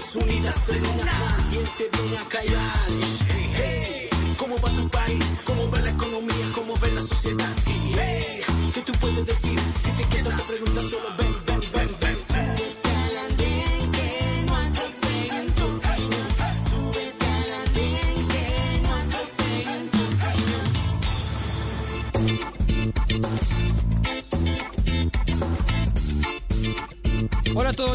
Voces 0.00 0.16
unidas 0.16 0.68
en 0.70 0.86
una. 0.98 1.36
¿Quién 1.50 1.64
te 1.76 1.98
viene 1.98 2.16
a 2.16 2.24
callar? 2.24 2.88
Hey, 3.54 4.08
¿cómo 4.38 4.56
va 4.58 4.70
tu 4.74 4.88
país? 4.88 5.38
¿Cómo 5.44 5.70
va 5.70 5.78
la 5.78 5.90
economía? 5.90 6.52
¿Cómo 6.54 6.74
va 6.74 6.88
la 6.88 7.02
sociedad? 7.02 7.54
Hey, 7.66 8.40
¿qué 8.72 8.80
tú 8.80 8.92
puedes 8.98 9.26
decir? 9.26 9.60
Si 9.78 9.90
te 9.90 10.04
quedas 10.04 10.36
te 10.38 10.42
preguntas 10.44 10.84
solo 10.84 11.08
ven, 11.18 11.39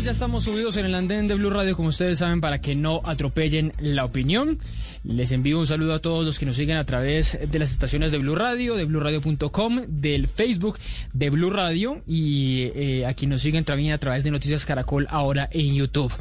ya 0.06 0.12
estamos 0.12 0.44
subidos 0.44 0.78
en 0.78 0.86
el 0.86 0.94
andén 0.94 1.28
de 1.28 1.34
Blue 1.34 1.50
Radio, 1.50 1.76
como 1.76 1.90
ustedes 1.90 2.20
saben, 2.20 2.40
para 2.40 2.62
que 2.62 2.76
no 2.76 3.02
atropellen 3.06 3.74
la 3.80 4.06
opinión. 4.06 4.60
Les 5.04 5.32
envío 5.32 5.58
un 5.58 5.66
saludo 5.66 5.96
a 5.96 6.00
todos 6.00 6.24
los 6.24 6.38
que 6.38 6.46
nos 6.46 6.58
siguen 6.58 6.78
a 6.78 6.84
través 6.84 7.40
de 7.50 7.58
las 7.58 7.72
estaciones 7.72 8.12
de 8.12 8.20
Blue 8.20 8.36
Radio, 8.36 8.76
de 8.76 8.86
BlueRadio.com, 8.86 9.82
del 9.88 10.28
Facebook 10.28 10.78
de 11.14 11.32
Blue 11.32 11.50
Radio 11.50 12.04
y 12.06 12.70
eh, 12.76 13.08
a 13.08 13.16
quienes 13.16 13.38
nos 13.38 13.42
siguen 13.42 13.64
también 13.64 13.94
a 13.94 13.98
través 13.98 14.24
de 14.24 14.30
Noticias 14.30 14.64
Caracol 14.64 15.08
ahora 15.10 15.50
en 15.52 15.74
YouTube. 15.74 16.14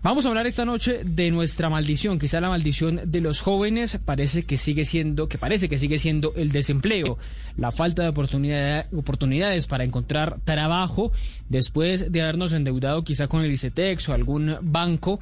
Vamos 0.00 0.24
a 0.24 0.28
hablar 0.28 0.46
esta 0.46 0.64
noche 0.64 1.00
de 1.04 1.30
nuestra 1.32 1.68
maldición, 1.68 2.20
quizá 2.20 2.40
la 2.40 2.48
maldición 2.48 3.00
de 3.06 3.20
los 3.20 3.40
jóvenes 3.40 3.98
parece 4.04 4.44
que 4.44 4.56
sigue 4.56 4.84
siendo, 4.84 5.28
que 5.28 5.38
parece 5.38 5.68
que 5.68 5.76
sigue 5.76 5.98
siendo 5.98 6.32
el 6.36 6.52
desempleo, 6.52 7.18
la 7.56 7.72
falta 7.72 8.04
de 8.04 8.08
oportunidad- 8.08 8.86
oportunidades 8.96 9.66
para 9.66 9.82
encontrar 9.82 10.38
trabajo 10.44 11.10
después 11.48 12.12
de 12.12 12.22
habernos 12.22 12.52
endeudado 12.52 13.02
quizá 13.02 13.26
con 13.26 13.42
el 13.42 13.50
ICETEX 13.50 14.08
o 14.08 14.14
algún 14.14 14.56
banco, 14.62 15.18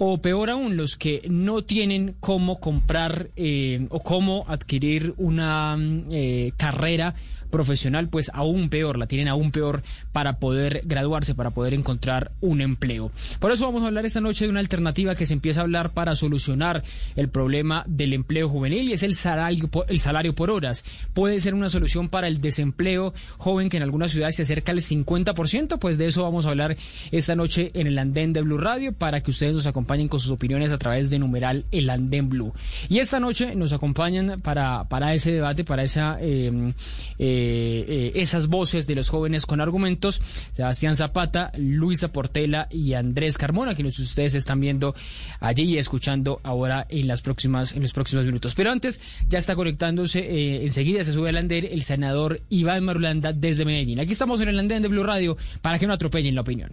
o 0.00 0.22
peor 0.22 0.48
aún, 0.48 0.76
los 0.76 0.96
que 0.96 1.22
no 1.28 1.62
tienen 1.62 2.14
cómo 2.20 2.60
comprar 2.60 3.30
eh, 3.34 3.88
o 3.90 4.00
cómo 4.00 4.44
adquirir 4.46 5.12
una 5.16 5.76
mm, 5.76 6.04
eh, 6.12 6.52
carrera 6.56 7.16
profesional, 7.50 8.08
pues 8.08 8.30
aún 8.34 8.68
peor, 8.68 8.98
la 8.98 9.06
tienen 9.06 9.26
aún 9.26 9.50
peor 9.50 9.82
para 10.12 10.38
poder 10.38 10.82
graduarse, 10.84 11.34
para 11.34 11.50
poder 11.50 11.72
encontrar 11.72 12.30
un 12.42 12.60
empleo. 12.60 13.10
Por 13.40 13.50
eso 13.50 13.64
vamos 13.64 13.82
a 13.82 13.86
hablar 13.86 14.06
esta 14.06 14.20
noche 14.20 14.44
de 14.44 14.50
una 14.50 14.60
alternativa 14.60 15.14
que 15.14 15.24
se 15.24 15.32
empieza 15.32 15.60
a 15.60 15.64
hablar 15.64 15.90
para 15.90 16.14
solucionar 16.14 16.84
el 17.16 17.30
problema 17.30 17.84
del 17.88 18.12
empleo 18.12 18.50
juvenil 18.50 18.90
y 18.90 18.92
es 18.92 19.02
el 19.02 19.14
salario, 19.14 19.70
el 19.88 20.00
salario 20.00 20.34
por 20.34 20.50
horas. 20.50 20.84
Puede 21.14 21.40
ser 21.40 21.54
una 21.54 21.70
solución 21.70 22.10
para 22.10 22.28
el 22.28 22.42
desempleo 22.42 23.14
joven 23.38 23.70
que 23.70 23.78
en 23.78 23.82
algunas 23.82 24.12
ciudades 24.12 24.36
se 24.36 24.42
acerca 24.42 24.72
al 24.72 24.82
50%, 24.82 25.78
pues 25.78 25.98
de 25.98 26.06
eso 26.06 26.22
vamos 26.22 26.46
a 26.46 26.50
hablar 26.50 26.76
esta 27.10 27.34
noche 27.34 27.70
en 27.74 27.86
el 27.86 27.98
andén 27.98 28.34
de 28.34 28.42
Blue 28.42 28.58
Radio 28.58 28.92
para 28.92 29.22
que 29.22 29.30
ustedes 29.30 29.54
nos 29.54 29.66
acompañen 29.66 29.87
con 29.88 30.20
sus 30.20 30.30
opiniones 30.30 30.70
a 30.72 30.78
través 30.78 31.10
de 31.10 31.18
numeral 31.18 31.64
el 31.72 31.88
andén 31.90 32.28
Blue. 32.28 32.52
Y 32.88 32.98
esta 32.98 33.18
noche 33.18 33.54
nos 33.56 33.72
acompañan 33.72 34.40
para, 34.42 34.84
para 34.88 35.14
ese 35.14 35.32
debate, 35.32 35.64
para 35.64 35.82
esa, 35.82 36.18
eh, 36.20 36.72
eh, 37.18 37.84
eh, 37.88 38.12
esas 38.14 38.48
voces 38.48 38.86
de 38.86 38.94
los 38.94 39.08
jóvenes 39.08 39.46
con 39.46 39.60
argumentos, 39.60 40.20
Sebastián 40.52 40.94
Zapata, 40.94 41.52
Luisa 41.56 42.12
Portela 42.12 42.68
y 42.70 42.92
Andrés 42.92 43.38
Carmona, 43.38 43.74
que 43.74 43.82
ustedes 43.84 44.34
están 44.34 44.60
viendo 44.60 44.94
allí 45.40 45.64
y 45.64 45.78
escuchando 45.78 46.40
ahora 46.42 46.86
en 46.88 47.08
las 47.08 47.22
próximas, 47.22 47.74
en 47.74 47.82
los 47.82 47.92
próximos 47.92 48.24
minutos. 48.24 48.54
Pero 48.54 48.70
antes, 48.70 49.00
ya 49.28 49.38
está 49.38 49.56
conectándose, 49.56 50.20
eh, 50.20 50.64
enseguida 50.64 51.04
se 51.04 51.12
sube 51.12 51.30
al 51.30 51.36
andén 51.36 51.66
el 51.70 51.82
senador 51.82 52.42
Iván 52.50 52.84
Marulanda 52.84 53.32
desde 53.32 53.64
Medellín. 53.64 54.00
Aquí 54.00 54.12
estamos 54.12 54.40
en 54.40 54.48
el 54.48 54.58
andén 54.58 54.82
de 54.82 54.88
Blue 54.88 55.02
Radio 55.02 55.36
para 55.62 55.78
que 55.78 55.86
no 55.86 55.94
atropellen 55.94 56.34
la 56.34 56.42
opinión. 56.42 56.72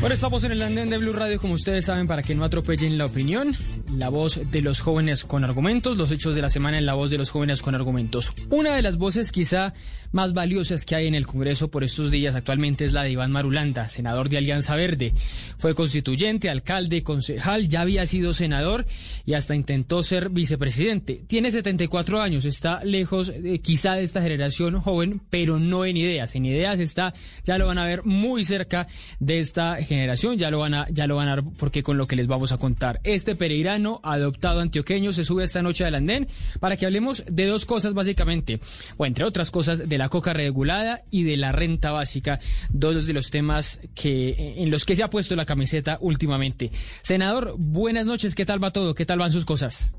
Bueno, 0.00 0.14
estamos 0.14 0.44
en 0.44 0.52
el 0.52 0.62
andén 0.62 0.90
de 0.90 0.98
Blue 0.98 1.12
Radio, 1.12 1.40
como 1.40 1.54
ustedes 1.54 1.86
saben, 1.86 2.06
para 2.06 2.22
que 2.22 2.36
no 2.36 2.44
atropellen 2.44 2.98
la 2.98 3.06
opinión. 3.06 3.56
La 3.92 4.10
voz 4.10 4.40
de 4.52 4.62
los 4.62 4.78
jóvenes 4.80 5.24
con 5.24 5.42
argumentos, 5.42 5.96
los 5.96 6.12
hechos 6.12 6.36
de 6.36 6.42
la 6.42 6.50
semana 6.50 6.78
en 6.78 6.86
la 6.86 6.94
voz 6.94 7.10
de 7.10 7.18
los 7.18 7.30
jóvenes 7.30 7.62
con 7.62 7.74
argumentos. 7.74 8.32
Una 8.48 8.76
de 8.76 8.82
las 8.82 8.96
voces 8.96 9.32
quizá 9.32 9.74
más 10.12 10.32
valiosas 10.32 10.84
que 10.84 10.94
hay 10.94 11.06
en 11.06 11.14
el 11.14 11.26
Congreso 11.26 11.70
por 11.70 11.84
estos 11.84 12.10
días 12.10 12.34
actualmente 12.34 12.84
es 12.84 12.92
la 12.92 13.02
de 13.02 13.10
Iván 13.10 13.32
Marulanda, 13.32 13.88
senador 13.88 14.28
de 14.28 14.38
Alianza 14.38 14.76
Verde. 14.76 15.14
Fue 15.58 15.74
constituyente, 15.74 16.48
alcalde, 16.48 17.02
concejal, 17.02 17.68
ya 17.68 17.80
había 17.80 18.06
sido 18.06 18.34
senador 18.34 18.86
y 19.26 19.34
hasta 19.34 19.54
intentó 19.54 20.02
ser 20.02 20.30
vicepresidente. 20.30 21.24
Tiene 21.26 21.50
74 21.50 22.20
años, 22.20 22.44
está 22.44 22.84
lejos 22.84 23.30
eh, 23.30 23.60
quizá 23.60 23.94
de 23.94 24.04
esta 24.04 24.22
generación 24.22 24.80
joven, 24.80 25.20
pero 25.28 25.58
no 25.58 25.84
en 25.84 25.96
ideas. 25.96 26.34
En 26.34 26.46
ideas 26.46 26.78
está, 26.78 27.14
ya 27.44 27.58
lo 27.58 27.66
van 27.66 27.78
a 27.78 27.84
ver 27.84 28.04
muy 28.04 28.44
cerca 28.44 28.86
de 29.18 29.40
esta 29.40 29.76
generación, 29.76 29.87
ya 30.36 30.50
lo 30.50 30.58
van 30.58 30.74
a, 30.74 30.88
ya 30.90 31.06
lo 31.06 31.16
van 31.16 31.28
a 31.28 31.42
porque 31.42 31.82
con 31.82 31.96
lo 31.96 32.06
que 32.06 32.16
les 32.16 32.26
vamos 32.26 32.52
a 32.52 32.58
contar. 32.58 33.00
Este 33.04 33.34
pereirano 33.34 34.00
adoptado 34.02 34.60
antioqueño 34.60 35.12
se 35.12 35.24
sube 35.24 35.44
esta 35.44 35.62
noche 35.62 35.84
al 35.84 35.94
andén 35.94 36.28
para 36.60 36.76
que 36.76 36.86
hablemos 36.86 37.24
de 37.30 37.46
dos 37.46 37.64
cosas 37.64 37.94
básicamente, 37.94 38.60
o 38.96 39.06
entre 39.06 39.24
otras 39.24 39.50
cosas, 39.50 39.88
de 39.88 39.98
la 39.98 40.08
coca 40.08 40.32
regulada 40.32 41.02
y 41.10 41.22
de 41.22 41.36
la 41.36 41.52
renta 41.52 41.92
básica, 41.92 42.40
dos 42.70 43.06
de 43.06 43.12
los 43.12 43.30
temas 43.30 43.80
que 43.94 44.54
en 44.58 44.70
los 44.70 44.84
que 44.84 44.96
se 44.96 45.02
ha 45.02 45.10
puesto 45.10 45.36
la 45.36 45.46
camiseta 45.46 45.98
últimamente. 46.00 46.70
Senador, 47.02 47.54
buenas 47.58 48.06
noches, 48.06 48.34
¿qué 48.34 48.44
tal 48.44 48.62
va 48.62 48.72
todo? 48.72 48.94
¿Qué 48.94 49.06
tal 49.06 49.18
van 49.18 49.32
sus 49.32 49.44
cosas? 49.44 49.92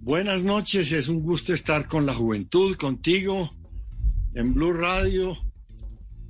Buenas 0.00 0.42
noches, 0.42 0.90
es 0.90 1.08
un 1.08 1.22
gusto 1.22 1.54
estar 1.54 1.86
con 1.86 2.06
la 2.06 2.14
juventud, 2.14 2.76
contigo, 2.76 3.52
en 4.34 4.52
Blue 4.54 4.72
Radio. 4.72 5.51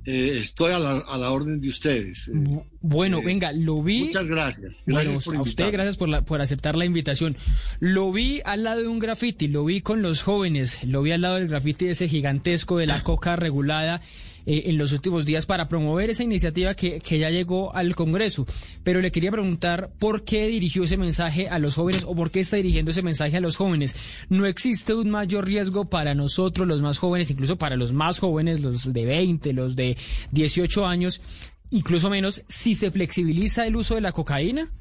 Eh, 0.05 0.39
estoy 0.41 0.71
a 0.73 0.79
la, 0.79 0.97
a 1.07 1.17
la 1.17 1.31
orden 1.31 1.61
de 1.61 1.69
ustedes. 1.69 2.27
Eh, 2.27 2.31
Bu- 2.33 2.65
Bueno, 2.81 3.19
eh, 3.19 3.25
venga, 3.25 3.53
lo 3.53 3.81
vi. 3.81 4.05
Muchas 4.05 4.27
gracias. 4.27 4.83
Bueno, 4.85 4.99
Gracias 5.11 5.23
por 5.25 5.35
a 5.37 5.41
usted 5.41 5.71
gracias 5.71 5.97
por, 5.97 6.09
la- 6.09 6.25
por 6.25 6.41
aceptar 6.41 6.75
la 6.75 6.83
invitación. 6.85 7.37
Lo 7.79 8.11
vi 8.11 8.41
al 8.43 8.63
lado 8.63 8.81
de 8.81 8.87
un 8.89 8.99
graffiti, 8.99 9.47
lo 9.47 9.63
vi 9.63 9.79
con 9.81 10.01
los 10.01 10.21
jóvenes, 10.21 10.83
lo 10.83 11.01
vi 11.01 11.11
al 11.13 11.21
lado 11.21 11.35
del 11.35 11.47
graffiti 11.47 11.87
ese 11.87 12.09
gigantesco 12.09 12.77
de 12.77 12.87
la 12.87 13.03
coca 13.03 13.35
regulada 13.37 14.01
eh, 14.45 14.63
en 14.65 14.77
los 14.77 14.91
últimos 14.91 15.25
días 15.25 15.45
para 15.45 15.67
promover 15.67 16.09
esa 16.09 16.23
iniciativa 16.23 16.75
que, 16.75 16.99
que 16.99 17.19
ya 17.19 17.29
llegó 17.29 17.75
al 17.75 17.95
Congreso. 17.95 18.45
Pero 18.83 19.01
le 19.01 19.11
quería 19.11 19.31
preguntar 19.31 19.91
por 19.99 20.23
qué 20.23 20.47
dirigió 20.47 20.83
ese 20.83 20.97
mensaje 20.97 21.47
a 21.47 21.59
los 21.59 21.75
jóvenes 21.75 22.03
o 22.05 22.15
por 22.15 22.31
qué 22.31 22.41
está 22.41 22.57
dirigiendo 22.57 22.91
ese 22.91 23.01
mensaje 23.01 23.37
a 23.37 23.41
los 23.41 23.57
jóvenes. 23.57 23.95
¿No 24.29 24.45
existe 24.45 24.93
un 24.93 25.09
mayor 25.09 25.45
riesgo 25.45 25.89
para 25.89 26.15
nosotros, 26.15 26.67
los 26.67 26.81
más 26.81 26.97
jóvenes, 26.97 27.31
incluso 27.31 27.57
para 27.57 27.75
los 27.75 27.93
más 27.93 28.19
jóvenes, 28.19 28.61
los 28.61 28.91
de 28.91 29.05
20, 29.05 29.53
los 29.53 29.75
de 29.75 29.97
18 30.31 30.85
años, 30.85 31.21
incluso 31.69 32.09
menos, 32.09 32.43
si 32.47 32.75
se 32.75 32.91
flexibiliza 32.91 33.65
el 33.65 33.75
uso 33.75 33.95
de 33.95 34.01
la 34.01 34.11
cocaína? 34.11 34.71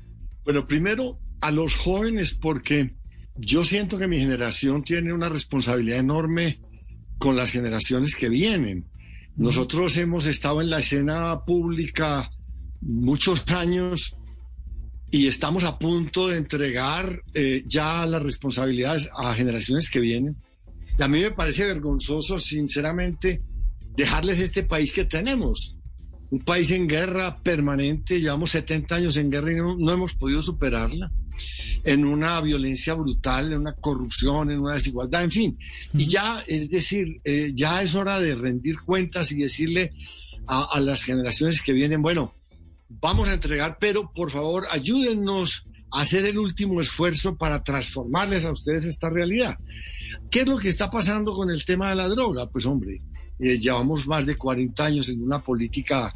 Bueno, 0.44 0.66
primero 0.66 1.18
a 1.40 1.50
los 1.50 1.76
jóvenes, 1.76 2.34
porque 2.34 2.94
yo 3.36 3.64
siento 3.64 3.98
que 3.98 4.08
mi 4.08 4.18
generación 4.18 4.82
tiene 4.82 5.12
una 5.12 5.28
responsabilidad 5.28 5.98
enorme 5.98 6.60
con 7.18 7.36
las 7.36 7.50
generaciones 7.50 8.14
que 8.14 8.28
vienen. 8.28 8.86
Nosotros 9.37 9.97
hemos 9.97 10.26
estado 10.26 10.60
en 10.60 10.70
la 10.70 10.81
escena 10.81 11.44
pública 11.44 12.31
muchos 12.81 13.49
años 13.50 14.14
y 15.11 15.26
estamos 15.26 15.64
a 15.64 15.79
punto 15.79 16.29
de 16.29 16.38
entregar 16.38 17.23
eh, 17.34 17.62
ya 17.67 18.05
las 18.06 18.23
responsabilidades 18.23 19.08
a 19.17 19.34
generaciones 19.34 19.90
que 19.90 20.00
vienen. 20.00 20.37
Y 20.99 21.02
a 21.02 21.08
mí 21.08 21.20
me 21.20 21.31
parece 21.31 21.67
vergonzoso, 21.67 22.38
sinceramente, 22.38 23.43
dejarles 23.96 24.40
este 24.40 24.62
país 24.64 24.93
que 24.93 25.05
tenemos. 25.05 25.76
Un 26.31 26.40
país 26.40 26.70
en 26.70 26.87
guerra 26.87 27.43
permanente, 27.43 28.20
llevamos 28.20 28.50
70 28.50 28.94
años 28.94 29.17
en 29.17 29.31
guerra 29.31 29.52
y 29.52 29.56
no, 29.56 29.76
no 29.76 29.93
hemos 29.93 30.14
podido 30.14 30.43
superarla, 30.43 31.11
en 31.84 32.05
una 32.05 32.40
violencia 32.40 32.94
brutal, 32.94 33.52
en 33.52 33.61
una 33.61 33.75
corrupción, 33.75 34.50
en 34.50 34.61
una 34.61 34.75
desigualdad, 34.75 35.25
en 35.25 35.31
fin. 35.31 35.58
Y 35.94 36.05
ya, 36.05 36.43
es 36.46 36.69
decir, 36.70 37.20
eh, 37.25 37.52
ya 37.55 37.82
es 37.82 37.94
hora 37.94 38.20
de 38.20 38.34
rendir 38.34 38.81
cuentas 38.81 39.32
y 39.32 39.37
decirle 39.37 39.93
a, 40.46 40.64
a 40.73 40.81
las 40.81 41.05
generaciones 41.05 41.62
que 41.62 41.73
vienen, 41.73 42.02
bueno, 42.02 42.34
vamos 42.88 43.29
a 43.29 43.34
entregar, 43.34 43.79
pero 43.81 44.12
por 44.12 44.31
favor 44.31 44.67
ayúdennos 44.70 45.67
a 45.90 46.02
hacer 46.02 46.25
el 46.25 46.38
último 46.38 46.81
esfuerzo 46.81 47.37
para 47.37 47.62
transformarles 47.62 48.44
a 48.44 48.52
ustedes 48.52 48.85
esta 48.85 49.11
realidad. 49.11 49.58
¿Qué 50.31 50.40
es 50.40 50.49
lo 50.49 50.58
que 50.58 50.69
está 50.69 50.90
pasando 50.90 51.35
con 51.35 51.50
el 51.50 51.64
tema 51.64 51.90
de 51.90 51.96
la 51.96 52.08
droga? 52.08 52.49
Pues 52.49 52.67
hombre, 52.67 53.02
eh, 53.38 53.58
llevamos 53.58 54.06
más 54.06 54.26
de 54.26 54.37
40 54.37 54.85
años 54.85 55.08
en 55.08 55.23
una 55.23 55.40
política 55.40 56.14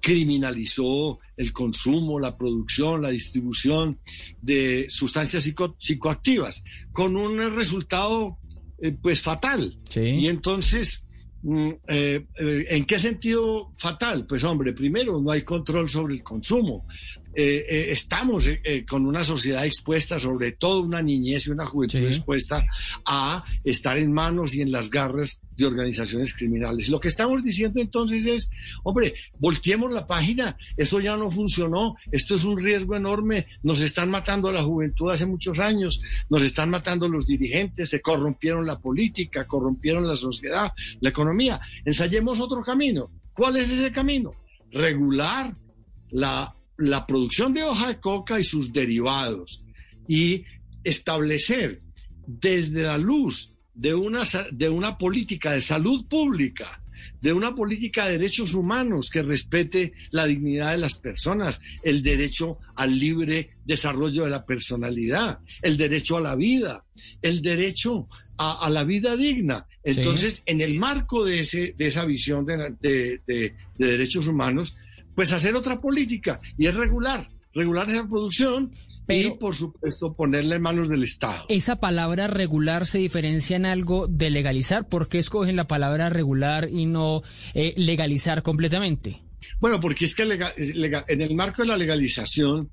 criminalizó 0.00 1.18
el 1.36 1.52
consumo, 1.52 2.18
la 2.18 2.36
producción, 2.36 3.02
la 3.02 3.10
distribución 3.10 3.98
de 4.40 4.86
sustancias 4.88 5.44
psico- 5.44 5.76
psicoactivas, 5.78 6.62
con 6.92 7.16
un 7.16 7.54
resultado 7.54 8.38
eh, 8.78 8.92
pues 9.00 9.20
fatal. 9.20 9.76
Sí. 9.88 10.00
Y 10.00 10.28
entonces 10.28 11.02
mm, 11.42 11.68
eh, 11.88 12.26
eh, 12.38 12.64
¿En 12.70 12.84
qué 12.84 12.98
sentido 12.98 13.72
fatal? 13.76 14.26
Pues 14.26 14.44
hombre, 14.44 14.72
primero, 14.72 15.20
no 15.20 15.30
hay 15.30 15.42
control 15.42 15.88
sobre 15.88 16.14
el 16.14 16.22
consumo. 16.22 16.86
Eh, 17.38 17.66
eh, 17.68 17.86
estamos 17.90 18.46
eh, 18.48 18.86
con 18.88 19.04
una 19.04 19.22
sociedad 19.22 19.66
expuesta, 19.66 20.18
sobre 20.18 20.52
todo 20.52 20.80
una 20.80 21.02
niñez 21.02 21.46
y 21.46 21.50
una 21.50 21.66
juventud 21.66 21.98
Sí. 21.98 22.06
expuesta 22.06 22.64
a 23.04 23.44
estar 23.62 23.98
en 23.98 24.10
manos 24.10 24.54
y 24.54 24.62
en 24.62 24.72
las 24.72 24.90
garras 24.90 25.38
de 25.54 25.66
organizaciones 25.66 26.32
criminales. 26.32 26.88
Lo 26.88 26.98
que 26.98 27.08
estamos 27.08 27.44
diciendo 27.44 27.78
entonces 27.78 28.24
es, 28.24 28.50
hombre, 28.84 29.14
volteemos 29.38 29.92
la 29.92 30.06
página, 30.06 30.56
eso 30.78 30.98
ya 30.98 31.14
no 31.18 31.30
funcionó, 31.30 31.96
esto 32.10 32.34
es 32.36 32.44
un 32.44 32.58
riesgo 32.58 32.96
enorme, 32.96 33.46
nos 33.62 33.82
están 33.82 34.10
matando 34.10 34.48
a 34.48 34.52
la 34.52 34.62
juventud 34.62 35.10
hace 35.10 35.26
muchos 35.26 35.60
años, 35.60 36.00
nos 36.30 36.40
están 36.42 36.70
matando 36.70 37.06
los 37.06 37.26
dirigentes, 37.26 37.90
se 37.90 38.00
corrompieron 38.00 38.64
la 38.64 38.78
política, 38.78 39.46
corrompieron 39.46 40.08
la 40.08 40.16
sociedad, 40.16 40.72
la 41.00 41.10
economía. 41.10 41.60
Ensayemos 41.84 42.40
otro 42.40 42.62
camino. 42.62 43.10
¿Cuál 43.34 43.58
es 43.58 43.70
ese 43.70 43.92
camino? 43.92 44.32
Regular 44.72 45.54
la, 46.10 46.55
la 46.78 47.06
producción 47.06 47.54
de 47.54 47.62
hoja 47.62 47.88
de 47.88 48.00
coca 48.00 48.38
y 48.38 48.44
sus 48.44 48.72
derivados 48.72 49.62
y 50.08 50.44
establecer 50.84 51.80
desde 52.26 52.82
la 52.82 52.98
luz 52.98 53.52
de 53.74 53.94
una, 53.94 54.24
de 54.52 54.68
una 54.68 54.96
política 54.98 55.52
de 55.52 55.60
salud 55.60 56.06
pública, 56.08 56.80
de 57.20 57.32
una 57.32 57.54
política 57.54 58.06
de 58.06 58.12
derechos 58.12 58.54
humanos 58.54 59.10
que 59.10 59.22
respete 59.22 59.92
la 60.10 60.26
dignidad 60.26 60.72
de 60.72 60.78
las 60.78 60.98
personas, 60.98 61.60
el 61.82 62.02
derecho 62.02 62.58
al 62.74 62.98
libre 62.98 63.50
desarrollo 63.64 64.24
de 64.24 64.30
la 64.30 64.44
personalidad, 64.44 65.38
el 65.62 65.76
derecho 65.76 66.16
a 66.16 66.20
la 66.20 66.36
vida, 66.36 66.84
el 67.22 67.42
derecho 67.42 68.08
a, 68.38 68.66
a 68.66 68.70
la 68.70 68.84
vida 68.84 69.16
digna. 69.16 69.66
Entonces, 69.82 70.42
en 70.46 70.60
el 70.60 70.78
marco 70.78 71.24
de, 71.24 71.40
ese, 71.40 71.74
de 71.76 71.86
esa 71.88 72.04
visión 72.04 72.44
de 72.46 73.52
derechos 73.78 74.26
humanos, 74.26 74.76
pues 75.16 75.32
hacer 75.32 75.56
otra 75.56 75.80
política 75.80 76.40
y 76.56 76.66
es 76.66 76.74
regular, 76.74 77.28
regular 77.52 77.88
esa 77.88 78.06
producción 78.06 78.70
Pero- 79.06 79.28
y, 79.28 79.38
por 79.38 79.54
supuesto, 79.56 80.14
ponerla 80.14 80.56
en 80.56 80.62
manos 80.62 80.88
del 80.88 81.02
Estado. 81.02 81.44
¿Esa 81.48 81.76
palabra 81.80 82.26
regular 82.28 82.86
se 82.86 82.98
diferencia 82.98 83.56
en 83.56 83.66
algo 83.66 84.06
de 84.08 84.30
legalizar? 84.30 84.88
¿Por 84.88 85.08
qué 85.08 85.18
escogen 85.18 85.56
la 85.56 85.66
palabra 85.66 86.10
regular 86.10 86.68
y 86.70 86.86
no 86.86 87.22
eh, 87.54 87.72
legalizar 87.76 88.42
completamente? 88.42 89.22
Bueno, 89.60 89.80
porque 89.80 90.04
es 90.04 90.14
que 90.14 90.24
lega- 90.26 90.52
es 90.56 90.74
lega- 90.74 91.04
en 91.08 91.22
el 91.22 91.34
marco 91.34 91.62
de 91.62 91.68
la 91.68 91.76
legalización, 91.76 92.68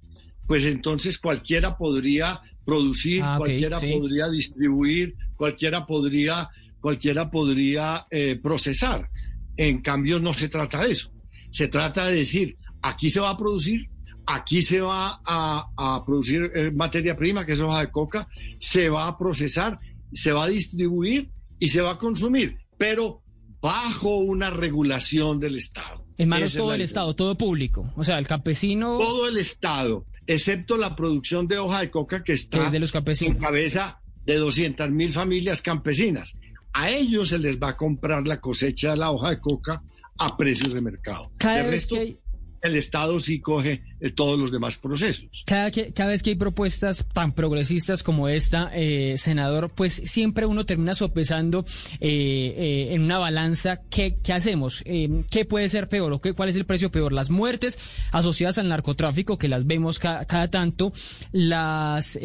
pues 0.46 0.66
entonces 0.66 1.18
cualquiera 1.18 1.78
podría 1.78 2.42
producir, 2.66 3.22
Ah, 3.24 3.36
cualquiera 3.38 3.80
sí. 3.80 3.94
podría 3.98 4.28
distribuir, 4.30 5.16
cualquiera 5.38 5.86
podría, 5.86 6.50
cualquiera 6.82 7.30
podría 7.32 8.06
eh, 8.12 8.38
procesar. 8.42 9.10
En 9.56 9.82
cambio, 9.82 10.20
no 10.20 10.34
se 10.34 10.50
trata 10.50 10.84
de 10.84 10.92
eso. 10.94 11.13
Se 11.54 11.68
trata 11.68 12.08
de 12.08 12.16
decir, 12.16 12.58
aquí 12.82 13.12
se 13.12 13.20
va 13.20 13.30
a 13.30 13.38
producir, 13.38 13.88
aquí 14.26 14.64
se 14.64 14.82
va 14.82 15.22
a, 15.24 15.68
a 15.78 16.04
producir 16.04 16.52
eh, 16.56 16.72
materia 16.74 17.16
prima, 17.16 17.46
que 17.46 17.54
es 17.54 17.62
hoja 17.62 17.82
de 17.82 17.92
coca, 17.92 18.28
se 18.58 18.90
va 18.90 19.08
a 19.08 19.16
procesar, 19.16 19.80
se 20.12 20.32
va 20.32 20.46
a 20.46 20.48
distribuir 20.48 21.30
y 21.60 21.68
se 21.68 21.80
va 21.80 21.92
a 21.92 21.98
consumir, 22.00 22.58
pero 22.76 23.22
bajo 23.62 24.18
una 24.18 24.50
regulación 24.50 25.40
del 25.40 25.58
Estado. 25.58 26.04
En 26.18 26.28
manos 26.28 26.54
todo 26.56 26.72
el 26.72 26.80
idea. 26.80 26.86
Estado, 26.86 27.16
todo 27.16 27.38
público. 27.38 27.94
O 27.96 28.04
sea, 28.04 28.18
el 28.18 28.26
campesino 28.26 28.98
Todo 28.98 29.28
el 29.28 29.38
Estado, 29.38 30.08
excepto 30.26 30.76
la 30.76 30.96
producción 30.96 31.48
de 31.48 31.60
hoja 31.60 31.82
de 31.82 31.92
coca 31.92 32.24
que 32.24 32.34
está 32.34 32.72
de 32.72 32.80
los 32.80 32.90
en 32.90 32.94
campesinos. 32.94 33.38
cabeza 33.42 34.00
de 34.26 34.38
200 34.38 34.90
mil 34.90 35.14
familias 35.14 35.62
campesinas. 35.62 36.36
A 36.74 36.90
ellos 36.90 37.30
se 37.30 37.38
les 37.38 37.62
va 37.62 37.70
a 37.70 37.78
comprar 37.78 38.28
la 38.28 38.42
cosecha 38.42 38.92
de 38.92 38.98
la 38.98 39.12
hoja 39.12 39.30
de 39.30 39.40
coca 39.40 39.84
a 40.18 40.36
precios 40.38 40.74
de 40.74 40.82
mercado. 40.82 41.32
Cada 41.38 41.58
de 41.58 41.62
vez 41.64 41.72
resto, 41.72 41.96
que 41.96 42.02
hay- 42.02 42.18
el 42.62 42.78
Estado 42.78 43.20
sí 43.20 43.42
coge 43.42 43.84
eh, 44.00 44.12
todos 44.12 44.40
los 44.40 44.50
demás 44.50 44.78
procesos. 44.78 45.44
Cada, 45.46 45.70
que- 45.70 45.92
cada 45.92 46.12
vez 46.12 46.24
que 46.24 46.30
hay 46.30 46.36
propuestas 46.38 47.06
tan 47.14 47.34
progresistas 47.34 48.04
como 48.04 48.30
esta, 48.30 48.72
eh, 48.74 49.18
senador, 49.18 49.70
pues 49.76 49.94
siempre 49.94 50.46
uno 50.46 50.66
termina 50.66 50.96
sopesando 50.96 51.66
eh, 52.00 52.54
eh, 52.90 52.94
en 52.94 53.02
una 53.02 53.18
balanza 53.18 53.82
qué, 53.90 54.18
qué 54.24 54.32
hacemos, 54.32 54.82
Eh, 54.86 55.26
qué 55.30 55.44
puede 55.44 55.68
ser 55.68 55.90
peor 55.90 56.14
o 56.14 56.22
qué, 56.22 56.32
cuál 56.32 56.48
es 56.48 56.56
el 56.56 56.66
precio 56.66 56.90
peor, 56.90 57.12
las 57.12 57.30
muertes 57.30 57.78
asociadas 58.14 58.58
al 58.58 58.70
narcotráfico 58.70 59.38
que 59.38 59.50
las 59.50 59.66
vemos 59.68 60.00
ca- 60.00 60.24
cada 60.24 60.50
tanto, 60.50 60.94
las 61.32 62.18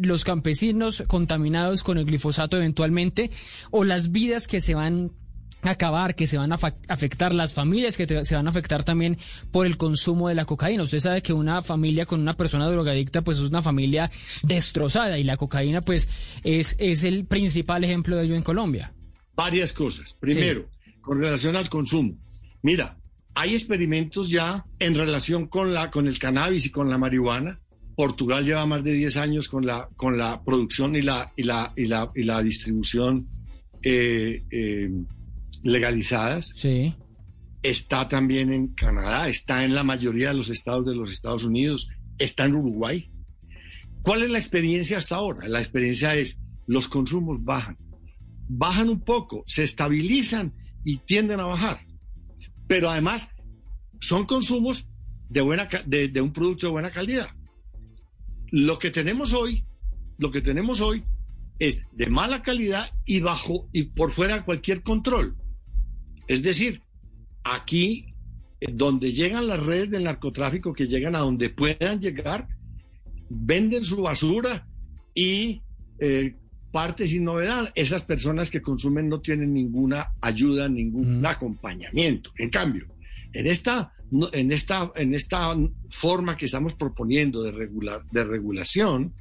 los 0.00 0.24
campesinos 0.24 1.04
contaminados 1.06 1.82
con 1.82 1.96
el 1.96 2.04
glifosato 2.04 2.58
eventualmente 2.58 3.30
o 3.70 3.82
las 3.84 4.12
vidas 4.12 4.46
que 4.46 4.60
se 4.60 4.74
van 4.74 5.12
acabar, 5.68 6.14
que 6.14 6.26
se 6.26 6.38
van 6.38 6.52
a 6.52 6.58
afectar 6.88 7.34
las 7.34 7.54
familias, 7.54 7.96
que 7.96 8.06
te- 8.06 8.24
se 8.24 8.34
van 8.34 8.46
a 8.46 8.50
afectar 8.50 8.84
también 8.84 9.18
por 9.50 9.66
el 9.66 9.76
consumo 9.76 10.28
de 10.28 10.34
la 10.34 10.44
cocaína. 10.44 10.82
Usted 10.82 11.00
sabe 11.00 11.22
que 11.22 11.32
una 11.32 11.62
familia 11.62 12.06
con 12.06 12.20
una 12.20 12.36
persona 12.36 12.68
drogadicta 12.68 13.22
pues 13.22 13.38
es 13.38 13.44
una 13.48 13.62
familia 13.62 14.10
destrozada 14.42 15.18
y 15.18 15.24
la 15.24 15.36
cocaína 15.36 15.80
pues 15.80 16.08
es, 16.44 16.76
es 16.78 17.04
el 17.04 17.24
principal 17.26 17.84
ejemplo 17.84 18.16
de 18.16 18.24
ello 18.24 18.34
en 18.34 18.42
Colombia. 18.42 18.92
Varias 19.34 19.72
cosas. 19.72 20.14
Primero, 20.20 20.68
con 21.00 21.20
relación 21.20 21.56
al 21.56 21.68
consumo. 21.68 22.16
Mira, 22.62 22.96
hay 23.34 23.54
experimentos 23.54 24.30
ya 24.30 24.64
en 24.78 24.94
relación 24.94 25.46
con, 25.46 25.74
la, 25.74 25.90
con 25.90 26.06
el 26.08 26.18
cannabis 26.18 26.66
y 26.66 26.70
con 26.70 26.88
la 26.88 26.96
marihuana. 26.98 27.60
Portugal 27.94 28.44
lleva 28.44 28.66
más 28.66 28.82
de 28.84 28.92
10 28.92 29.16
años 29.18 29.48
con 29.48 29.64
la, 29.66 29.88
con 29.96 30.18
la 30.18 30.42
producción 30.42 30.96
y 30.96 31.02
la, 31.02 31.32
y 31.36 31.42
la, 31.44 31.72
y 31.76 31.86
la, 31.86 32.10
y 32.14 32.24
la 32.24 32.42
distribución 32.42 33.26
eh, 33.82 34.42
eh, 34.50 34.90
legalizadas. 35.66 36.52
Sí. 36.54 36.94
Está 37.62 38.08
también 38.08 38.52
en 38.52 38.68
Canadá, 38.68 39.28
está 39.28 39.64
en 39.64 39.74
la 39.74 39.82
mayoría 39.82 40.28
de 40.28 40.34
los 40.34 40.50
estados 40.50 40.86
de 40.86 40.94
los 40.94 41.10
Estados 41.10 41.44
Unidos, 41.44 41.88
está 42.18 42.44
en 42.44 42.54
Uruguay. 42.54 43.10
¿Cuál 44.02 44.22
es 44.22 44.30
la 44.30 44.38
experiencia 44.38 44.98
hasta 44.98 45.16
ahora? 45.16 45.48
La 45.48 45.60
experiencia 45.60 46.14
es 46.14 46.40
los 46.66 46.88
consumos 46.88 47.42
bajan, 47.42 47.76
bajan 48.48 48.88
un 48.88 49.00
poco, 49.00 49.42
se 49.46 49.64
estabilizan 49.64 50.54
y 50.84 50.98
tienden 50.98 51.40
a 51.40 51.46
bajar. 51.46 51.80
Pero 52.68 52.88
además 52.90 53.28
son 54.00 54.26
consumos 54.26 54.86
de, 55.28 55.40
buena, 55.40 55.68
de, 55.86 56.08
de 56.08 56.20
un 56.20 56.32
producto 56.32 56.66
de 56.66 56.72
buena 56.72 56.92
calidad. 56.92 57.28
Lo 58.52 58.78
que 58.78 58.90
tenemos 58.90 59.32
hoy, 59.32 59.64
lo 60.18 60.30
que 60.30 60.40
tenemos 60.40 60.80
hoy 60.80 61.02
es 61.58 61.82
de 61.92 62.08
mala 62.08 62.42
calidad 62.42 62.86
y 63.04 63.20
bajo 63.20 63.68
y 63.72 63.84
por 63.84 64.12
fuera 64.12 64.36
de 64.36 64.44
cualquier 64.44 64.82
control. 64.82 65.36
Es 66.28 66.42
decir, 66.42 66.82
aquí 67.44 68.12
eh, 68.60 68.66
donde 68.72 69.12
llegan 69.12 69.46
las 69.46 69.60
redes 69.60 69.90
del 69.90 70.04
narcotráfico, 70.04 70.72
que 70.72 70.86
llegan 70.86 71.14
a 71.14 71.20
donde 71.20 71.50
puedan 71.50 72.00
llegar, 72.00 72.48
venden 73.28 73.84
su 73.84 74.02
basura 74.02 74.66
y 75.14 75.62
eh, 75.98 76.34
parte 76.72 77.06
sin 77.06 77.24
novedad. 77.24 77.70
Esas 77.74 78.02
personas 78.02 78.50
que 78.50 78.60
consumen 78.60 79.08
no 79.08 79.20
tienen 79.20 79.52
ninguna 79.54 80.08
ayuda, 80.20 80.68
ningún 80.68 81.20
Mm. 81.20 81.26
acompañamiento. 81.26 82.30
En 82.38 82.50
cambio, 82.50 82.86
en 83.32 83.46
esta, 83.46 83.92
en 84.32 84.52
esta, 84.52 84.92
en 84.94 85.14
esta 85.14 85.56
forma 85.90 86.36
que 86.36 86.46
estamos 86.46 86.74
proponiendo 86.74 87.42
de, 87.42 87.50
regular, 87.52 88.02
de 88.10 88.24
regulación, 88.24 89.14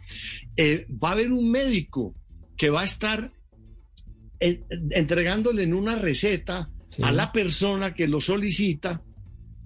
eh, 0.57 0.85
va 1.03 1.09
a 1.09 1.11
haber 1.13 1.31
un 1.31 1.49
médico 1.49 2.13
que 2.57 2.69
va 2.69 2.81
a 2.81 2.85
estar 2.85 3.31
en- 4.39 4.63
entregándole 4.91 5.63
en 5.63 5.73
una 5.73 5.95
receta 5.95 6.69
Sí. 6.95 7.03
a 7.03 7.11
la 7.11 7.31
persona 7.31 7.93
que 7.93 8.07
lo 8.07 8.21
solicita 8.21 9.01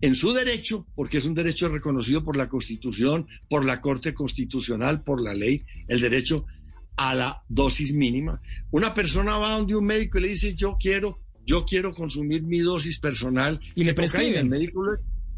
en 0.01 0.15
su 0.15 0.31
derecho, 0.33 0.87
porque 0.95 1.17
es 1.17 1.25
un 1.25 1.33
derecho 1.33 1.67
reconocido 1.69 2.23
por 2.23 2.37
la 2.37 2.47
Constitución, 2.47 3.27
por 3.49 3.65
la 3.65 3.81
Corte 3.81 4.13
Constitucional, 4.13 5.03
por 5.03 5.21
la 5.21 5.33
ley, 5.33 5.63
el 5.87 5.99
derecho 5.99 6.45
a 6.95 7.13
la 7.15 7.43
dosis 7.49 7.93
mínima. 7.93 8.41
Una 8.71 8.93
persona 8.93 9.37
va 9.37 9.51
donde 9.57 9.75
un 9.75 9.85
médico 9.85 10.17
y 10.17 10.21
le 10.21 10.27
dice, 10.29 10.55
yo 10.55 10.77
quiero, 10.79 11.19
yo 11.45 11.65
quiero 11.65 11.93
consumir 11.93 12.43
mi 12.43 12.59
dosis 12.59 12.99
personal. 12.99 13.59
Y 13.75 13.83
le 13.83 13.93
de 13.93 13.95
cocaína". 13.95 14.11
prescriben. 14.11 14.39
El 14.45 14.49
médico 14.49 14.83
lo, 14.83 14.93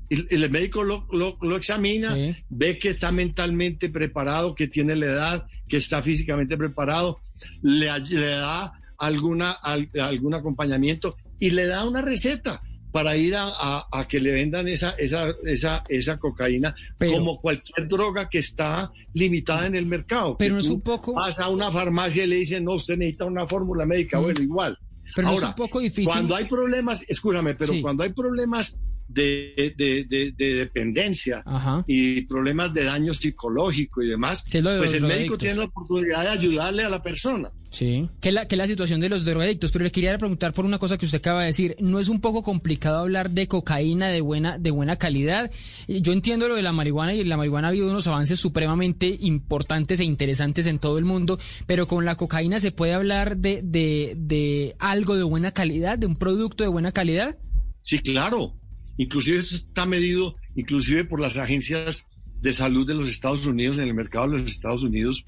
el- 0.10 0.28
el 0.30 0.50
médico 0.52 0.84
lo, 0.84 1.08
lo- 1.12 1.38
lo 1.42 1.56
examina, 1.56 2.14
Sí. 2.16 2.36
ve 2.50 2.78
que 2.78 2.90
está 2.90 3.12
mentalmente 3.12 3.90
preparado, 3.90 4.54
que 4.56 4.68
tiene 4.68 4.96
la 4.96 5.06
edad, 5.08 5.46
que 5.68 5.78
está 5.78 6.02
físicamente 6.04 6.58
preparado, 6.58 7.20
le, 7.64 7.88
le 8.10 8.28
da 8.28 8.74
alguna, 8.98 9.52
al- 9.52 9.90
algún 10.00 10.34
acompañamiento 10.36 11.16
y 11.42 11.50
le 11.52 11.66
da 11.66 11.84
una 11.84 12.02
receta 12.02 12.62
para 12.94 13.16
ir 13.18 13.36
a, 13.36 13.48
a- 13.48 13.88
a 13.92 14.08
que 14.08 14.20
le 14.20 14.32
vendan 14.34 14.68
esa, 14.68 14.92
esa, 14.92 15.34
esa, 15.46 15.82
esa 15.90 16.18
cocaína 16.18 16.76
Pero- 16.98 17.14
como 17.14 17.40
cualquier 17.42 17.88
droga 17.88 18.30
que 18.30 18.40
está 18.40 18.92
limitada 19.14 19.66
en 19.66 19.76
el 19.76 19.86
mercado. 19.86 20.38
Pero 20.38 20.56
no 20.56 20.60
es 20.62 20.70
un 20.70 20.82
poco- 20.82 21.14
Vas 21.14 21.40
a 21.40 21.48
una 21.50 21.72
farmacia 21.72 22.24
y 22.26 22.28
le 22.28 22.36
dicen, 22.38 22.64
no, 22.66 22.74
usted 22.74 22.98
necesita 22.98 23.26
una 23.26 23.48
fórmula 23.48 23.86
médica. 23.86 24.20
Mm. 24.20 24.24
Bueno, 24.24 24.42
igual. 24.42 24.78
Pero 25.16 25.28
no 25.30 25.34
es 25.34 25.44
un 25.44 25.56
poco 25.56 25.80
difícil. 25.80 26.06
Cuando 26.06 26.36
hay 26.36 26.46
problemas, 26.46 27.04
escúchame, 27.08 27.56
pero 27.56 27.74
Sí. 27.74 27.82
cuando 27.82 28.04
hay 28.04 28.14
problemas 28.14 28.78
de, 29.14 29.74
de- 29.78 30.06
de- 30.10 30.32
de 30.38 30.54
dependencia 30.56 31.44
Ajá. 31.46 31.84
y 31.88 32.22
problemas 32.22 32.74
de 32.74 32.84
daño 32.86 33.14
psicológico 33.14 34.02
y 34.02 34.08
demás, 34.10 34.44
¿Qué 34.50 34.60
es 34.60 34.64
lo 34.64 34.72
de 34.72 34.78
pues 34.80 34.94
el 34.94 35.04
médico 35.04 35.38
tiene 35.38 35.56
la 35.56 35.66
oportunidad 35.66 36.24
de 36.24 36.30
ayudarle 36.30 36.84
a 36.84 36.90
la 36.90 37.02
persona. 37.02 37.50
Sí. 37.70 38.10
Que 38.20 38.30
es 38.30 38.36
la, 38.36 38.48
que 38.50 38.58
la 38.58 38.68
situación 38.68 39.00
de 39.00 39.08
los 39.08 39.24
drogadictos. 39.24 39.72
Pero 39.72 39.86
le 39.86 39.92
quería 39.94 40.18
preguntar 40.18 40.52
por 40.52 40.66
una 40.66 40.78
cosa 40.78 40.98
que 40.98 41.06
usted 41.06 41.20
acaba 41.20 41.40
de 41.42 41.48
decir. 41.48 41.78
¿No 41.80 42.02
es 42.02 42.10
un 42.10 42.20
poco 42.20 42.44
complicado 42.44 43.00
hablar 43.00 43.30
de 43.32 43.48
cocaína 43.48 44.10
de 44.10 44.20
buena, 44.20 44.58
de 44.58 44.72
buena 44.72 44.98
calidad? 44.98 45.50
Eh, 45.88 46.02
Yo 46.02 46.12
entiendo 46.12 46.50
lo 46.50 46.56
de 46.56 46.64
la 46.64 46.74
marihuana 46.74 47.14
y 47.16 47.22
en 47.22 47.30
la 47.30 47.38
marihuana 47.38 47.68
ha 47.68 47.72
habido 47.72 47.90
unos 47.90 48.08
avances 48.08 48.42
supremamente 48.42 49.18
importantes 49.22 50.02
e 50.02 50.04
interesantes 50.04 50.68
en 50.68 50.80
todo 50.80 50.98
el 50.98 51.06
mundo, 51.06 51.40
pero 51.66 51.88
con 51.88 52.04
la 52.04 52.16
cocaína 52.18 52.60
se 52.60 52.72
puede 52.74 52.94
hablar 52.94 53.38
de, 53.38 53.62
de, 53.64 54.16
de 54.18 54.76
algo 54.80 55.16
de 55.16 55.24
buena 55.24 55.52
calidad, 55.52 55.98
de 55.98 56.08
un 56.08 56.18
producto 56.18 56.66
de 56.66 56.70
buena 56.70 56.92
calidad. 56.92 57.38
Sí, 57.84 58.00
claro. 58.00 58.54
Inclusive 59.02 59.40
eso 59.40 59.56
está 59.56 59.88
medido, 59.88 60.36
inclusive 60.56 61.06
por 61.06 61.20
las 61.20 61.36
agencias 61.38 62.06
de 62.40 62.54
salud 62.54 62.86
de 62.86 62.94
los 62.94 63.10
Estados 63.10 63.48
Unidos, 63.48 63.80
en 63.80 63.88
el 63.88 63.96
mercado 63.96 64.30
de 64.30 64.38
los 64.38 64.52
Estados 64.52 64.84
Unidos, 64.84 65.26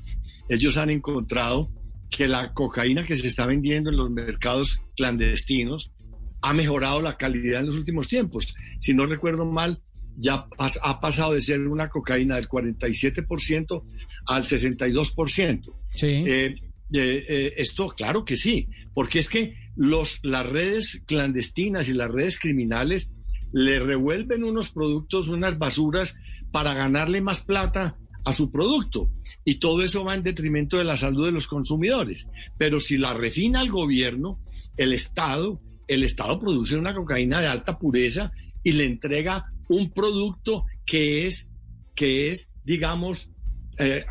ellos 0.48 0.78
han 0.78 0.92
encontrado 0.92 1.72
que 2.12 2.28
la 2.28 2.54
cocaína 2.54 3.04
que 3.04 3.16
se 3.16 3.28
está 3.28 3.48
vendiendo 3.48 3.90
en 3.90 3.98
los 3.98 4.12
mercados 4.12 4.80
clandestinos 4.96 5.92
ha 6.44 6.54
mejorado 6.54 7.02
la 7.02 7.18
calidad 7.18 7.62
en 7.62 7.66
los 7.66 7.76
últimos 7.76 8.08
tiempos. 8.08 8.54
Si 8.80 8.94
no 8.94 9.08
recuerdo 9.08 9.44
mal, 9.44 9.82
ya 10.18 10.46
ha 10.60 11.00
pasado 11.02 11.34
de 11.34 11.42
ser 11.42 11.68
una 11.68 11.90
cocaína 11.90 12.36
del 12.36 12.48
47% 12.48 13.84
al 14.28 14.44
62%. 14.44 15.74
Sí. 15.96 16.06
Eh, 16.08 16.56
eh, 16.94 17.26
eh, 17.28 17.54
esto, 17.58 17.88
claro 17.88 18.24
que 18.24 18.36
sí, 18.36 18.68
porque 18.94 19.18
es 19.18 19.30
que 19.30 19.56
los, 19.76 20.20
las 20.22 20.46
redes 20.46 21.02
clandestinas 21.08 21.90
y 21.90 21.94
las 21.94 22.12
redes 22.12 22.38
criminales 22.38 23.12
le 23.54 23.80
revuelven 23.80 24.44
unos 24.44 24.72
productos, 24.72 25.30
unas 25.30 25.58
basuras, 25.58 26.16
para 26.52 26.74
ganarle 26.74 27.22
más 27.22 27.42
plata 27.42 27.98
a 28.26 28.34
su 28.34 28.52
producto. 28.52 29.10
Y 29.46 29.56
todo 29.56 29.84
eso 29.84 30.04
va 30.04 30.16
en 30.16 30.24
detrimento 30.24 30.78
de 30.78 30.84
la 30.84 30.98
salud 30.98 31.26
de 31.26 31.32
los 31.32 31.48
consumidores. 31.48 32.28
Pero 32.58 32.80
si 32.80 32.98
la 32.98 33.14
refina 33.14 33.62
el 33.62 33.70
gobierno, 33.70 34.40
el 34.76 34.94
Estado, 34.94 35.62
el 35.88 36.04
Estado 36.04 36.40
produce 36.40 36.78
una 36.78 36.94
cocaína 36.94 37.42
de 37.42 37.48
alta 37.48 37.78
pureza 37.78 38.32
y 38.64 38.74
le 38.74 38.86
entrega 38.86 39.52
un 39.70 39.92
producto 39.92 40.66
que 40.86 41.28
es, 41.28 41.50
que 41.96 42.32
es 42.32 42.52
digamos, 42.64 43.30
eh, 43.78 44.06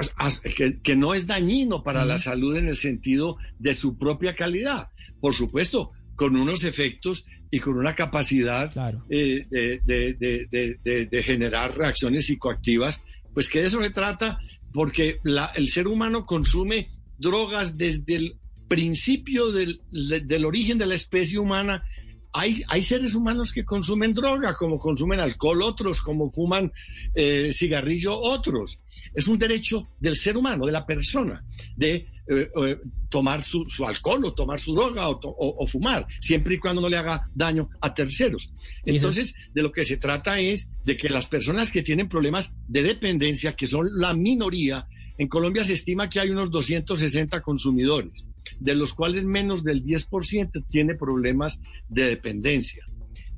que 0.82 0.96
no 0.96 1.14
es 1.14 1.26
dañino 1.26 1.82
para 1.82 2.04
la 2.04 2.18
salud 2.18 2.56
en 2.56 2.68
el 2.68 2.76
sentido 2.76 3.37
de 3.58 3.75
su 3.75 3.96
propia 3.96 4.34
calidad. 4.34 4.88
Por 5.20 5.34
supuesto, 5.34 5.92
con 6.16 6.37
unos 6.37 6.64
efectos 6.64 7.25
y 7.52 7.61
con 7.61 7.76
una 7.76 7.94
capacidad 7.94 8.73
Claro. 8.73 9.04
eh, 9.11 9.47
de, 9.50 9.80
de- 10.14 11.06
de- 11.11 11.23
generar 11.23 11.76
reacciones 11.76 12.26
psicoactivas, 12.26 13.00
pues 13.35 13.49
que 13.49 13.61
de 13.61 13.66
eso 13.68 13.80
se 13.82 13.90
trata, 13.90 14.38
porque 14.73 15.18
la- 15.23 15.52
el 15.54 15.68
ser 15.68 15.87
humano 15.87 16.25
consume 16.25 16.88
drogas 17.18 17.76
desde 17.76 18.16
el 18.16 18.37
principio 18.68 19.52
del, 19.52 19.82
de- 19.90 20.21
del 20.21 20.47
origen 20.47 20.78
de 20.78 20.87
la 20.87 20.94
especie 20.94 21.38
humana. 21.38 21.85
Hay, 22.32 22.62
hay 22.68 22.82
seres 22.82 23.14
humanos 23.14 23.52
que 23.52 23.66
consumen 23.66 24.14
droga, 24.14 24.54
como 24.54 24.78
consumen 24.78 25.21
alcohol 25.21 25.61
otros, 25.62 26.00
como 26.00 26.32
fuman 26.32 26.73
eh, 27.14 27.50
cigarrillo 27.52 28.18
otros. 28.18 28.80
Es 29.14 29.28
un 29.28 29.38
derecho 29.38 29.90
del 30.00 30.16
ser 30.16 30.38
humano, 30.38 30.64
de 30.64 30.73
la 30.73 30.87
persona, 30.87 31.44
de 31.76 32.06
eh, 32.29 32.49
eh, 32.64 32.79
tomar 33.09 33.43
su, 33.43 33.64
su 33.69 33.85
alcohol 33.85 34.25
o 34.25 34.33
tomar 34.35 34.61
su 34.61 34.75
droga 34.75 35.09
o, 35.09 35.19
o- 35.23 35.62
o 35.62 35.67
fumar, 35.67 36.07
siempre 36.21 36.55
y 36.55 36.59
cuando 36.59 36.81
no 36.81 36.88
le 36.88 36.97
haga 36.97 37.29
daño 37.35 37.69
a 37.81 37.93
terceros. 37.95 38.50
Entonces, 38.85 39.35
de 39.52 39.62
lo 39.62 39.73
que 39.73 39.85
se 39.85 39.97
trata 39.97 40.38
es 40.41 40.71
de 40.85 40.97
que 40.97 41.09
las 41.09 41.26
personas 41.26 41.73
que 41.73 41.83
tienen 41.83 42.09
problemas 42.09 42.55
de 42.69 42.83
dependencia, 42.83 43.55
que 43.55 43.67
son 43.67 43.88
la 43.99 44.14
minoría, 44.14 44.87
en 45.19 45.29
Colombia 45.29 45.64
se 45.64 45.75
estima 45.75 46.09
que 46.09 46.21
hay 46.21 46.31
unos 46.31 46.50
260 46.50 47.43
consumidores, 47.43 48.25
de 48.59 48.75
los 48.75 48.95
cuales 48.95 49.25
menos 49.25 49.62
del 49.62 49.85
10% 49.85 50.64
tiene 50.71 50.95
problemas 50.95 51.61
de 51.88 52.05
dependencia. 52.05 52.85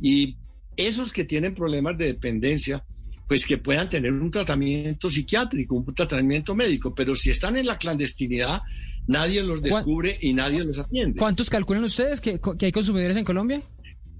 Y 0.01 0.37
esos 0.77 1.13
que 1.13 1.25
tienen 1.25 1.55
problemas 1.55 1.97
de 1.99 2.07
dependencia, 2.07 2.85
pues 3.29 3.47
que 3.47 3.59
puedan 3.59 3.89
tener 3.89 4.13
un 4.13 4.31
tratamiento 4.31 5.09
psiquiátrico, 5.09 5.75
un 5.77 5.95
tratamiento 5.95 6.55
médico, 6.55 6.95
pero 6.95 7.15
si 7.15 7.31
están 7.31 7.57
en 7.57 7.67
la 7.67 7.79
clandestinidad, 7.79 8.61
nadie 9.07 9.43
los 9.43 9.61
¿Cuán- 9.61 9.73
descubre 9.73 10.19
y 10.21 10.33
nadie 10.35 10.65
los 10.65 10.79
atiende. 10.79 11.19
¿Cuántos 11.19 11.49
calculan 11.51 11.85
ustedes 11.85 12.21
que, 12.21 12.39
que 12.59 12.67
hay 12.67 12.73
consumidores 12.73 13.17
en 13.17 13.25
Colombia? 13.25 13.63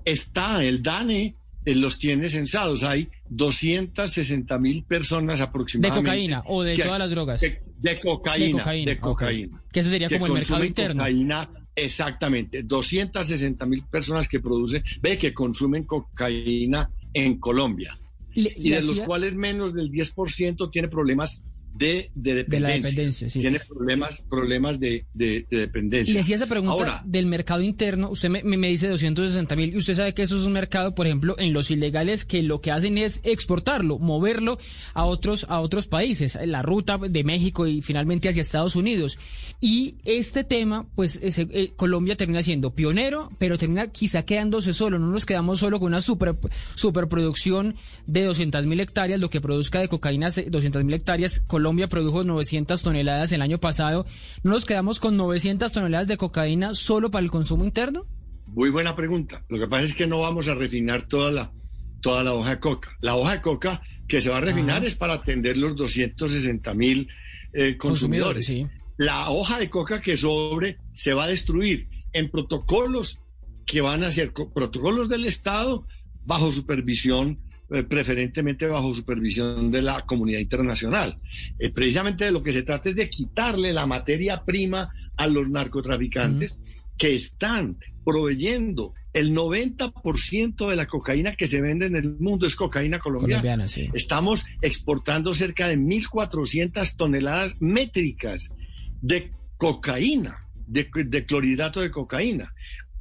está 0.07 0.63
el 0.63 0.83
DANE, 0.83 1.35
eh, 1.65 1.75
los 1.75 1.99
tiene 1.99 2.29
censados. 2.29 2.83
Hay 2.83 3.09
260 3.31 4.59
mil 4.59 4.85
personas 4.85 5.39
¿De 5.39 5.45
aproximadamente. 5.45 6.05
cocaína 6.11 6.43
o 6.47 6.63
de 6.63 6.77
que- 6.77 6.83
todas 6.83 6.99
las 6.99 7.11
drogas? 7.11 7.41
De, 7.41 7.63
de 7.79 8.01
cocaína. 8.01 8.47
De 8.47 8.53
cocaína, 8.63 8.91
De 8.93 8.99
cocaína. 8.99 9.57
ok. 9.59 9.73
Que 9.73 9.81
eso 9.81 9.91
sería 9.91 10.09
como 10.11 10.27
el 10.27 10.33
mercado 10.35 10.65
interno. 10.65 10.95
Cocaína, 11.03 11.49
exactamente. 11.75 12.63
260 12.63 13.67
mil 13.67 13.83
personas 13.85 14.29
que 14.29 14.41
producen, 14.41 14.83
ve 15.01 15.17
que 15.19 15.33
consumen 15.33 15.85
cocaína 15.85 16.91
en 17.13 17.39
Colombia. 17.39 17.99
Le- 18.35 18.53
Y 18.57 18.71
de 18.71 18.83
los 18.83 19.01
cuales 19.01 19.35
menos 19.35 19.75
del 19.75 19.91
10% 19.91 20.71
tiene 20.71 20.89
problemas 20.89 21.43
de, 21.75 22.11
de 22.15 22.31
de 22.31 22.35
dependencia. 22.35 22.61
la 22.69 22.75
dependencia, 22.89 23.29
sí. 23.31 23.41
Tiene 23.41 23.61
problemas, 23.61 24.21
problemas 24.31 24.81
de, 24.81 25.05
de- 25.15 25.47
de 25.51 25.59
dependencia. 25.59 26.15
Le 26.15 26.21
hacía 26.21 26.37
esa 26.37 26.47
pregunta 26.47 26.73
Ahora, 26.85 27.03
del 27.05 27.27
mercado 27.27 27.63
interno. 27.63 28.11
Usted 28.11 28.29
me, 28.31 28.43
me- 28.45 28.69
dice 28.69 28.89
260 28.89 29.57
mil 29.57 29.75
y 29.75 29.77
usted 29.77 29.95
sabe 29.97 30.15
que 30.15 30.23
eso 30.23 30.39
es 30.39 30.45
un 30.47 30.53
mercado, 30.53 30.95
por 30.95 31.07
ejemplo, 31.07 31.35
en 31.39 31.53
los 31.53 31.71
ilegales 31.71 32.25
que 32.25 32.43
lo 32.43 32.61
que 32.61 32.71
hacen 32.71 32.97
es 32.99 33.21
exportarlo, 33.25 33.99
moverlo 33.99 34.59
a 34.95 35.05
otros 35.05 35.47
a 35.49 35.61
otros 35.61 35.87
países, 35.87 36.39
la 36.47 36.63
ruta 36.63 36.99
de 36.99 37.25
México 37.25 37.67
y 37.67 37.83
finalmente 37.83 38.29
hacia 38.29 38.43
Estados 38.43 38.77
Unidos. 38.77 39.19
Y 39.61 39.97
este 40.05 40.45
tema, 40.45 40.87
pues 40.95 41.19
ese, 41.23 41.49
eh, 41.51 41.73
Colombia 41.77 42.17
termina 42.17 42.43
siendo 42.43 42.75
pionero, 42.75 43.31
pero 43.39 43.59
termina 43.59 43.89
quizá 43.89 44.25
quedándose 44.25 44.75
solo. 44.75 44.99
No 44.99 45.09
nos 45.09 45.27
quedamos 45.27 45.59
solo 45.59 45.81
con 45.81 45.89
una 45.89 46.01
super 46.01 46.37
superproducción 46.77 47.75
de 48.07 48.25
200 48.25 48.67
mil 48.67 48.79
hectáreas, 48.81 49.19
lo 49.21 49.31
que 49.31 49.41
produzca 49.41 49.81
de 49.81 49.89
cocaína 49.89 50.31
200 50.31 50.85
mil 50.85 50.95
hectáreas. 50.95 51.41
Colombia 51.47 51.64
produjo 51.89 52.25
900 52.25 52.83
toneladas 52.83 53.33
el 53.33 53.43
año 53.43 53.59
pasado. 53.59 54.07
¿No 54.43 54.51
nos 54.53 54.65
quedamos 54.65 55.01
con 55.01 55.17
900 55.17 55.73
toneladas 55.73 56.09
de 56.09 56.17
cocaína 56.17 56.75
solo 56.75 57.11
para 57.11 57.25
el 57.25 57.31
consumo 57.31 57.65
interno? 57.65 58.07
Muy 58.47 58.71
buena 58.71 58.95
pregunta. 58.95 59.45
Lo 59.49 59.59
que 59.59 59.67
pasa 59.67 59.85
es 59.85 59.95
que 59.95 60.07
no 60.07 60.21
vamos 60.21 60.49
a 60.49 60.55
refinar 60.55 61.09
toda 61.09 61.31
la, 61.31 61.53
toda 62.01 62.23
la 62.23 62.35
hoja 62.35 62.51
de 62.51 62.61
coca. 62.61 62.91
La 63.01 63.17
hoja 63.17 63.33
de 63.33 63.41
coca 63.41 63.83
que 64.07 64.21
se 64.21 64.29
va 64.31 64.37
a 64.39 64.41
refinar 64.43 64.79
Ajá. 64.79 64.87
es 64.87 64.95
para 64.95 65.15
atender 65.15 65.57
los 65.57 65.75
260 65.77 66.75
mil 66.75 67.09
eh, 67.53 67.77
consumidores. 67.77 68.47
sí. 68.47 68.67
La 68.97 69.31
hoja 69.31 69.59
de 69.59 69.69
coca 69.71 70.01
que 70.01 70.17
sobre 70.17 70.77
se 70.95 71.15
va 71.15 71.25
a 71.25 71.29
destruir 71.29 71.89
en 72.13 72.31
protocolos 72.31 73.19
que 73.67 73.81
van 73.81 74.05
a 74.05 74.11
ser 74.13 74.33
co- 74.33 74.53
protocolos 74.53 75.09
del 75.09 75.25
Estado 75.25 75.85
bajo 76.25 76.53
supervisión, 76.53 77.41
preferentemente 77.69 78.67
bajo 78.67 78.95
supervisión 78.95 79.71
de 79.71 79.83
la 79.83 80.03
comunidad 80.03 80.41
internacional. 80.41 81.19
Eh, 81.59 81.71
precisamente 81.71 82.25
de 82.25 82.33
lo 82.33 82.43
que 82.43 82.53
se 82.53 82.63
trata 82.63 82.91
es 82.91 82.97
de 82.97 83.09
quitarle 83.09 83.73
la 83.73 83.87
materia 83.87 84.45
prima 84.45 84.93
a 85.17 85.27
los 85.27 85.49
narcotraficantes 85.49 86.57
que 86.97 87.15
están 87.15 87.79
proveyendo 88.05 88.95
el 89.15 89.33
90% 89.33 90.69
de 90.69 90.77
la 90.77 90.87
cocaína 90.87 91.37
que 91.37 91.47
se 91.47 91.61
vende 91.61 91.87
en 91.87 91.97
el 91.97 92.19
mundo 92.19 92.47
es 92.47 92.57
cocaína 92.57 92.99
colombiana. 92.99 93.43
Colombiana, 93.43 93.69
sí. 93.69 93.89
Estamos 93.95 94.45
exportando 94.61 95.33
cerca 95.35 95.69
de 95.69 95.79
1.400 95.79 96.97
toneladas 96.97 97.55
métricas 97.61 98.53
de 99.01 99.31
cocaína, 99.57 100.49
de, 100.67 100.89
de 101.07 101.27
clorhidrato 101.27 101.81
de 101.81 101.93
cocaína. 101.93 102.53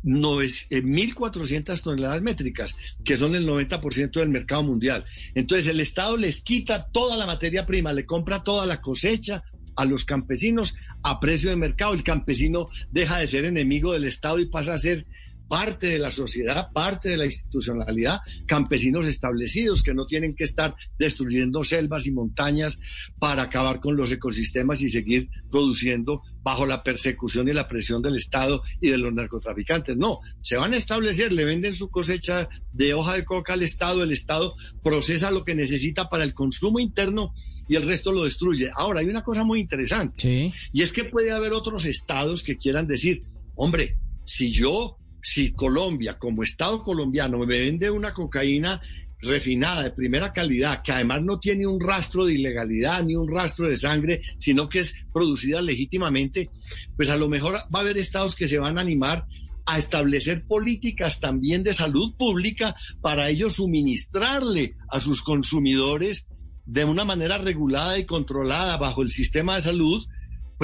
No 0.03 0.41
es, 0.41 0.67
eh, 0.69 0.83
1.400 0.83 1.81
toneladas 1.81 2.21
métricas, 2.21 2.75
que 3.03 3.17
son 3.17 3.35
el 3.35 3.47
90% 3.47 4.19
del 4.19 4.29
mercado 4.29 4.63
mundial. 4.63 5.05
Entonces 5.33 5.67
el 5.67 5.79
Estado 5.79 6.17
les 6.17 6.41
quita 6.41 6.87
toda 6.91 7.17
la 7.17 7.25
materia 7.25 7.65
prima, 7.65 7.93
le 7.93 8.05
compra 8.05 8.43
toda 8.43 8.65
la 8.65 8.81
cosecha 8.81 9.43
a 9.75 9.85
los 9.85 10.05
campesinos 10.05 10.75
a 11.01 11.19
precio 11.19 11.49
de 11.49 11.55
mercado. 11.55 11.93
El 11.93 12.03
campesino 12.03 12.69
deja 12.91 13.19
de 13.19 13.27
ser 13.27 13.45
enemigo 13.45 13.93
del 13.93 14.05
Estado 14.05 14.39
y 14.39 14.45
pasa 14.45 14.73
a 14.73 14.77
ser 14.77 15.05
parte 15.53 15.85
de 15.85 15.99
la 15.99 16.09
sociedad, 16.09 16.71
parte 16.73 17.09
de 17.09 17.17
la 17.17 17.27
institucionalidad, 17.27 18.21
campesinos 18.47 19.05
establecidos 19.05 19.83
que 19.83 19.93
no 19.93 20.07
tienen 20.07 20.33
que 20.35 20.45
estar 20.45 20.75
destruyendo 20.97 21.63
selvas 21.63 22.07
y 22.07 22.11
montañas 22.11 22.79
para 23.19 23.43
acabar 23.43 23.79
con 23.79 23.95
los 23.95 24.11
ecosistemas 24.11 24.81
y 24.81 24.89
seguir 24.89 25.29
produciendo 25.51 26.23
bajo 26.41 26.65
la 26.65 26.81
persecución 26.81 27.47
y 27.49 27.53
la 27.53 27.67
presión 27.67 28.01
del 28.01 28.15
Estado 28.15 28.63
y 28.81 28.89
de 28.89 28.97
los 28.97 29.13
narcotraficantes. 29.13 29.95
No, 29.95 30.21
se 30.41 30.57
van 30.57 30.73
a 30.73 30.77
establecer, 30.77 31.31
le 31.31 31.45
venden 31.45 31.75
su 31.75 31.91
cosecha 31.91 32.49
de 32.71 32.95
hoja 32.95 33.13
de 33.13 33.23
coca 33.23 33.53
al 33.53 33.61
Estado, 33.61 34.01
el 34.01 34.11
Estado 34.11 34.55
procesa 34.81 35.29
lo 35.29 35.43
que 35.43 35.53
necesita 35.53 36.09
para 36.09 36.23
el 36.23 36.33
consumo 36.33 36.79
interno 36.79 37.31
y 37.67 37.75
el 37.75 37.83
resto 37.83 38.11
lo 38.11 38.23
destruye. 38.23 38.71
Ahora, 38.73 39.01
hay 39.01 39.05
una 39.05 39.23
cosa 39.23 39.43
muy 39.43 39.59
interesante. 39.59 40.19
Sí. 40.19 40.51
Y 40.71 40.81
es 40.81 40.91
que 40.91 41.03
puede 41.03 41.31
haber 41.31 41.53
otros 41.53 41.85
estados 41.85 42.41
que 42.41 42.57
quieran 42.57 42.87
decir, 42.87 43.21
hombre, 43.53 43.97
si 44.25 44.51
yo, 44.51 44.97
si 45.23 45.53
Colombia, 45.53 46.19
como 46.19 46.43
Estado 46.43 46.83
colombiano, 46.83 47.39
me 47.39 47.45
vende 47.45 47.89
una 47.89 48.13
cocaína 48.13 48.81
refinada, 49.21 49.83
de 49.83 49.91
primera 49.91 50.33
calidad, 50.33 50.83
que 50.83 50.91
además 50.91 51.21
no 51.23 51.39
tiene 51.39 51.65
un 51.65 51.79
rastro 51.79 52.25
de 52.25 52.33
ilegalidad 52.33 53.03
ni 53.03 53.15
un 53.15 53.33
rastro 53.33 53.69
de 53.69 53.77
sangre, 53.77 54.21
sino 54.37 54.67
que 54.67 54.79
es 54.79 54.93
producida 55.13 55.61
legítimamente, 55.61 56.49
pues 56.97 57.09
a 57.09 57.15
lo 57.15 57.29
mejor 57.29 57.53
va 57.53 57.79
a 57.79 57.81
haber 57.81 57.97
estados 57.97 58.35
que 58.35 58.49
se 58.49 58.59
van 58.59 58.77
a 58.77 58.81
animar 58.81 59.25
a 59.65 59.77
establecer 59.77 60.45
políticas 60.45 61.21
también 61.21 61.63
de 61.63 61.73
salud 61.73 62.15
pública 62.17 62.75
para 62.99 63.29
ellos 63.29 63.55
suministrarle 63.55 64.75
a 64.89 64.99
sus 64.99 65.21
consumidores 65.21 66.27
de 66.65 66.83
una 66.83 67.05
manera 67.05 67.37
regulada 67.37 67.97
y 67.97 68.05
controlada 68.05 68.75
bajo 68.75 69.01
el 69.01 69.11
sistema 69.11 69.55
de 69.55 69.61
salud, 69.61 70.05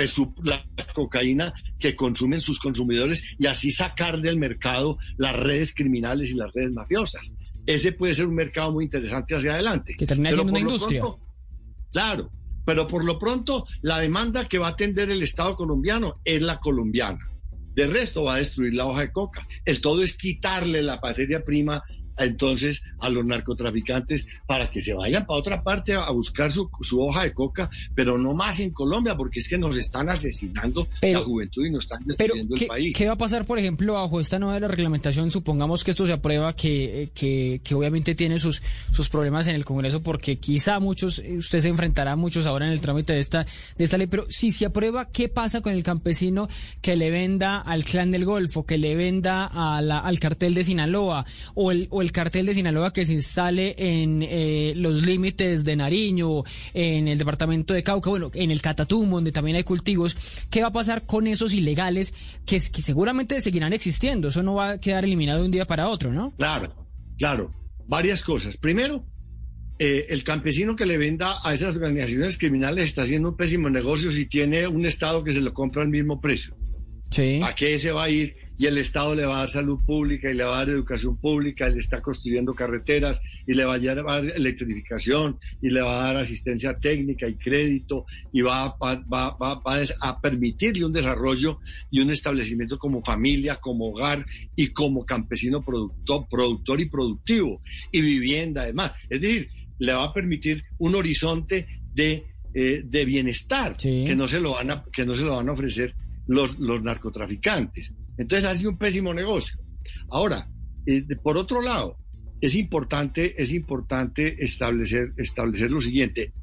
pues 0.08 0.18
la 0.44 0.65
cocaína 0.94 1.53
que 1.77 1.96
consumen 1.96 2.41
sus 2.41 2.60
consumidores 2.60 3.24
y 3.38 3.48
así 3.48 3.72
sacar 3.72 4.22
del 4.22 4.38
mercado 4.38 4.98
las 5.18 5.36
redes 5.36 5.74
criminales 5.74 6.32
y 6.32 6.36
las 6.36 6.53
redes 6.53 6.72
mafiosas. 6.72 7.32
Ese 7.65 7.91
puede 7.91 8.13
ser 8.13 8.27
un 8.27 8.36
mercado 8.36 8.72
muy 8.72 8.86
interesante 8.86 9.36
hacia 9.36 9.53
adelante. 9.53 9.96
Que 9.98 10.06
termina 10.06 10.32
siendo 10.32 10.51
una 10.51 10.60
industria. 10.60 11.03
claro, 11.91 12.32
pero 12.65 12.88
por 12.88 13.03
lo 13.03 13.20
pronto 13.20 13.65
la 13.82 14.00
demanda 14.00 14.48
que 14.48 14.58
va 14.58 14.68
a 14.68 14.72
atender 14.72 15.10
el 15.10 15.24
Estado 15.24 15.56
colombiano 15.56 16.20
es 16.24 16.41
la 16.41 16.60
colombiana. 16.60 17.20
De 17.74 17.88
resto 17.88 18.24
va 18.24 18.36
a 18.36 18.38
destruir 18.38 18.74
la 18.74 18.86
hoja 18.86 19.01
de 19.01 19.12
coca. 19.12 19.48
El 19.65 19.82
todo 19.82 20.01
es 20.01 20.18
quitarle 20.18 20.82
la 20.82 21.00
materia 21.01 21.44
prima 21.44 21.84
entonces 22.25 22.83
a 22.99 23.09
los 23.09 23.25
narcotraficantes 23.25 24.25
para 24.45 24.69
que 24.69 24.81
se 24.81 24.93
vayan 24.93 25.25
para 25.25 25.39
otra 25.39 25.63
parte 25.63 25.93
a, 25.93 26.09
buscar 26.11 26.51
su, 26.51 26.69
hoja 26.99 27.23
de 27.23 27.33
coca, 27.33 27.69
pero 27.95 28.17
no 28.17 28.33
más 28.33 28.59
en 28.59 28.71
Colombia, 28.71 29.15
porque 29.15 29.39
es 29.39 29.47
que 29.47 29.57
nos 29.57 29.77
están 29.77 30.09
asesinando 30.09 30.88
la 31.01 31.19
juventud 31.19 31.65
y 31.65 31.71
nos 31.71 31.83
están 31.83 32.05
destruyendo 32.05 32.55
el 32.55 32.67
país. 32.67 32.93
¿Qué 32.95 33.05
va 33.05 33.13
a 33.13 33.17
pasar, 33.17 33.45
por 33.45 33.59
ejemplo, 33.59 33.93
bajo 33.93 34.19
esta 34.19 34.39
nueva 34.39 34.67
reglamentación? 34.67 35.31
Supongamos 35.31 35.83
que 35.83 35.91
esto 35.91 36.05
se 36.05 36.13
aprueba, 36.13 36.55
que, 36.55 37.09
que, 37.13 37.61
que 37.63 37.75
obviamente 37.75 38.15
tiene 38.15 38.39
sus, 38.39 38.61
sus 38.91 39.09
problemas 39.09 39.47
en 39.47 39.55
el 39.55 39.65
Congreso, 39.65 40.01
porque 40.01 40.38
quizá 40.38 40.79
muchos, 40.79 41.19
usted 41.19 41.61
se 41.61 41.69
enfrentará 41.69 42.13
a 42.13 42.15
muchos 42.15 42.45
ahora 42.45 42.65
en 42.65 42.71
el 42.71 42.81
trámite 42.81 43.13
de 43.13 43.19
esta, 43.19 43.45
de 43.77 43.83
esta 43.83 43.97
ley, 43.97 44.07
pero 44.07 44.25
si 44.29 44.51
se 44.51 44.65
aprueba, 44.65 45.09
¿qué 45.11 45.29
pasa 45.29 45.61
con 45.61 45.73
el 45.73 45.83
campesino 45.83 46.49
que 46.81 46.95
le 46.95 47.11
venda 47.11 47.59
al 47.59 47.85
clan 47.85 48.11
del 48.11 48.25
Golfo, 48.25 48.65
que 48.65 48.77
le 48.77 48.95
venda 48.95 49.45
a 49.45 49.81
la, 49.81 49.99
al 49.99 50.19
cartel 50.19 50.53
de 50.53 50.63
Sinaloa 50.63 51.25
o 51.55 51.71
el, 51.71 51.88
o 51.89 52.01
el 52.01 52.09
cartel 52.12 52.46
de 52.46 52.54
Sinaloa 52.54 52.94
que 52.94 53.06
se 53.06 53.13
instale 53.13 53.75
en 53.78 54.22
eh, 54.22 54.74
los 54.75 55.06
límites 55.06 55.63
de 55.63 55.75
Nariño, 55.75 56.44
en 56.74 57.08
el 57.08 57.18
departamento 57.18 57.74
de 57.74 57.84
Cauca, 57.84 58.10
bueno, 58.10 58.32
en 58.34 58.51
el 58.51 58.62
Catatumbo, 58.62 59.18
donde 59.18 59.32
también 59.32 59.58
hay 59.58 59.63
cultivos, 59.63 60.18
¿qué 60.50 60.62
va 60.62 60.68
a 60.68 60.74
pasar 60.74 61.06
con 61.06 61.28
esos 61.28 61.54
ilegales 61.54 62.13
que, 62.46 62.60
que 62.72 62.82
seguramente 62.82 63.42
seguirán 63.42 63.74
existiendo? 63.74 64.30
Eso 64.30 64.44
no 64.44 64.56
va 64.56 64.72
a 64.72 64.80
quedar 64.80 65.04
eliminado 65.04 65.39
de 65.39 65.46
un 65.46 65.51
día 65.51 65.66
para 65.66 65.89
otro, 65.89 66.12
¿no? 66.12 66.34
Claro, 66.38 66.74
claro. 67.18 67.54
Varias 67.88 68.22
cosas. 68.22 68.56
Primero, 68.58 69.04
eh, 69.80 70.08
el 70.10 70.25
campesino 70.25 70.75
que 70.75 70.86
le 70.86 70.98
venda 70.98 71.38
a 71.44 71.54
esas 71.54 71.75
organizaciones 71.75 72.38
criminales 72.38 72.86
está 72.86 73.04
haciendo 73.04 73.30
un 73.30 73.38
pésimo 73.38 73.70
negocio 73.70 74.12
si 74.12 74.25
tiene 74.25 74.68
un 74.68 74.86
Estado 74.86 75.24
que 75.24 75.32
se 75.32 75.39
lo 75.39 75.54
compra 75.54 75.82
al 75.82 75.88
mismo 75.88 76.20
precio. 76.20 76.54
Sí. 77.12 77.39
¿A 77.42 77.56
qué 77.56 77.80
se 77.80 77.92
va 77.92 78.04
a 78.04 78.10
ir? 78.10 78.36
Y 78.60 78.66
el 78.66 78.78
Estado 78.78 79.16
le 79.16 79.25
va 79.25 79.38
a 79.38 79.39
dar 79.39 79.50
salud 79.50 79.80
pública 79.86 80.30
y 80.30 80.34
le 80.34 80.44
va 80.44 80.58
a 80.58 80.60
dar 80.60 80.70
educación 80.72 81.16
pública, 81.16 81.70
le 81.70 81.80
está 81.80 82.01
construyendo 82.01 82.54
carreteras 82.54 83.22
y 83.48 83.54
le 83.54 83.63
va 83.63 83.75
a 83.75 83.80
dar 83.80 84.25
electrificación 84.36 85.39
y 85.62 85.70
le 85.70 85.82
va 85.82 86.01
a 86.01 86.08
dar 86.08 86.18
asistencia 86.18 86.78
técnica 86.78 87.25
y 87.25 87.36
crédito 87.36 88.06
y 88.34 88.42
va, 88.42 88.75
a 88.78 90.22
permitirle 90.22 90.84
un 90.84 90.92
desarrollo 90.92 91.60
y 91.89 92.01
un 92.01 92.12
establecimiento 92.12 92.78
como 92.78 93.01
familia, 93.01 93.56
como 93.56 93.92
hogar 93.92 94.25
y 94.58 94.68
como 94.68 95.06
campesino 95.06 95.63
productor, 95.63 96.28
productor 96.30 96.82
y 96.82 96.89
productivo 96.89 97.62
y 97.94 98.01
vivienda 98.01 98.63
además. 98.63 98.92
Es 99.10 99.22
decir, 99.22 99.50
le 99.78 99.94
va 99.94 100.04
a 100.04 100.13
permitir 100.13 100.66
un 100.80 100.96
horizonte 100.96 101.66
de, 101.94 102.25
eh, 102.54 102.84
bienestar 103.06 103.78
que, 103.78 104.13
no 104.17 104.28
se 104.28 104.41
lo 104.41 104.52
van 104.52 104.72
a, 104.72 104.84
que 104.91 105.06
no 105.06 105.15
se 105.15 105.22
lo 105.22 105.38
van 105.38 105.48
a 105.48 105.54
ofrecer 105.54 105.95
los, 106.30 106.60
los 106.60 106.82
narcotraficantes. 106.82 107.96
Entonces 108.18 108.48
ha 108.48 108.56
sido 108.56 108.70
un 108.70 108.78
pésimo 108.78 109.13
negocio. 109.13 109.58
Ahora, 110.10 110.48
eh, 110.86 111.04
por 111.22 111.38
otro 111.38 111.62
lado, 111.62 111.98
es 112.39 112.56
importante, 112.56 113.42
es 113.42 113.52
importante 113.52 114.42
establecer, 114.44 115.13
establecer 115.18 115.72
lo 115.72 115.82
siguiente. 115.82 116.34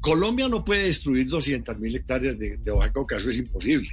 Colombia 0.00 0.48
no 0.48 0.64
puede 0.64 0.84
destruir 0.84 1.26
200 1.26 1.78
mil 1.78 1.96
hectáreas 1.96 2.38
de, 2.38 2.58
de 2.58 2.70
hoja 2.70 2.86
de 2.86 2.92
coca, 2.92 3.16
eso 3.16 3.28
es 3.28 3.38
imposible. 3.38 3.88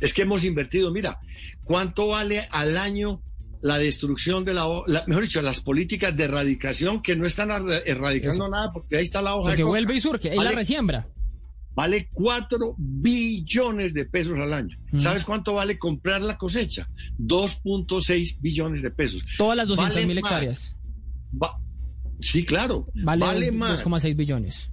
Es 0.00 0.12
que 0.12 0.22
hemos 0.22 0.44
invertido, 0.44 0.92
mira, 0.92 1.18
¿cuánto 1.64 2.08
vale 2.08 2.42
al 2.50 2.76
año 2.76 3.22
la 3.62 3.78
destrucción 3.78 4.44
de 4.44 4.52
la, 4.52 4.66
la, 4.88 5.04
mejor 5.06 5.22
dicho, 5.22 5.40
las 5.40 5.60
políticas 5.60 6.14
de 6.14 6.24
erradicación 6.24 7.00
que 7.00 7.16
no 7.16 7.26
están 7.26 7.50
erradicando 7.86 8.48
nada 8.48 8.72
porque 8.72 8.96
ahí 8.96 9.04
está 9.04 9.22
la 9.22 9.36
hoja 9.36 9.52
de 9.52 9.58
coca. 9.58 9.68
vuelve 9.68 9.94
y 9.94 10.00
surge, 10.00 10.30
ahí 10.30 10.36
la 10.36 10.50
resiembra 10.50 11.06
vale 11.74 12.08
4 12.12 12.74
billones 12.76 13.94
de 13.94 14.04
pesos 14.04 14.38
al 14.38 14.52
año. 14.52 14.76
Mm. 14.92 15.00
¿Sabes 15.00 15.24
cuánto 15.24 15.54
vale 15.54 15.78
comprar 15.78 16.20
la 16.20 16.36
cosecha? 16.36 16.88
2.6 17.18 18.38
billones 18.40 18.82
de 18.82 18.90
pesos. 18.90 19.22
Todas 19.38 19.56
las 19.56 19.68
200 19.68 20.06
mil 20.06 20.18
hectáreas. 20.18 20.76
sí, 22.20 22.44
claro. 22.44 22.86
Vale, 22.94 23.50
más. 23.52 23.84
2,6 23.84 24.16
billones. 24.16 24.72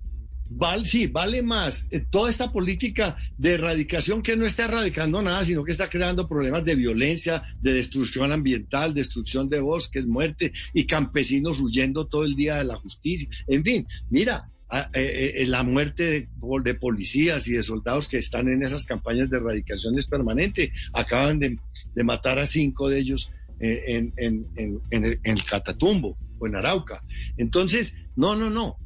Vale, 0.52 0.84
sí, 0.84 1.06
vale 1.06 1.44
más 1.44 1.86
eh, 1.92 2.04
toda 2.10 2.32
esta 2.32 2.52
política 2.52 3.18
de 3.38 3.54
erradicación 3.54 4.24
que 4.24 4.36
no 4.36 4.48
está 4.48 4.66
erradicando 4.66 5.22
nada, 5.22 5.46
sino 5.46 5.64
que 5.64 5.72
está 5.72 5.88
creando 5.88 6.28
problemas 6.28 6.66
de 6.66 6.74
violencia, 6.74 7.44
de 7.62 7.74
destrucción 7.74 8.32
ambiental, 8.32 8.96
destrucción 8.96 9.48
de 9.48 9.60
bosques, 9.60 10.08
muerte 10.08 10.52
y 10.74 10.88
campesinos 10.88 11.60
huyendo 11.60 12.08
todo 12.08 12.24
el 12.24 12.36
día 12.36 12.56
de 12.56 12.64
la 12.64 12.78
justicia. 12.78 13.30
En 13.48 13.64
fin, 13.64 13.88
mira, 14.10 14.50
eh, 14.72 14.86
eh, 14.94 15.34
eh, 15.38 15.48
la 15.48 15.64
muerte 15.64 16.28
de, 16.64 16.74
policías 16.76 17.48
y 17.48 17.54
de 17.54 17.64
soldados 17.64 18.08
que 18.08 18.20
están 18.20 18.48
en 18.50 18.62
esas 18.62 18.86
campañas 18.86 19.30
de 19.30 19.38
erradicación 19.38 19.98
es 19.98 20.06
permanente. 20.06 20.72
Acaban 20.94 21.40
de, 21.40 21.58
matar 22.04 22.38
a 22.38 22.46
cinco 22.46 22.88
de 22.88 23.00
ellos 23.00 23.32
en, 23.60 24.14
el, 24.16 25.46
Catatumbo 25.46 26.18
o 26.38 26.48
en 26.48 26.56
Arauca. 26.56 27.04
Entonces, 27.38 27.98
no, 28.16 28.36
no, 28.36 28.50
no. 28.50 28.78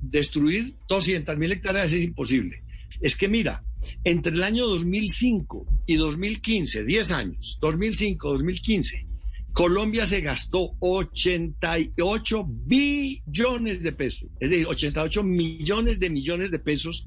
destruir 0.00 0.74
200 0.88 1.36
mil 1.36 1.52
hectáreas 1.52 1.92
es 1.92 2.02
imposible. 2.02 2.62
Es 3.00 3.14
que 3.14 3.28
mira, 3.28 3.62
entre 4.04 4.32
el 4.32 4.42
año 4.42 4.66
2005 4.66 5.66
y 5.86 5.96
2015, 5.96 6.84
10 6.84 7.10
años, 7.12 7.58
2005, 7.60 8.32
2015, 8.32 9.06
Colombia 9.52 10.06
se 10.06 10.20
gastó 10.20 10.72
88 10.78 12.46
billones 12.48 13.82
de 13.82 13.92
pesos, 13.92 14.28
es 14.38 14.50
decir, 14.50 14.66
88 14.66 15.22
millones 15.22 15.98
de 15.98 16.10
millones 16.10 16.50
de 16.50 16.58
pesos 16.58 17.06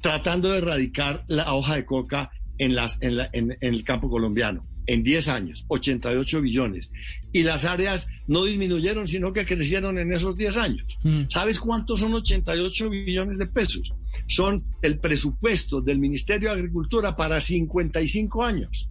tratando 0.00 0.50
de 0.50 0.58
erradicar 0.58 1.24
la 1.28 1.54
hoja 1.54 1.76
de 1.76 1.84
coca 1.84 2.30
en, 2.58 2.74
las, 2.74 2.98
en, 3.00 3.56
el 3.60 3.84
campo 3.84 4.08
colombiano. 4.08 4.66
En 4.86 5.04
10 5.04 5.28
años, 5.28 5.64
88 5.68 6.40
billones. 6.40 6.90
Y 7.32 7.44
las 7.44 7.64
áreas 7.64 8.08
no 8.26 8.44
disminuyeron, 8.44 9.06
sino 9.06 9.32
que 9.32 9.44
crecieron 9.44 9.98
en 9.98 10.12
esos 10.12 10.36
10 10.36 10.56
años. 10.56 10.98
Mm. 11.04 11.22
¿Sabes 11.28 11.60
cuántos 11.60 12.00
son 12.00 12.14
88 12.14 12.90
billones 12.90 13.38
de 13.38 13.46
pesos? 13.46 13.92
Son 14.26 14.64
el 14.82 14.98
presupuesto 14.98 15.80
del 15.80 16.00
Ministerio 16.00 16.48
de 16.48 16.56
Agricultura 16.56 17.14
para 17.14 17.40
55 17.40 18.42
años. 18.42 18.89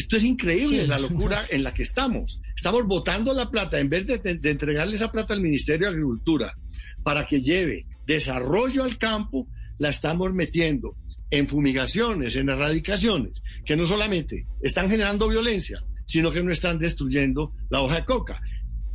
Esto 0.00 0.16
es 0.16 0.24
increíble, 0.24 0.86
la 0.86 0.98
locura 0.98 1.44
en 1.50 1.62
la 1.62 1.74
que 1.74 1.82
estamos. 1.82 2.40
Estamos 2.56 2.86
botando 2.86 3.34
la 3.34 3.50
plata, 3.50 3.78
en 3.78 3.90
vez 3.90 4.06
de, 4.06 4.40
entregarle 4.44 4.96
esa 4.96 5.12
plata 5.12 5.34
al 5.34 5.42
Ministerio 5.42 5.88
de 5.88 5.92
Agricultura 5.92 6.56
para 7.02 7.26
que 7.26 7.42
lleve 7.42 7.84
desarrollo 8.06 8.84
al 8.84 8.96
campo, 8.96 9.46
la 9.76 9.90
estamos 9.90 10.32
metiendo 10.32 10.96
en 11.30 11.46
fumigaciones, 11.48 12.34
en 12.36 12.48
erradicaciones, 12.48 13.42
que 13.66 13.76
no 13.76 13.84
solamente 13.84 14.46
están 14.62 14.88
generando 14.88 15.28
violencia, 15.28 15.84
sino 16.06 16.32
que 16.32 16.42
no 16.42 16.50
están 16.50 16.78
destruyendo 16.78 17.52
la 17.68 17.82
hoja 17.82 17.96
de 17.96 18.04
coca. 18.06 18.40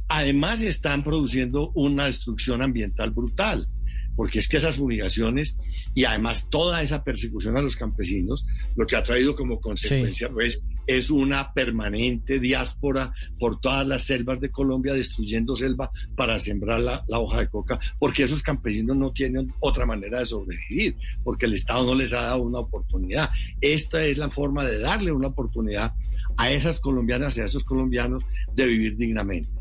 Además 0.08 0.64
están 0.64 1.04
produciendo 1.04 1.70
una 1.76 2.08
destrucción 2.08 2.64
ambiental 2.64 3.12
brutal 3.12 3.68
porque 4.16 4.40
es 4.40 4.48
que 4.48 4.58
esas 4.58 4.78
fumigaciones 4.78 5.58
y 5.94 6.06
además 6.06 6.50
toda 6.50 6.82
esa 6.82 7.04
persecución 7.04 7.58
a 7.58 7.62
los 7.62 7.76
campesinos, 7.76 8.46
lo 8.76 8.88
que 8.88 8.96
ha 8.96 9.04
traído 9.04 9.36
como 9.36 9.60
consecuencia, 9.60 10.30
pues, 10.30 10.64
es 10.88 11.10
una 11.10 11.54
permanente 11.54 12.40
diáspora 12.40 13.14
por 13.40 13.60
todas 13.60 13.88
las 13.88 14.04
selvas 14.04 14.40
de 14.40 14.52
Colombia, 14.52 14.94
destruyendo 14.94 15.56
selva 15.56 15.92
para 16.16 16.40
sembrar 16.40 16.80
la, 16.80 17.04
la, 17.08 17.20
hoja 17.20 17.40
de 17.40 17.50
coca, 17.50 17.80
porque 18.00 18.24
esos 18.24 18.42
campesinos 18.42 18.96
no 18.98 19.12
tienen 19.12 19.54
otra 19.60 19.86
manera 19.86 20.20
de 20.20 20.26
sobrevivir, 20.26 20.96
porque 21.24 21.46
el 21.46 21.54
Estado 21.54 21.86
no 21.86 21.96
les 21.96 22.14
ha 22.14 22.22
dado 22.22 22.44
una 22.44 22.60
oportunidad. 22.60 23.30
Esta 23.62 24.04
es 24.04 24.18
la 24.18 24.30
forma 24.30 24.66
de 24.66 24.80
darle 24.80 25.12
una 25.12 25.28
oportunidad 25.30 25.94
a 26.38 26.52
esas 26.52 26.80
colombianas 26.80 27.38
y 27.38 27.42
a 27.42 27.46
esos 27.46 27.64
colombianos 27.64 28.24
de 28.54 28.66
vivir 28.66 28.98
dignamente. 28.98 29.55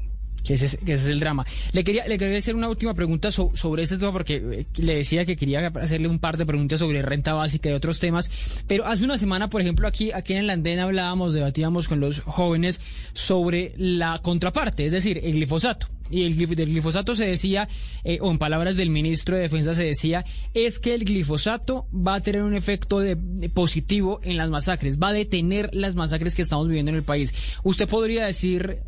Que 0.44 0.54
ese, 0.54 0.78
es 0.86 1.06
el 1.06 1.20
drama. 1.20 1.46
Le 1.72 1.84
quería, 1.84 2.06
le 2.06 2.18
quería 2.18 2.38
hacer 2.38 2.54
una 2.54 2.68
última 2.68 2.94
pregunta 2.94 3.32
sobre 3.32 3.82
este 3.82 3.96
tema, 3.96 4.12
porque 4.12 4.36
eh, 4.36 4.66
le 4.76 4.96
decía 4.96 5.24
que 5.24 5.36
quería 5.36 5.66
hacerle 5.68 6.06
un 6.08 6.18
par 6.18 6.36
de 6.36 6.44
preguntas 6.44 6.80
sobre 6.80 7.00
renta 7.02 7.32
básica 7.32 7.70
y 7.70 7.72
otros 7.72 7.98
temas. 7.98 8.30
Pero 8.66 8.86
hace 8.86 9.04
una 9.04 9.16
semana, 9.16 9.48
por 9.48 9.62
ejemplo, 9.62 9.88
aquí, 9.88 10.12
aquí 10.12 10.34
en 10.34 10.46
la 10.46 10.52
Andena 10.52 10.84
hablábamos, 10.84 11.32
debatíamos 11.32 11.88
con 11.88 12.00
los 12.00 12.20
jóvenes 12.20 12.80
sobre 13.14 13.72
la 13.76 14.20
contraparte, 14.22 14.86
es 14.86 14.92
decir, 14.92 15.20
el 15.22 15.32
glifosato, 15.32 15.88
y 16.10 16.24
el 16.24 16.36
del 16.36 16.68
glifosato 16.68 17.14
se 17.14 17.26
decía, 17.26 17.68
eh, 18.04 18.18
o 18.20 18.30
en 18.30 18.38
palabras 18.38 18.76
del 18.76 18.90
ministro 18.90 19.36
de 19.36 19.42
Defensa 19.42 19.74
se 19.74 19.84
decía, 19.84 20.24
es 20.52 20.78
que 20.78 20.94
el 20.94 21.04
glifosato 21.04 21.88
va 21.92 22.16
a 22.16 22.20
tener 22.20 22.42
un 22.42 22.54
efecto 22.54 23.00
de, 23.00 23.16
positivo 23.48 24.20
en 24.22 24.36
las 24.36 24.50
masacres, 24.50 24.98
va 24.98 25.08
a 25.08 25.12
detener 25.12 25.70
las 25.72 25.94
masacres 25.94 26.34
que 26.34 26.42
estamos 26.42 26.68
viviendo 26.68 26.90
en 26.90 26.96
el 26.96 27.02
país. 27.02 27.34
¿Usted 27.62 27.88
podría 27.88 28.26
decir, 28.26 28.80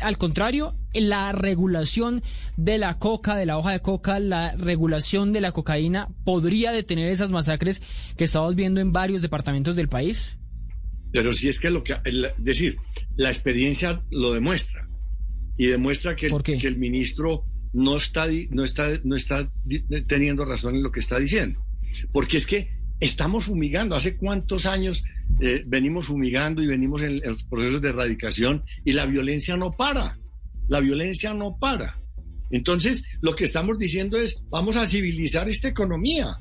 al 0.00 0.18
contrario, 0.18 0.74
la 0.92 1.32
regulación 1.32 2.22
de 2.56 2.78
la 2.78 2.98
coca, 2.98 3.36
de 3.36 3.46
la 3.46 3.58
hoja 3.58 3.72
de 3.72 3.80
coca, 3.80 4.18
la 4.18 4.54
regulación 4.56 5.32
de 5.32 5.40
la 5.40 5.52
cocaína, 5.52 6.08
podría 6.24 6.72
detener 6.72 7.08
esas 7.08 7.30
masacres 7.30 7.82
que 8.16 8.24
estamos 8.24 8.54
viendo 8.54 8.80
en 8.80 8.92
varios 8.92 9.22
departamentos 9.22 9.76
del 9.76 9.88
país? 9.88 10.38
Pero 11.12 11.32
si 11.32 11.48
es 11.48 11.60
que 11.60 11.70
lo 11.70 11.84
que, 11.84 11.94
decir, 12.38 12.76
la 13.16 13.28
experiencia 13.28 14.02
lo 14.10 14.32
demuestra 14.32 14.88
y 15.56 15.66
demuestra 15.66 16.16
que, 16.16 16.28
que 16.42 16.66
el 16.66 16.78
ministro 16.78 17.44
no 17.72 17.96
está, 17.96 18.26
no, 18.50 18.64
está, 18.64 19.00
no 19.04 19.16
está 19.16 19.50
teniendo 20.06 20.44
razón 20.44 20.76
en 20.76 20.82
lo 20.82 20.92
que 20.92 21.00
está 21.00 21.18
diciendo. 21.18 21.64
Porque 22.12 22.38
es 22.38 22.46
que 22.46 22.70
estamos 23.00 23.44
fumigando. 23.44 23.96
¿Hace 23.96 24.16
cuántos 24.16 24.66
años 24.66 25.04
eh, 25.40 25.62
venimos 25.66 26.06
fumigando 26.06 26.62
y 26.62 26.66
venimos 26.66 27.02
en, 27.02 27.20
los 27.20 27.44
procesos 27.44 27.82
de 27.82 27.90
erradicación 27.90 28.64
y 28.84 28.92
la 28.92 29.06
violencia 29.06 29.56
no 29.56 29.72
para? 29.72 30.18
La 30.68 30.80
violencia 30.80 31.34
no 31.34 31.58
para. 31.58 31.98
Entonces, 32.50 33.04
lo 33.20 33.34
que 33.34 33.44
estamos 33.44 33.78
diciendo 33.78 34.16
es, 34.16 34.40
vamos 34.48 34.76
a 34.76 34.86
civilizar 34.86 35.48
esta 35.48 35.68
economía. 35.68 36.36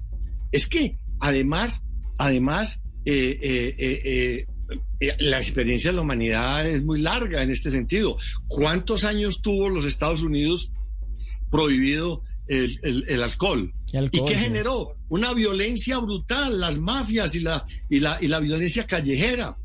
Es 0.51 0.67
que, 0.67 0.97
además, 1.19 1.83
además, 2.19 2.83
eh, 3.05 3.39
eh, 3.41 3.75
eh, 3.79 4.45
la 5.19 5.37
experiencia 5.37 5.91
de 5.91 5.95
la 5.95 6.01
humanidad 6.01 6.67
es 6.67 6.83
muy 6.83 7.01
larga 7.01 7.43
en 7.43 7.51
este 7.51 7.71
sentido. 7.71 8.17
¿Cuántos 8.47 9.03
años 9.03 9.41
tuvo 9.41 9.69
los 9.69 9.85
Estados 9.85 10.21
Unidos 10.21 10.71
prohibido 11.49 12.23
el, 12.47 13.23
alcohol? 13.23 13.73
¿Y 14.11 14.25
qué 14.25 14.35
generó? 14.35 14.95
Una 15.09 15.33
violencia 15.33 15.97
brutal, 15.99 16.59
las 16.59 16.79
mafias 16.79 17.35
y 17.35 17.39
la, 17.39 17.65
y, 17.89 17.99
la, 17.99 18.17
y 18.21 18.27
la 18.27 18.39
violencia 18.39 18.85
callejera 18.85 19.57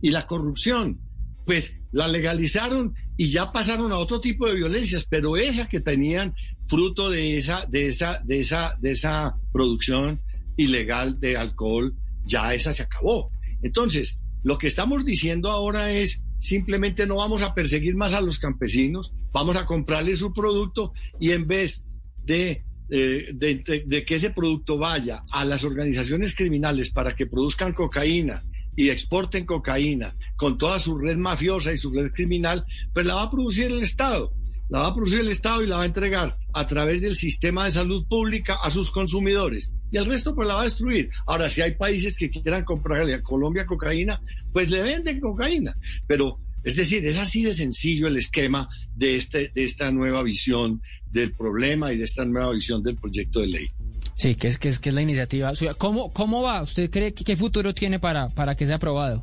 y 0.00 0.10
la 0.10 0.26
corrupción. 0.26 1.00
Pues 1.44 1.76
la 1.92 2.08
legalizaron 2.08 2.94
y 3.16 3.30
ya 3.30 3.52
pasaron 3.52 3.92
a 3.92 3.98
otro 3.98 4.20
tipo 4.20 4.48
de 4.48 4.54
violencias, 4.54 5.06
pero 5.08 5.36
esa 5.36 5.68
que 5.68 5.80
tenían 5.80 6.34
fruto 6.68 7.10
de 7.10 7.36
esa, 7.36 7.66
de 7.66 7.88
esa, 7.88 8.20
de 8.24 8.40
esa, 8.40 8.76
de 8.80 8.92
esa 8.92 9.36
producción 9.52 10.20
ilegal 10.56 11.20
de 11.20 11.36
alcohol, 11.36 11.94
ya 12.24 12.54
esa 12.54 12.72
se 12.72 12.82
acabó. 12.82 13.30
Entonces, 13.62 14.18
lo 14.42 14.58
que 14.58 14.66
estamos 14.66 15.04
diciendo 15.04 15.50
ahora 15.50 15.92
es 15.92 16.24
simplemente 16.40 17.06
no 17.06 17.16
vamos 17.16 17.42
a 17.42 17.54
perseguir 17.54 17.94
más 17.94 18.14
a 18.14 18.20
los 18.20 18.38
campesinos, 18.38 19.14
vamos 19.32 19.56
a 19.56 19.64
comprarles 19.64 20.18
su 20.18 20.32
producto 20.32 20.92
y 21.20 21.30
en 21.30 21.46
vez 21.46 21.84
de, 22.24 22.64
eh, 22.90 23.30
de, 23.32 24.04
que 24.04 24.14
ese 24.14 24.30
producto 24.30 24.76
vaya 24.76 25.22
a 25.30 25.44
las 25.44 25.64
organizaciones 25.64 26.34
criminales 26.34 26.90
para 26.90 27.14
que 27.14 27.26
produzcan 27.26 27.72
cocaína 27.72 28.44
y 28.74 28.88
exporten 28.90 29.46
cocaína 29.46 30.16
con 30.36 30.58
toda 30.58 30.80
su 30.80 30.98
red 30.98 31.16
mafiosa 31.16 31.72
y 31.72 31.76
su 31.76 31.92
red 31.92 32.10
criminal, 32.10 32.64
pues 32.92 33.06
la 33.06 33.14
va 33.14 33.22
a 33.24 33.30
producir 33.30 33.66
el 33.66 33.82
Estado 33.82 34.32
la 34.72 34.78
va 34.78 34.86
a 34.86 34.94
producir 34.94 35.20
el 35.20 35.28
Estado 35.28 35.62
y 35.62 35.66
la 35.66 35.76
va 35.76 35.82
a 35.82 35.86
entregar 35.86 36.38
a 36.54 36.66
través 36.66 37.02
del 37.02 37.14
sistema 37.14 37.66
de 37.66 37.72
salud 37.72 38.06
pública 38.08 38.56
a 38.62 38.70
sus 38.70 38.90
consumidores. 38.90 39.70
Y 39.90 39.98
el 39.98 40.06
resto 40.06 40.34
pues 40.34 40.48
la 40.48 40.54
va 40.54 40.62
a 40.62 40.64
destruir. 40.64 41.10
Ahora, 41.26 41.50
si 41.50 41.60
hay 41.60 41.72
países 41.72 42.16
que 42.16 42.30
quieran 42.30 42.64
comprarle 42.64 43.12
a 43.12 43.22
Colombia 43.22 43.66
cocaína, 43.66 44.22
pues 44.50 44.70
le 44.70 44.82
venden 44.82 45.20
cocaína. 45.20 45.76
Pero, 46.06 46.38
es 46.64 46.74
decir, 46.74 47.04
es 47.04 47.18
así 47.18 47.42
de 47.44 47.52
sencillo 47.52 48.06
el 48.06 48.16
esquema 48.16 48.66
de, 48.96 49.16
este, 49.16 49.50
de 49.54 49.62
esta 49.62 49.90
nueva 49.90 50.22
visión 50.22 50.80
del 51.10 51.32
problema 51.32 51.92
y 51.92 51.98
de 51.98 52.04
esta 52.04 52.24
nueva 52.24 52.52
visión 52.52 52.82
del 52.82 52.96
proyecto 52.96 53.40
de 53.40 53.48
ley. 53.48 53.66
Sí, 54.14 54.36
que 54.36 54.48
es 54.48 54.56
que 54.56 54.70
es, 54.70 54.78
que 54.78 54.88
es 54.88 54.94
la 54.94 55.02
iniciativa. 55.02 55.52
¿Cómo, 55.76 56.14
¿Cómo 56.14 56.40
va? 56.40 56.62
¿Usted 56.62 56.88
cree 56.88 57.12
que 57.12 57.24
qué 57.24 57.36
futuro 57.36 57.74
tiene 57.74 57.98
para, 57.98 58.30
para 58.30 58.56
que 58.56 58.66
sea 58.66 58.76
aprobado? 58.76 59.22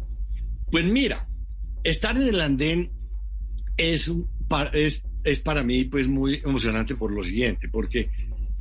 Pues 0.69 0.85
mira, 0.85 1.27
estar 1.83 2.15
en 2.15 2.27
el 2.27 2.39
andén 2.39 2.91
es, 3.77 4.11
es 4.73 5.03
es 5.23 5.39
para 5.39 5.63
mí 5.63 5.85
pues 5.85 6.07
muy 6.07 6.41
emocionante 6.43 6.95
por 6.95 7.11
lo 7.11 7.23
siguiente, 7.23 7.69
porque 7.69 8.09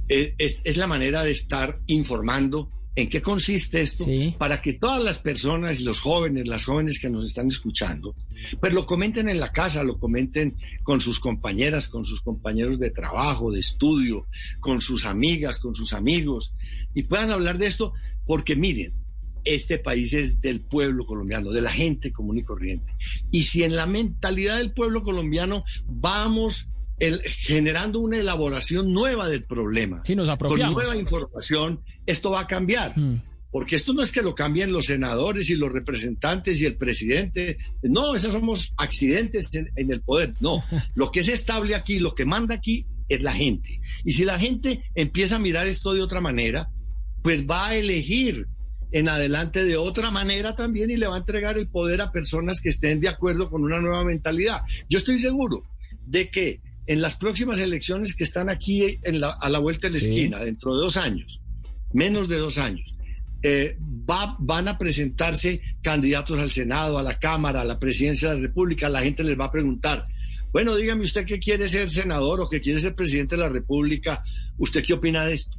es, 0.08 0.60
es 0.64 0.76
la 0.76 0.86
manera 0.86 1.22
de 1.24 1.30
estar 1.30 1.80
informando 1.86 2.70
en 2.98 3.08
qué 3.08 3.22
consiste 3.22 3.80
esto 3.80 4.04
para 4.38 4.60
que 4.60 4.72
todas 4.72 5.04
las 5.04 5.18
personas 5.18 5.80
los 5.80 6.00
jóvenes, 6.00 6.48
las 6.48 6.64
jóvenes 6.64 6.98
que 6.98 7.08
nos 7.08 7.28
están 7.28 7.46
escuchando, 7.46 8.16
pues 8.60 8.74
lo 8.74 8.86
comenten 8.86 9.28
en 9.28 9.38
la 9.38 9.52
casa, 9.52 9.84
lo 9.84 10.00
comenten 10.00 10.56
con 10.82 11.00
sus 11.00 11.20
compañeras, 11.20 11.88
con 11.88 12.04
sus 12.04 12.20
compañeros 12.22 12.80
de 12.80 12.90
trabajo, 12.90 13.52
de 13.52 13.60
estudio, 13.60 14.26
con 14.58 14.80
sus 14.80 15.04
amigas, 15.04 15.60
con 15.60 15.76
sus 15.76 15.92
amigos, 15.92 16.52
y 16.92 17.04
puedan 17.04 17.30
hablar 17.30 17.58
de 17.58 17.66
esto, 17.66 17.92
porque 18.26 18.56
miren, 18.56 18.94
este 19.44 19.78
país 19.78 20.12
es 20.14 20.40
del 20.40 20.60
pueblo 20.60 21.06
colombiano, 21.06 21.50
de 21.50 21.60
la 21.60 21.70
gente 21.70 22.12
común 22.12 22.38
y 22.38 22.44
corriente. 22.44 22.92
Y 23.30 23.44
si 23.44 23.62
en 23.62 23.76
la 23.76 23.86
mentalidad 23.86 24.58
del 24.58 24.72
pueblo 24.72 25.02
colombiano 25.02 25.64
vamos 25.86 26.68
generando 26.98 28.00
una 28.00 28.18
elaboración 28.18 28.92
nueva 28.92 29.28
del 29.28 29.44
problema, 29.44 30.02
con 30.38 30.58
nueva 30.72 30.96
información, 30.96 31.80
esto 32.06 32.30
va 32.30 32.40
a 32.40 32.46
cambiar. 32.46 32.98
Hmm. 32.98 33.22
Porque 33.50 33.76
esto 33.76 33.94
no 33.94 34.02
es 34.02 34.12
que 34.12 34.20
lo 34.20 34.34
cambien 34.34 34.72
los 34.72 34.86
senadores 34.86 35.48
y 35.48 35.54
los 35.54 35.72
representantes 35.72 36.60
y 36.60 36.66
el 36.66 36.76
presidente. 36.76 37.56
No, 37.82 38.14
esos 38.14 38.32
somos 38.32 38.74
accidentes 38.76 39.54
en, 39.54 39.70
en 39.74 39.90
el 39.90 40.02
poder. 40.02 40.34
No, 40.40 40.62
lo 40.94 41.10
que 41.10 41.20
es 41.20 41.28
estable 41.28 41.74
aquí, 41.74 41.98
lo 41.98 42.14
que 42.14 42.26
manda 42.26 42.54
aquí 42.54 42.84
es 43.08 43.22
la 43.22 43.32
gente. 43.32 43.80
Y 44.04 44.12
si 44.12 44.24
la 44.24 44.38
gente 44.38 44.84
empieza 44.94 45.36
a 45.36 45.38
mirar 45.38 45.66
esto 45.66 45.94
de 45.94 46.02
otra 46.02 46.20
manera, 46.20 46.70
pues 47.22 47.48
va 47.48 47.68
a 47.68 47.74
elegir 47.74 48.46
en 48.92 49.08
adelante 49.08 49.64
de 49.64 49.76
otra 49.76 50.10
manera 50.10 50.54
también 50.54 50.90
y 50.90 50.96
le 50.96 51.06
va 51.06 51.16
a 51.16 51.18
entregar 51.18 51.58
el 51.58 51.68
poder 51.68 52.00
a 52.00 52.12
personas 52.12 52.60
que 52.60 52.70
estén 52.70 53.00
de 53.00 53.08
acuerdo 53.08 53.48
con 53.50 53.62
una 53.62 53.80
nueva 53.80 54.04
mentalidad. 54.04 54.62
Yo 54.88 54.98
estoy 54.98 55.18
seguro 55.18 55.64
de 56.06 56.30
que 56.30 56.60
en 56.86 57.02
las 57.02 57.16
próximas 57.16 57.58
elecciones 57.58 58.14
que 58.14 58.24
están 58.24 58.48
aquí 58.48 58.98
en 59.02 59.20
la, 59.20 59.32
a 59.32 59.48
la 59.50 59.58
vuelta 59.58 59.88
de 59.88 59.92
la 59.92 59.98
esquina, 59.98 60.38
dentro 60.42 60.74
de 60.74 60.80
dos 60.80 60.96
años, 60.96 61.40
menos 61.92 62.28
de 62.28 62.38
dos 62.38 62.56
años, 62.56 62.94
eh, 63.42 63.76
va, 64.08 64.36
van 64.38 64.68
a 64.68 64.78
presentarse 64.78 65.60
candidatos 65.82 66.40
al 66.40 66.50
Senado, 66.50 66.98
a 66.98 67.02
la 67.02 67.18
Cámara, 67.18 67.60
a 67.60 67.64
la 67.64 67.78
Presidencia 67.78 68.30
de 68.30 68.36
la 68.36 68.40
República. 68.40 68.88
La 68.88 69.02
gente 69.02 69.22
les 69.22 69.38
va 69.38 69.44
a 69.44 69.52
preguntar, 69.52 70.08
bueno, 70.50 70.74
dígame 70.74 71.04
usted 71.04 71.26
que 71.26 71.38
quiere 71.38 71.68
ser 71.68 71.92
senador 71.92 72.40
o 72.40 72.48
que 72.48 72.60
quiere 72.60 72.80
ser 72.80 72.94
presidente 72.94 73.36
de 73.36 73.42
la 73.42 73.48
República, 73.50 74.22
¿usted 74.56 74.82
qué 74.82 74.94
opina 74.94 75.26
de 75.26 75.34
esto? 75.34 75.58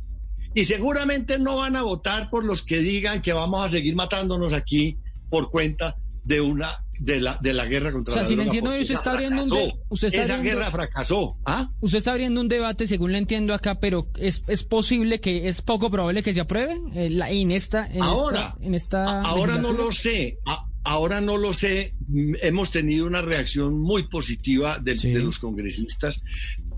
Y 0.53 0.65
seguramente 0.65 1.38
no 1.39 1.57
van 1.57 1.75
a 1.75 1.81
votar 1.81 2.29
por 2.29 2.43
los 2.43 2.63
que 2.63 2.79
digan 2.79 3.21
que 3.21 3.33
vamos 3.33 3.65
a 3.65 3.69
seguir 3.69 3.95
matándonos 3.95 4.53
aquí 4.53 4.97
por 5.29 5.51
cuenta 5.51 5.95
de 6.23 6.41
una 6.41 6.83
de 6.99 7.21
la, 7.21 7.38
de 7.41 7.53
la 7.53 7.65
guerra 7.65 7.91
contra 7.91 8.12
o 8.12 8.13
sea, 8.13 8.23
la 8.23 8.27
si 8.27 8.35
le 8.35 8.43
entiendo, 8.43 8.71
usted 8.71 8.95
está 8.95 9.13
abriendo 9.13 9.43
un 9.43 9.73
usted 9.88 10.09
está 10.09 10.23
esa 10.23 10.38
guerra 10.39 10.69
fracasó. 10.69 11.38
¿ah? 11.45 11.71
Usted 11.79 11.99
está 11.99 12.12
abriendo 12.12 12.41
un 12.41 12.49
debate, 12.49 12.88
según 12.88 13.13
le 13.13 13.17
entiendo 13.17 13.53
acá, 13.53 13.79
pero 13.79 14.09
es, 14.19 14.43
es 14.47 14.63
posible 14.63 15.19
que 15.21 15.47
es 15.47 15.62
poco 15.62 15.89
probable 15.89 16.23
que 16.23 16.33
se 16.33 16.41
apruebe 16.41 16.77
eh, 16.95 17.09
la, 17.09 17.31
en 17.31 17.51
esta 17.51 17.88
en 17.88 18.03
ahora 18.03 18.39
esta, 18.39 18.65
en 18.65 18.75
esta 18.75 19.21
ahora 19.21 19.57
no 19.57 19.71
lo 19.71 19.91
sé. 19.91 20.39
ahora 20.83 21.21
no 21.21 21.38
lo 21.38 21.53
sé. 21.53 21.95
Hemos 22.41 22.71
tenido 22.71 23.07
una 23.07 23.21
reacción 23.21 23.79
muy 23.79 24.03
positiva 24.03 24.77
de 24.79 24.95
los 25.19 25.39
congresistas, 25.39 26.21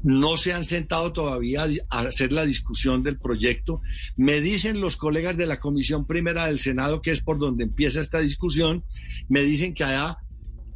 no 0.04 0.38
se 0.38 0.54
han 0.54 0.64
sentado 0.64 1.14
todavía 1.14 1.68
a 1.90 2.02
hacer 2.02 2.32
la 2.32 2.46
discusión 2.46 3.04
del 3.04 3.18
proyecto. 3.18 3.82
Me 4.16 4.42
dicen 4.42 4.82
los 4.82 4.98
colegas 4.98 5.38
de 5.38 5.46
la 5.46 5.60
Comisión 5.60 6.06
Primera 6.08 6.48
del 6.48 6.60
Senado, 6.60 7.02
que 7.02 7.12
es 7.12 7.22
por 7.22 7.38
donde 7.38 7.64
empieza 7.64 8.02
esta 8.02 8.20
discusión, 8.20 8.84
me 9.30 9.42
dicen 9.44 9.74
que 9.74 9.84
allá 9.84 10.18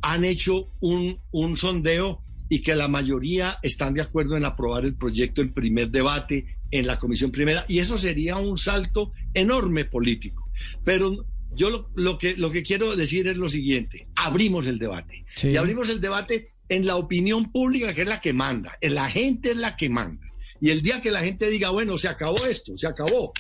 han 0.02 0.24
hecho 0.24 0.70
un, 0.82 1.20
un 1.32 1.58
sondeo 1.58 2.22
y 2.48 2.62
que 2.62 2.76
la 2.76 2.88
mayoría 2.88 3.58
están 3.64 3.94
de 3.96 4.02
acuerdo 4.02 4.38
en 4.38 4.46
aprobar 4.46 4.86
el 4.86 4.96
proyecto 4.96 5.42
en 5.42 5.54
primer 5.54 5.90
debate 5.90 6.58
en 6.70 6.86
la 6.86 7.00
Comisión 7.00 7.32
Primera. 7.32 7.66
Y 7.68 7.80
eso 7.80 7.98
sería 7.98 8.38
un 8.38 8.58
salto 8.58 9.14
enorme 9.34 9.86
político. 9.86 10.52
Pero 10.84 11.26
yo 11.56 11.90
lo, 11.96 12.18
que, 12.18 12.36
lo 12.36 12.52
que 12.52 12.64
quiero 12.64 12.96
decir 12.96 13.28
es 13.28 13.38
lo 13.38 13.50
siguiente, 13.50 14.08
abrimos 14.16 14.68
el 14.68 14.78
debate. 14.78 15.26
Y 15.42 15.56
abrimos 15.56 15.90
el 15.90 16.02
debate 16.02 16.55
en 16.70 16.86
la 16.86 16.96
opinión 16.96 17.52
pública, 17.52 17.94
que 17.94 18.02
es 18.02 18.08
la 18.08 18.22
que 18.22 18.34
manda. 18.34 18.78
La 18.82 19.10
gente 19.10 19.52
es 19.52 19.58
la 19.58 19.76
que 19.76 19.90
manda. 19.90 20.26
Y 20.62 20.70
el 20.70 20.82
día 20.82 21.02
que 21.02 21.12
la 21.12 21.22
gente 21.22 21.50
diga, 21.50 21.70
bueno, 21.70 21.98
se 21.98 22.08
acabó 22.08 22.46
esto, 22.46 22.76
se 22.76 22.88
acabó, 22.88 23.34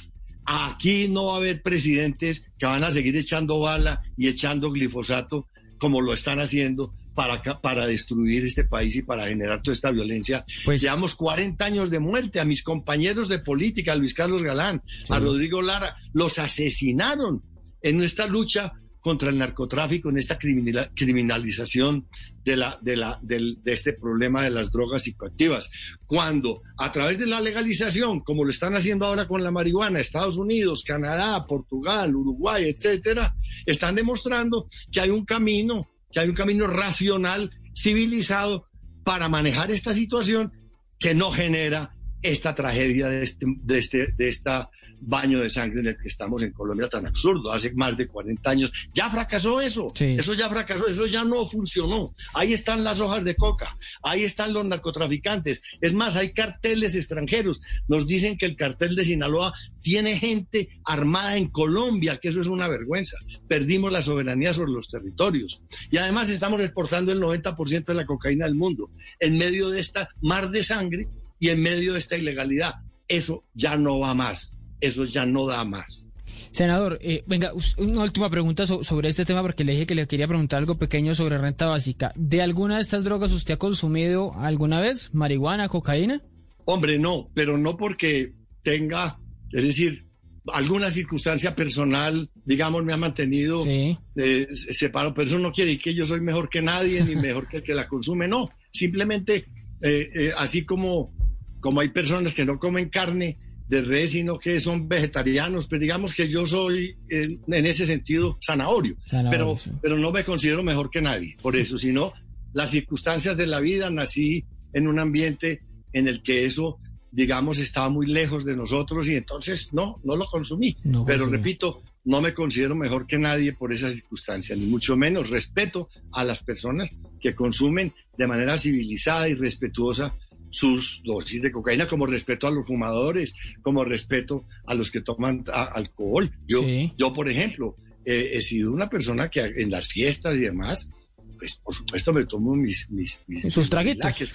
aquí 0.45 1.07
no 1.07 1.25
va 1.25 1.33
a 1.33 1.38
haber 1.38 1.61
presidentes 1.61 2.47
que 2.57 2.65
van 2.65 2.83
a 2.83 2.91
seguir 2.91 3.15
echando 3.15 3.59
bala 3.59 4.03
y 4.17 4.27
echando 4.27 4.71
glifosato 4.71 5.47
como 5.77 6.01
lo 6.01 6.13
están 6.13 6.39
haciendo 6.39 6.93
para, 7.13 7.41
para 7.61 7.88
destruir 7.88 8.43
este 8.43 8.65
país 8.65 8.95
y 8.97 9.01
para 9.01 9.27
generar 9.27 9.61
toda 9.61 9.73
esta 9.73 9.91
violencia. 9.91 10.45
Pues, 10.65 10.81
Llevamos 10.81 11.15
40 11.15 11.63
años 11.63 11.89
de 11.89 11.99
muerte 11.99 12.39
a 12.39 12.45
mis 12.45 12.61
compañeros 12.61 13.29
de 13.29 13.39
política, 13.39 13.93
a 13.93 13.95
Luis 13.95 14.13
Carlos 14.13 14.43
Galán, 14.43 14.81
a 15.09 15.19
Rodrigo 15.19 15.61
Lara, 15.61 15.95
los 16.13 16.38
asesinaron 16.38 17.41
en 17.81 17.97
nuestra 17.97 18.27
lucha 18.27 18.73
contra 19.05 19.29
el 19.29 19.37
narcotráfico, 19.37 20.09
en 20.09 20.17
esta 20.17 20.35
criminal- 20.35 20.89
criminalización 20.95 22.07
de, 22.43 22.55
la, 22.57 22.79
de, 22.81 22.95
la, 22.95 23.19
de 23.21 23.55
este 23.65 23.93
problema 23.93 24.43
de 24.43 24.49
las 24.49 24.71
drogas 24.71 25.03
psicoactivas. 25.03 25.69
Cuando 26.07 26.63
a 26.79 26.91
través 26.91 27.19
de 27.19 27.27
la 27.27 27.39
legalización, 27.39 28.21
como 28.21 28.43
lo 28.43 28.49
están 28.49 28.73
haciendo 28.75 29.05
ahora 29.05 29.27
con 29.27 29.43
la 29.43 29.51
marihuana, 29.51 29.99
Estados 29.99 30.37
Unidos, 30.37 30.83
Canadá, 30.83 31.45
Portugal, 31.45 32.15
Uruguay, 32.15 32.63
etcétera, 32.65 33.35
están 33.67 33.93
demostrando 33.93 34.67
que 34.91 35.01
hay 35.01 35.11
un 35.11 35.23
camino, 35.23 35.87
que 36.11 36.21
hay 36.21 36.29
un 36.29 36.35
camino 36.35 36.65
racional, 36.65 37.51
civilizado, 37.75 38.65
para 39.03 39.29
manejar 39.29 39.69
esta 39.69 39.93
situación 39.93 40.51
que 40.97 41.13
no 41.13 41.29
genera 41.29 41.95
esta 42.23 42.55
tragedia 42.55 43.07
de 43.07 43.21
este, 43.21 43.45
de 43.69 43.77
este, 43.77 44.07
de 44.17 44.29
esta 44.29 44.71
baño 45.05 45.39
de 45.39 45.49
sangre 45.49 45.81
en 45.81 45.87
el 45.87 45.97
que 45.97 46.07
estamos 46.07 46.41
en 46.43 46.51
Colombia 46.51 46.89
tan 46.89 47.05
absurdo. 47.05 47.51
Hace 47.51 47.73
más 47.73 47.95
de 47.97 48.07
40 48.07 48.49
años 48.49 48.71
ya 48.93 49.09
fracasó 49.09 49.61
eso. 49.61 49.87
Sí. 49.93 50.15
Eso 50.17 50.33
ya 50.33 50.49
fracasó, 50.49 50.87
eso 50.87 51.05
ya 51.05 51.23
no 51.23 51.47
funcionó. 51.47 52.13
Ahí 52.35 52.53
están 52.53 52.83
las 52.83 52.99
hojas 52.99 53.23
de 53.23 53.35
coca, 53.35 53.77
ahí 54.03 54.23
están 54.23 54.53
los 54.53 54.65
narcotraficantes. 54.65 55.61
Es 55.81 55.93
más, 55.93 56.15
hay 56.15 56.31
carteles 56.31 56.95
extranjeros. 56.95 57.61
Nos 57.87 58.07
dicen 58.07 58.37
que 58.37 58.45
el 58.45 58.55
cartel 58.55 58.95
de 58.95 59.05
Sinaloa 59.05 59.53
tiene 59.81 60.17
gente 60.17 60.69
armada 60.83 61.37
en 61.37 61.49
Colombia, 61.49 62.17
que 62.17 62.29
eso 62.29 62.41
es 62.41 62.47
una 62.47 62.67
vergüenza. 62.67 63.17
Perdimos 63.47 63.91
la 63.91 64.01
soberanía 64.01 64.53
sobre 64.53 64.71
los 64.71 64.87
territorios. 64.87 65.61
Y 65.91 65.97
además 65.97 66.29
estamos 66.29 66.59
exportando 66.61 67.11
el 67.11 67.21
90% 67.21 67.85
de 67.85 67.93
la 67.93 68.05
cocaína 68.05 68.45
del 68.45 68.55
mundo 68.55 68.89
en 69.19 69.37
medio 69.37 69.69
de 69.69 69.79
esta 69.79 70.09
mar 70.21 70.49
de 70.49 70.63
sangre 70.63 71.07
y 71.39 71.49
en 71.49 71.61
medio 71.61 71.93
de 71.93 71.99
esta 71.99 72.17
ilegalidad. 72.17 72.75
Eso 73.07 73.43
ya 73.53 73.77
no 73.77 73.99
va 73.99 74.13
más. 74.13 74.54
Eso 74.81 75.05
ya 75.05 75.25
no 75.25 75.45
da 75.47 75.63
más. 75.63 76.03
Senador, 76.51 76.99
eh, 77.01 77.23
venga, 77.27 77.51
una 77.77 78.03
última 78.03 78.29
pregunta 78.29 78.65
so- 78.65 78.83
sobre 78.83 79.09
este 79.09 79.25
tema 79.25 79.41
porque 79.41 79.63
le 79.63 79.73
dije 79.73 79.85
que 79.85 79.95
le 79.95 80.07
quería 80.07 80.27
preguntar 80.27 80.59
algo 80.59 80.77
pequeño 80.77 81.13
sobre 81.15 81.38
renta 81.38 81.65
básica. 81.65 82.11
¿De 82.15 82.41
alguna 82.41 82.77
de 82.77 82.81
estas 82.81 83.03
drogas 83.03 83.31
usted 83.33 83.55
ha 83.55 83.57
consumido 83.57 84.33
alguna 84.38 84.79
vez? 84.79 85.13
¿Marihuana, 85.13 85.67
cocaína? 85.69 86.21
Hombre, 86.65 86.97
no, 86.97 87.29
pero 87.33 87.57
no 87.57 87.75
porque 87.77 88.33
tenga, 88.63 89.19
es 89.51 89.63
decir, 89.63 90.05
alguna 90.47 90.89
circunstancia 90.91 91.55
personal, 91.55 92.29
digamos, 92.45 92.83
me 92.83 92.93
ha 92.93 92.97
mantenido 92.97 93.63
Sí. 93.63 93.97
eh, 94.15 94.47
separado, 94.71 95.13
pero 95.13 95.27
eso 95.27 95.39
no 95.39 95.51
quiere 95.51 95.71
decir 95.71 95.83
que 95.83 95.93
yo 95.93 96.05
soy 96.05 96.21
mejor 96.21 96.49
que 96.49 96.61
nadie 96.61 97.03
ni 97.03 97.15
mejor 97.15 97.47
que 97.47 97.57
el 97.57 97.63
que 97.63 97.73
la 97.73 97.88
consume, 97.88 98.27
no. 98.27 98.49
Simplemente, 98.71 99.45
eh, 99.81 100.09
eh, 100.15 100.31
así 100.38 100.63
como, 100.65 101.13
como 101.59 101.81
hay 101.81 101.89
personas 101.89 102.33
que 102.33 102.45
no 102.45 102.59
comen 102.59 102.89
carne 102.89 103.38
de 103.67 103.82
res, 103.82 104.12
sino 104.12 104.38
que 104.38 104.60
son 104.60 104.88
vegetarianos, 104.88 105.67
pues 105.67 105.82
digamos 105.82 106.13
que 106.13 106.30
yo 106.30 106.45
soy 106.45 106.95
en 107.10 107.65
ese 107.65 107.86
sentido 107.86 108.38
zanahorio, 108.45 108.95
Zanahorio, 109.08 109.32
pero, 109.32 109.58
sí. 109.58 109.71
pero 109.82 109.97
no 109.97 110.12
me 110.12 110.23
considero 110.23 110.63
mejor 110.63 110.89
que 110.89 111.01
nadie, 111.01 111.36
por 111.41 111.56
eso, 111.56 111.78
sino 111.78 112.13
las 112.54 112.69
circunstancias 112.69 113.36
de 113.36 113.47
la 113.47 113.60
vida, 113.60 113.89
nací 113.89 114.45
en 114.73 114.88
un 114.88 114.99
ambiente 114.99 115.62
en 115.93 116.08
el 116.08 116.21
que 116.21 116.45
eso, 116.45 116.78
digamos, 117.12 117.60
estaba 117.60 117.89
muy 117.89 118.08
lejos 118.08 118.45
de 118.45 118.56
nosotros 118.56 119.08
y 119.08 119.15
entonces 119.15 119.73
no, 119.73 119.99
no 120.04 120.15
lo 120.15 120.25
consumí. 120.28 120.78
No 120.84 121.06
Pero 121.06 121.25
repito, 121.25 121.82
no 122.06 122.21
me 122.21 122.34
considero 122.34 122.75
mejor 122.75 123.08
que 123.08 123.17
nadie 123.17 123.54
por 123.54 123.73
esas 123.73 123.95
circunstancias, 123.95 124.58
ni 124.58 124.67
mucho 124.67 124.95
menos. 124.95 125.30
Respeto 125.30 125.89
a 126.12 126.23
las 126.23 126.43
personas 126.43 126.89
que 127.19 127.34
consumen 127.34 127.93
de 128.17 128.28
manera 128.28 128.58
civilizada 128.58 129.28
y 129.28 129.34
respetuosa 129.34 130.13
sus 130.55 131.01
dosis 131.03 131.41
de 131.41 131.51
cocaína, 131.51 131.85
como 131.85 132.05
respeto 132.05 132.47
a 132.47 132.51
los 132.51 132.65
fumadores, 132.65 133.35
como 133.61 133.83
respeto 133.83 134.45
a 134.65 134.73
los 134.73 134.89
que 134.89 135.01
toman 135.01 135.43
alcohol. 135.51 136.31
Yo, 136.47 136.61
Sí. 136.61 136.93
yo 136.97 137.11
por 137.13 137.29
ejemplo, 137.29 137.75
eh, 138.05 138.31
he 138.33 138.41
sido 138.41 138.71
una 138.71 138.89
persona 138.89 139.29
que 139.29 139.41
en 139.41 139.69
las 139.69 139.89
fiestas 139.89 140.33
y 140.35 140.39
demás, 140.39 140.89
pues 141.38 141.56
por 141.56 141.74
supuesto 141.74 142.13
me 142.13 142.26
tomo 142.26 142.56
mis... 142.56 142.89
mis, 142.89 143.19
mis 143.28 143.54
Sus 143.54 143.69
traguitos. 143.69 144.15
sí. 144.15 144.26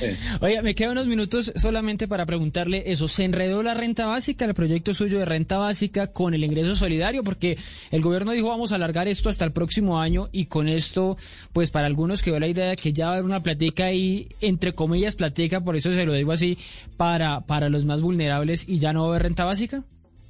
Eh, 0.00 0.16
Oye, 0.40 0.62
me 0.62 0.74
quedan 0.74 0.92
unos 0.92 1.06
minutos 1.06 1.52
solamente 1.56 2.08
para 2.08 2.26
preguntarle 2.26 2.84
eso. 2.86 3.06
¿Se 3.08 3.24
enredó 3.24 3.62
la 3.62 3.74
renta 3.74 4.06
básica, 4.06 4.44
el 4.44 4.54
proyecto 4.54 4.94
suyo 4.94 5.18
de 5.18 5.24
renta 5.24 5.58
básica 5.58 6.08
con 6.08 6.34
el 6.34 6.44
ingreso 6.44 6.74
solidario? 6.74 7.22
Porque 7.22 7.58
el 7.90 8.02
gobierno 8.02 8.32
dijo 8.32 8.48
vamos 8.48 8.72
a 8.72 8.76
alargar 8.76 9.08
esto 9.08 9.28
hasta 9.28 9.44
el 9.44 9.52
próximo 9.52 10.00
año 10.00 10.28
y 10.32 10.46
con 10.46 10.68
esto, 10.68 11.16
pues 11.52 11.70
para 11.70 11.86
algunos 11.86 12.22
quedó 12.22 12.40
la 12.40 12.48
idea 12.48 12.70
de 12.70 12.76
que 12.76 12.92
ya 12.92 13.06
va 13.06 13.10
a 13.12 13.14
haber 13.14 13.24
una 13.24 13.42
platica 13.42 13.86
ahí, 13.86 14.28
entre 14.40 14.74
comillas 14.74 15.14
platica, 15.16 15.62
por 15.62 15.76
eso 15.76 15.92
se 15.94 16.06
lo 16.06 16.12
digo 16.12 16.32
así, 16.32 16.58
para, 16.96 17.40
para 17.42 17.68
los 17.68 17.84
más 17.84 18.00
vulnerables 18.00 18.68
y 18.68 18.78
ya 18.78 18.92
no 18.92 19.02
va 19.02 19.06
a 19.06 19.10
haber 19.10 19.22
renta 19.22 19.44
básica. 19.44 19.84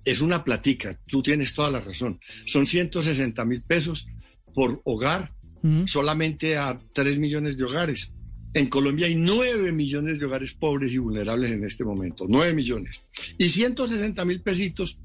es 0.04 0.20
una 0.20 0.44
platica, 0.44 0.98
tú 1.06 1.22
tienes 1.22 1.54
toda 1.54 1.70
la 1.70 1.80
razón. 1.80 2.20
Son 2.46 2.66
160 2.66 3.44
mil 3.44 3.62
pesos 3.62 4.06
por 4.54 4.80
hogar 4.84 5.32
Ujú. 5.62 5.86
solamente 5.86 6.56
a 6.56 6.78
3 6.92 7.18
millones 7.18 7.56
de 7.56 7.64
hogares. 7.64 8.12
En 8.54 8.68
Colombia 8.68 9.06
hay 9.06 9.16
9 9.16 9.72
millones 9.72 10.18
de 10.20 10.26
hogares 10.26 10.52
pobres 10.54 10.92
y 10.92 10.98
vulnerables 10.98 11.50
en 11.50 11.64
este 11.64 11.82
momento, 11.84 12.26
9 12.28 12.54
millones. 12.54 13.00
Y 13.36 13.48
160 13.48 14.24
mil 14.24 14.40
pesitos 14.42 14.98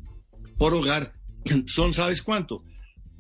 por 0.58 0.74
hogar 0.74 1.14
son, 1.66 1.94
¿sabes 1.94 2.22
cuánto? 2.22 2.64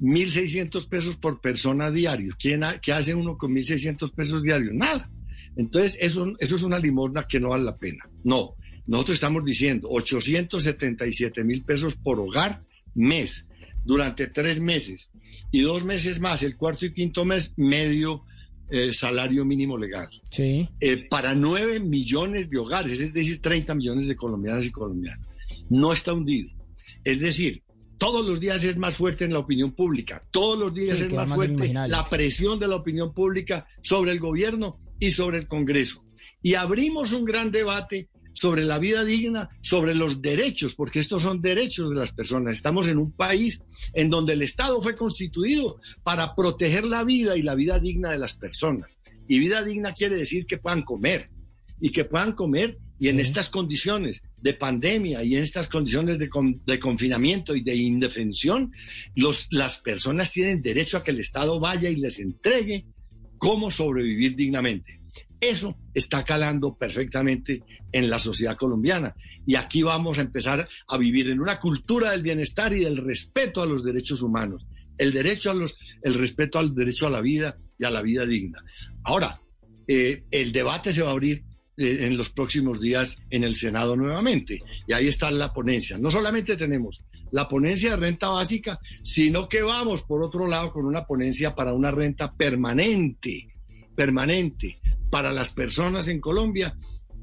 1.600 0.01 0.87
pesos 0.87 1.15
por 1.17 1.41
persona 1.41 1.91
diario. 1.91 2.33
¿Quién 2.39 2.63
ha- 2.63 2.79
¿Qué 2.79 2.93
hace 2.93 3.13
uno 3.15 3.37
con 3.37 3.53
1.600 3.53 4.13
pesos 4.13 4.43
diarios? 4.43 4.73
Nada. 4.73 5.09
Entonces, 5.57 5.97
eso, 5.99 6.25
eso 6.39 6.55
es 6.55 6.63
una 6.63 6.79
limosna 6.79 7.25
que 7.27 7.39
no 7.39 7.49
vale 7.49 7.65
la 7.65 7.75
pena. 7.75 8.07
No, 8.23 8.55
nosotros 8.87 9.15
estamos 9.17 9.43
diciendo 9.43 9.89
877 9.91 11.43
mil 11.43 11.63
pesos 11.63 11.95
por 11.95 12.19
hogar 12.19 12.61
mes 12.95 13.45
durante 13.89 14.28
tres 14.28 14.62
meses 14.62 15.10
y 15.49 15.62
dos 15.62 15.84
meses 15.84 16.19
más, 16.19 16.43
el 16.43 16.56
cuarto 16.56 16.86
y 16.86 16.93
quinto 16.93 17.25
mes, 17.25 17.56
medio 17.58 18.23
eh, 18.69 18.93
salario 18.93 19.43
mínimo 19.45 19.80
legal. 19.80 20.08
Sí. 20.30 20.69
Eh, 20.80 21.08
para 21.10 21.34
9 21.34 21.80
millones 21.80 22.52
de 22.52 22.60
hogares, 22.60 23.02
es 23.02 23.12
decir, 23.12 23.41
30 23.41 23.73
millones 23.73 24.08
de 24.08 24.15
colombianas 24.15 24.63
y 24.67 24.69
colombianos. 24.69 25.25
No 25.71 25.91
está 25.91 26.13
hundido. 26.13 26.52
Es 27.04 27.19
decir, 27.19 27.63
todos 27.97 28.23
los 28.23 28.39
días 28.39 28.63
es 28.63 28.78
más 28.78 28.95
fuerte 28.95 29.25
en 29.25 29.34
la 29.34 29.39
opinión 29.39 29.71
pública, 29.71 30.23
todos 30.30 30.60
los 30.60 30.71
días 30.71 30.99
Sí, 30.99 31.06
es 31.06 31.13
más 31.13 31.28
más 31.28 31.38
fuerte 31.38 31.73
la 31.73 32.08
presión 32.12 32.60
de 32.60 32.67
la 32.67 32.75
opinión 32.75 33.12
pública 33.12 33.65
sobre 33.82 34.12
el 34.12 34.19
gobierno 34.19 34.78
y 34.99 35.10
sobre 35.10 35.39
el 35.39 35.47
Congreso. 35.47 36.06
Y 36.43 36.54
abrimos 36.54 37.12
un 37.12 37.25
gran 37.25 37.49
debate 37.49 38.08
sobre 38.33 38.63
la 38.63 38.79
vida 38.79 39.03
digna, 39.03 39.49
sobre 39.61 39.95
los 39.95 40.21
derechos, 40.21 40.73
porque 40.75 40.99
estos 40.99 41.23
son 41.23 41.41
derechos 41.41 41.89
de 41.89 41.95
las 41.95 42.11
personas. 42.13 42.55
Estamos 42.55 42.87
en 42.87 42.97
un 42.97 43.11
país 43.11 43.61
en 43.93 44.09
donde 44.09 44.33
el 44.33 44.41
Estado 44.41 44.81
fue 44.81 44.95
constituido 44.95 45.79
para 46.03 46.35
proteger 46.35 46.85
la 46.85 47.03
vida 47.03 47.35
y 47.37 47.41
la 47.41 47.55
vida 47.55 47.79
digna 47.79 48.11
de 48.11 48.19
las 48.19 48.37
personas. 48.37 48.89
Y 49.27 49.39
vida 49.39 49.63
digna 49.63 49.93
quiere 49.93 50.15
decir 50.15 50.45
que 50.45 50.57
puedan 50.57 50.83
comer 50.83 51.29
y 51.81 51.91
que 51.91 52.05
puedan 52.05 52.33
comer 52.33 52.77
y 52.99 53.07
en 53.07 53.19
estas 53.19 53.49
condiciones 53.49 54.21
de 54.41 54.53
pandemia 54.53 55.23
y 55.23 55.35
en 55.35 55.43
estas 55.43 55.67
condiciones 55.67 56.17
de, 56.19 56.27
con- 56.29 56.61
de 56.65 56.79
confinamiento 56.79 57.55
y 57.55 57.61
de 57.61 57.75
indefensión, 57.75 58.71
los, 59.15 59.47
las 59.51 59.79
personas 59.79 60.31
tienen 60.33 60.61
derecho 60.61 60.97
a 60.97 61.03
que 61.03 61.11
el 61.11 61.19
Estado 61.19 61.59
vaya 61.59 61.89
y 61.89 61.95
les 61.95 62.19
entregue 62.19 62.85
cómo 63.37 63.71
sobrevivir 63.71 64.35
dignamente. 64.35 64.99
Eso 65.39 65.78
está 65.93 66.23
calando 66.25 66.75
perfectamente 66.75 67.63
en 67.91 68.10
la 68.10 68.19
sociedad 68.19 68.58
colombiana. 68.58 69.15
Y 69.45 69.56
aquí 69.56 69.84
vamos 69.84 70.17
a 70.17 70.21
empezar 70.21 70.67
a 70.88 70.97
vivir 70.97 71.30
en 71.30 71.39
una 71.39 71.60
cultura 71.60 72.12
del 72.12 72.23
bienestar 72.23 72.73
y 72.73 72.84
del 72.84 72.97
respeto 72.97 73.62
a 73.62 73.65
los 73.65 73.84
derechos 73.84 74.21
humanos. 74.21 74.65
El 74.97 75.13
derecho 75.13 75.52
a 75.52 75.54
los, 75.54 75.78
el 76.02 76.13
respeto 76.15 76.60
al 76.60 76.75
derecho 76.75 77.08
a 77.08 77.10
la 77.10 77.21
vida 77.21 77.58
y 77.78 77.86
a 77.86 77.89
la 77.89 78.02
vida 78.02 78.25
digna. 78.25 78.62
Ahora, 79.04 79.39
eh, 79.88 80.23
el 80.30 80.52
debate 80.52 80.91
se 80.91 81.02
va 81.02 81.10
a 81.10 81.13
abrir 81.13 81.43
eh, 81.78 81.99
en 82.02 82.17
los 82.17 82.30
próximos 82.30 82.82
días 82.82 83.17
en 83.30 83.45
el 83.45 83.56
Senado 83.56 83.95
nuevamente. 83.95 84.62
Y 84.86 84.91
ahí 84.91 85.08
está 85.08 85.32
la 85.32 85.54
ponencia. 85.54 85.97
No 85.97 86.12
solamente 86.12 86.58
tenemos 86.58 87.02
la 87.32 87.47
ponencia 87.47 87.91
de 87.91 87.95
renta 87.95 88.28
básica, 88.30 88.78
sino 89.04 89.47
que 89.47 89.62
vamos, 89.62 90.04
por 90.04 90.21
otro 90.21 90.47
lado, 90.47 90.73
con 90.73 90.86
una 90.86 91.06
ponencia 91.06 91.56
para 91.56 91.73
una 91.73 91.91
renta 91.91 92.34
permanente, 92.34 93.54
permanente 93.95 94.78
para 95.10 95.32
las 95.32 95.52
personas 95.52 96.08
en 96.08 96.19
Colombia, 96.19 96.76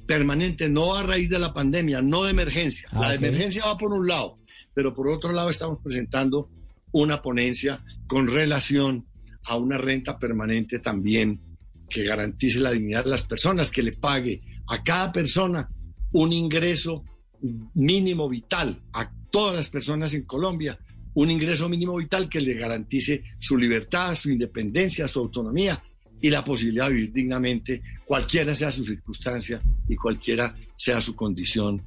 permanente, 0.06 0.68
no 0.68 0.94
a 0.94 1.02
raíz 1.02 1.28
de 1.28 1.38
la 1.38 1.52
pandemia, 1.52 2.02
no 2.02 2.24
de 2.24 2.30
emergencia. 2.30 2.88
Ah, 2.92 3.00
la 3.00 3.14
ok. 3.14 3.22
emergencia 3.22 3.64
va 3.66 3.78
por 3.78 3.92
un 3.92 4.06
lado, 4.06 4.38
pero 4.74 4.94
por 4.94 5.08
otro 5.08 5.32
lado 5.32 5.50
estamos 5.50 5.80
presentando 5.82 6.48
una 6.92 7.20
ponencia 7.20 7.82
con 8.06 8.26
relación 8.26 9.06
a 9.44 9.56
una 9.56 9.78
renta 9.78 10.18
permanente 10.18 10.78
también 10.78 11.40
que 11.88 12.04
garantice 12.04 12.58
la 12.58 12.72
dignidad 12.72 13.04
de 13.04 13.10
las 13.10 13.22
personas, 13.22 13.70
que 13.70 13.82
le 13.82 13.92
pague 13.92 14.42
a 14.68 14.82
cada 14.82 15.12
persona 15.12 15.68
un 16.12 16.32
ingreso 16.32 17.04
mínimo 17.74 18.28
vital, 18.28 18.82
a 18.92 19.10
todas 19.30 19.56
las 19.56 19.68
personas 19.68 20.14
en 20.14 20.24
Colombia, 20.24 20.78
un 21.14 21.30
ingreso 21.30 21.68
mínimo 21.68 21.96
vital 21.96 22.28
que 22.28 22.40
le 22.40 22.54
garantice 22.54 23.22
su 23.38 23.56
libertad, 23.56 24.14
su 24.14 24.30
independencia, 24.30 25.06
su 25.06 25.20
autonomía 25.20 25.82
y 26.20 26.30
la 26.30 26.44
posibilidad 26.44 26.88
de 26.88 26.94
vivir 26.94 27.12
dignamente, 27.12 27.82
cualquiera 28.04 28.54
sea 28.54 28.72
su 28.72 28.84
circunstancia 28.84 29.60
y 29.88 29.96
cualquiera 29.96 30.54
sea 30.76 31.00
su 31.00 31.14
condición 31.14 31.82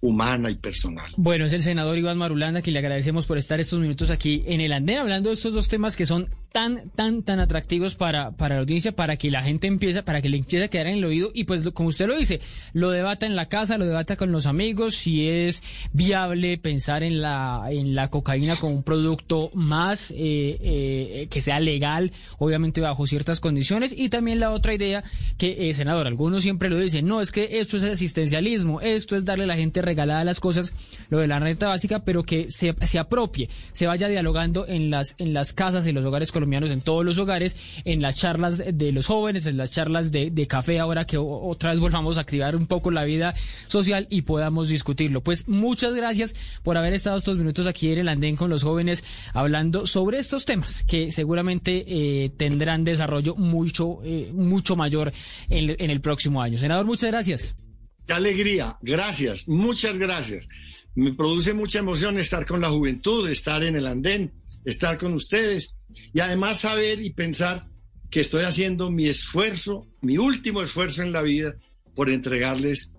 humana 0.00 0.50
y 0.50 0.54
personal. 0.54 1.12
Bueno, 1.16 1.44
es 1.44 1.52
el 1.52 1.62
senador 1.62 1.98
Iván 1.98 2.16
Marulanda 2.16 2.62
que 2.62 2.70
le 2.70 2.78
agradecemos 2.78 3.26
por 3.26 3.36
estar 3.36 3.60
estos 3.60 3.78
minutos 3.78 4.10
aquí 4.10 4.42
en 4.46 4.60
el 4.60 4.72
andén 4.72 4.98
hablando 4.98 5.28
de 5.28 5.34
estos 5.34 5.52
dos 5.52 5.68
temas 5.68 5.96
que 5.96 6.06
son 6.06 6.30
tan, 6.52 6.90
tan, 6.90 7.22
tan 7.22 7.40
atractivos 7.40 7.94
para, 7.94 8.32
para 8.32 8.56
la 8.56 8.62
audiencia, 8.62 8.92
para 8.92 9.16
que 9.16 9.30
la 9.30 9.42
gente 9.42 9.66
empiece, 9.66 10.02
para 10.02 10.20
que 10.20 10.28
le 10.28 10.38
empiece 10.38 10.64
a 10.64 10.68
quedar 10.68 10.88
en 10.88 10.98
el 10.98 11.04
oído. 11.04 11.30
Y 11.32 11.44
pues 11.44 11.62
como 11.72 11.88
usted 11.88 12.06
lo 12.06 12.16
dice, 12.16 12.40
lo 12.72 12.90
debata 12.90 13.26
en 13.26 13.36
la 13.36 13.48
casa, 13.48 13.78
lo 13.78 13.86
debata 13.86 14.16
con 14.16 14.32
los 14.32 14.46
amigos, 14.46 14.94
si 14.96 15.28
es 15.28 15.62
viable 15.92 16.58
pensar 16.58 17.02
en 17.02 17.20
la, 17.20 17.66
en 17.70 17.94
la 17.94 18.08
cocaína 18.08 18.56
como 18.56 18.74
un 18.74 18.82
producto 18.82 19.50
más 19.54 20.10
eh, 20.10 20.16
eh, 20.18 21.28
que 21.30 21.42
sea 21.42 21.60
legal, 21.60 22.12
obviamente 22.38 22.80
bajo 22.80 23.06
ciertas 23.06 23.40
condiciones. 23.40 23.94
Y 23.96 24.08
también 24.08 24.40
la 24.40 24.50
otra 24.50 24.74
idea 24.74 25.04
que, 25.38 25.70
eh, 25.70 25.74
senador, 25.74 26.06
algunos 26.06 26.42
siempre 26.42 26.68
lo 26.68 26.78
dicen, 26.78 27.06
no, 27.06 27.20
es 27.20 27.30
que 27.30 27.60
esto 27.60 27.76
es 27.76 27.84
asistencialismo, 27.84 28.80
esto 28.80 29.16
es 29.16 29.24
darle 29.24 29.44
a 29.44 29.48
la 29.48 29.56
gente 29.56 29.82
regalada 29.82 30.24
las 30.24 30.40
cosas, 30.40 30.72
lo 31.08 31.18
de 31.18 31.28
la 31.28 31.38
renta 31.38 31.68
básica, 31.68 32.04
pero 32.04 32.24
que 32.24 32.50
se, 32.50 32.74
se 32.84 32.98
apropie, 32.98 33.48
se 33.72 33.86
vaya 33.86 34.08
dialogando 34.08 34.66
en 34.66 34.90
las, 34.90 35.14
en 35.18 35.32
las 35.32 35.52
casas, 35.52 35.86
en 35.86 35.94
los 35.94 36.04
hogares 36.04 36.32
colombianos, 36.40 36.70
en 36.70 36.80
todos 36.80 37.04
los 37.04 37.18
hogares, 37.18 37.56
en 37.84 38.00
las 38.00 38.16
charlas 38.16 38.62
de 38.66 38.92
los 38.92 39.06
jóvenes, 39.06 39.46
en 39.46 39.58
las 39.58 39.72
charlas 39.72 40.10
de, 40.10 40.46
café, 40.48 40.78
ahora 40.78 41.06
que 41.06 41.18
otra 41.18 41.70
vez 41.70 41.80
volvamos 41.80 42.16
a 42.16 42.22
activar 42.22 42.56
un 42.56 42.66
poco 42.66 42.90
la 42.90 43.04
vida 43.04 43.34
social 43.66 44.06
y 44.08 44.22
podamos 44.22 44.68
discutirlo. 44.68 45.20
Pues 45.20 45.48
muchas 45.48 45.94
gracias 45.94 46.34
por 46.62 46.78
haber 46.78 46.94
estado 46.94 47.18
estos 47.18 47.36
minutos 47.36 47.66
aquí 47.66 47.92
en 47.92 47.98
el 47.98 48.08
andén 48.08 48.36
con 48.36 48.48
los 48.48 48.62
jóvenes 48.62 49.04
hablando 49.34 49.86
sobre 49.86 50.18
estos 50.18 50.46
temas 50.46 50.82
que 50.84 51.12
seguramente 51.12 51.84
eh, 51.86 52.30
tendrán 52.30 52.84
desarrollo 52.84 53.36
mucho, 53.36 54.00
eh, 54.02 54.30
mucho 54.32 54.76
mayor 54.76 55.12
en, 55.50 55.76
en 55.78 55.90
el 55.90 56.00
próximo 56.00 56.40
año. 56.40 56.56
Senador, 56.56 56.86
muchas 56.86 57.10
gracias. 57.10 57.54
Qué 58.06 58.14
alegría, 58.14 58.78
gracias, 58.80 59.46
muchas 59.46 59.98
gracias. 59.98 60.48
Me 60.94 61.14
produce 61.14 61.52
mucha 61.52 61.80
emoción 61.80 62.18
estar 62.18 62.46
con 62.46 62.60
la 62.60 62.70
juventud, 62.70 63.28
estar 63.28 63.62
en 63.62 63.76
el 63.76 63.86
andén, 63.86 64.32
estar 64.64 64.98
con 64.98 65.14
ustedes 65.14 65.74
y 66.12 66.20
además 66.20 66.60
saber 66.60 67.00
y 67.00 67.12
pensar 67.12 67.66
que 68.10 68.20
estoy 68.20 68.42
haciendo 68.42 68.90
mi 68.90 69.08
esfuerzo, 69.08 69.86
mi 70.00 70.18
último 70.18 70.62
esfuerzo 70.62 71.02
en 71.02 71.12
la 71.12 71.22
vida 71.22 71.54
por 71.94 72.10
entregarles 72.10 72.90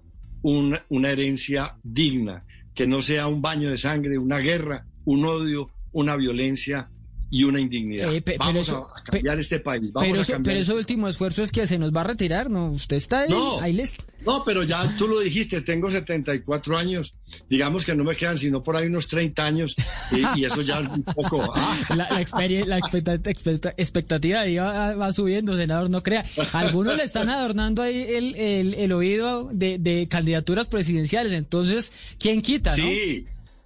una, 0.41 0.83
herencia 1.09 1.75
digna, 1.83 2.45
que 2.73 2.87
no 2.87 3.01
sea 3.01 3.27
un 3.27 3.41
baño 3.41 3.69
de 3.69 3.77
sangre, 3.77 4.17
una 4.17 4.37
guerra, 4.37 4.85
un 5.05 5.25
odio, 5.25 5.69
una 5.91 6.15
violencia 6.15 6.89
y 7.31 7.45
una 7.45 7.61
indignidad. 7.61 8.13
Eh, 8.13 8.23
vamos 8.37 8.69
a, 8.69 8.83
cambiar 9.05 9.39
este 9.39 9.59
país. 9.61 9.89
pero, 9.97 10.21
eso, 10.21 10.33
pero 10.43 10.59
ese 10.59 10.73
último 10.73 11.07
esfuerzo 11.07 11.41
es 11.41 11.51
que 11.51 11.65
se 11.65 11.79
nos 11.79 11.95
va 11.95 12.01
a 12.01 12.03
retirar, 12.03 12.49
¿no? 12.49 12.69
Usted 12.71 12.97
está 12.97 13.21
ahí, 13.21 13.29
no, 13.29 13.59
ahí 13.61 13.71
les... 13.71 13.95
No, 14.25 14.43
pero 14.43 14.61
ya 14.63 14.95
tú 14.97 15.07
lo 15.07 15.19
dijiste, 15.21 15.61
tengo 15.61 15.89
74 15.89 16.77
años. 16.77 17.15
Digamos 17.49 17.85
que 17.85 17.95
no 17.95 18.03
me 18.03 18.15
quedan 18.15 18.37
sino 18.37 18.61
por 18.61 18.75
ahí 18.75 18.87
unos 18.87 19.07
30 19.07 19.43
años 19.43 19.75
y, 20.11 20.43
eso 20.43 20.61
ya 20.61 20.81
un 20.81 21.03
poco... 21.03 21.51
Ah. 21.55 21.79
La, 21.95 22.09
la, 22.09 22.77
expectativa 23.77 24.43
va, 24.45 24.95
va, 24.95 25.13
subiendo, 25.13 25.55
senador, 25.55 25.89
no 25.89 26.03
crea. 26.03 26.25
Algunos 26.51 26.97
le 26.97 27.03
están 27.03 27.29
adornando 27.29 27.81
ahí 27.81 28.05
el, 28.09 28.35
el, 28.35 28.73
el 28.73 28.91
oído 28.91 29.49
de, 29.53 29.77
de, 29.79 30.07
candidaturas 30.09 30.67
presidenciales, 30.67 31.31
entonces, 31.31 31.93
¿quién 32.19 32.41
quita, 32.41 32.75
no? 32.75 32.85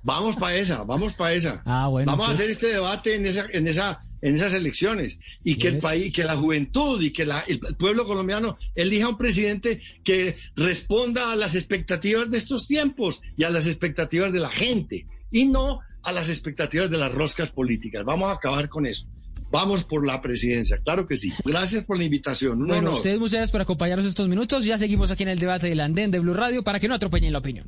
Vamos 0.05 0.35
para 0.35 0.55
esa, 0.55 0.83
vamos 0.83 1.13
para 1.13 1.33
esa. 1.33 1.63
Ah, 1.65 1.87
bueno, 1.87 2.11
vamos 2.11 2.25
a 2.25 2.27
pues. 2.27 2.39
hacer 2.39 2.51
este 2.51 2.67
debate 2.67 3.15
en 3.15 3.25
esa, 3.25 3.47
en 3.51 3.67
esa, 3.67 4.05
en 4.21 4.35
esas 4.35 4.53
elecciones 4.53 5.17
y 5.43 5.55
que 5.55 5.69
el 5.69 5.79
país, 5.79 6.13
que 6.13 6.23
la 6.23 6.37
juventud 6.37 7.01
y 7.01 7.11
que 7.11 7.23
el 7.23 7.59
pueblo 7.75 8.05
colombiano 8.05 8.59
elija 8.75 9.09
un 9.09 9.17
presidente 9.17 9.81
que 10.03 10.37
responda 10.55 11.31
a 11.31 11.35
las 11.35 11.55
expectativas 11.55 12.29
de 12.29 12.37
estos 12.37 12.67
tiempos 12.67 13.23
y 13.35 13.45
a 13.45 13.49
las 13.49 13.65
expectativas 13.65 14.31
de 14.31 14.39
la 14.39 14.51
gente 14.51 15.07
y 15.31 15.45
no 15.45 15.79
a 16.03 16.11
las 16.11 16.29
expectativas 16.29 16.91
de 16.91 16.97
las 16.97 17.11
roscas 17.11 17.49
políticas. 17.49 18.05
Vamos 18.05 18.29
a 18.29 18.33
acabar 18.33 18.69
con 18.69 18.85
eso. 18.85 19.07
Vamos 19.49 19.85
por 19.85 20.05
la 20.05 20.21
presidencia, 20.21 20.77
claro 20.83 21.07
que 21.07 21.17
sí. 21.17 21.33
Gracias 21.43 21.83
por 21.83 21.97
la 21.97 22.03
invitación. 22.03 22.67
bueno, 22.67 22.91
ustedes 22.91 23.17
muchas 23.17 23.33
gracias 23.33 23.51
por 23.51 23.61
acompañarnos 23.61 24.05
estos 24.05 24.27
minutos. 24.27 24.65
Ya 24.65 24.77
seguimos 24.77 25.09
aquí 25.09 25.23
en 25.23 25.29
el 25.29 25.39
debate 25.39 25.67
del 25.67 25.79
andén 25.79 26.11
de 26.11 26.19
Blue 26.19 26.35
Radio 26.35 26.63
para 26.63 26.79
que 26.79 26.87
no 26.87 26.93
atropellen 26.93 27.33
la 27.33 27.39
opinión. 27.39 27.67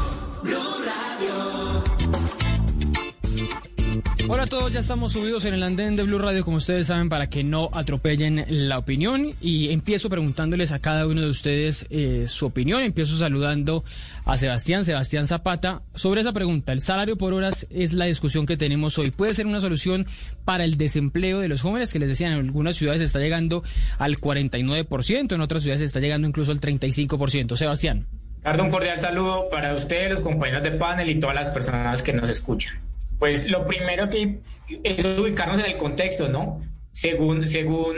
Hola 4.33 4.43
a 4.43 4.47
todos, 4.47 4.71
ya 4.71 4.79
estamos 4.79 5.11
subidos 5.11 5.43
en 5.43 5.55
el 5.55 5.61
andén 5.61 5.97
de 5.97 6.03
Blue 6.03 6.17
Radio, 6.17 6.45
como 6.45 6.55
ustedes 6.55 6.87
saben, 6.87 7.09
para 7.09 7.27
que 7.27 7.43
no 7.43 7.69
atropellen 7.73 8.45
la 8.47 8.77
opinión. 8.77 9.35
Y 9.41 9.73
empiezo 9.73 10.09
preguntándoles 10.09 10.71
a 10.71 10.79
cada 10.79 11.05
uno 11.05 11.19
de 11.19 11.29
ustedes 11.29 11.85
eh, 11.89 12.23
su 12.27 12.45
opinión. 12.45 12.81
Empiezo 12.81 13.17
saludando 13.17 13.83
a 14.23 14.37
Sebastián, 14.37 14.85
Sebastián 14.85 15.27
Zapata, 15.27 15.81
sobre 15.95 16.21
esa 16.21 16.31
pregunta. 16.31 16.71
¿El 16.71 16.79
salario 16.79 17.17
por 17.17 17.33
horas 17.33 17.67
es 17.71 17.91
la 17.91 18.05
discusión 18.05 18.45
que 18.45 18.55
tenemos 18.55 18.97
hoy? 18.97 19.11
¿Puede 19.11 19.33
ser 19.33 19.47
una 19.47 19.59
solución 19.59 20.07
para 20.45 20.63
el 20.63 20.77
desempleo 20.77 21.41
de 21.41 21.49
los 21.49 21.61
jóvenes? 21.61 21.91
Que 21.91 21.99
les 21.99 22.07
decían, 22.07 22.31
en 22.31 22.39
algunas 22.39 22.77
ciudades 22.77 23.01
está 23.01 23.19
llegando 23.19 23.65
al 23.97 24.17
49%, 24.17 25.35
en 25.35 25.41
otras 25.41 25.63
ciudades 25.63 25.81
está 25.81 25.99
llegando 25.99 26.25
incluso 26.25 26.53
al 26.53 26.61
35%. 26.61 27.57
Sebastián. 27.57 28.07
Ricardo, 28.37 28.63
un 28.63 28.71
cordial 28.71 28.97
saludo 29.01 29.49
para 29.49 29.75
ustedes, 29.75 30.09
los 30.09 30.21
compañeros 30.21 30.63
de 30.63 30.71
panel 30.71 31.09
y 31.09 31.19
todas 31.19 31.35
las 31.35 31.49
personas 31.49 32.01
que 32.01 32.13
nos 32.13 32.29
escuchan. 32.29 32.90
Pues 33.21 33.47
lo 33.47 33.67
primero 33.67 34.09
que 34.09 34.39
es 34.83 35.05
ubicarnos 35.05 35.59
en 35.59 35.67
el 35.67 35.77
contexto, 35.77 36.27
¿no? 36.27 36.59
Según, 36.89 37.45
según 37.45 37.97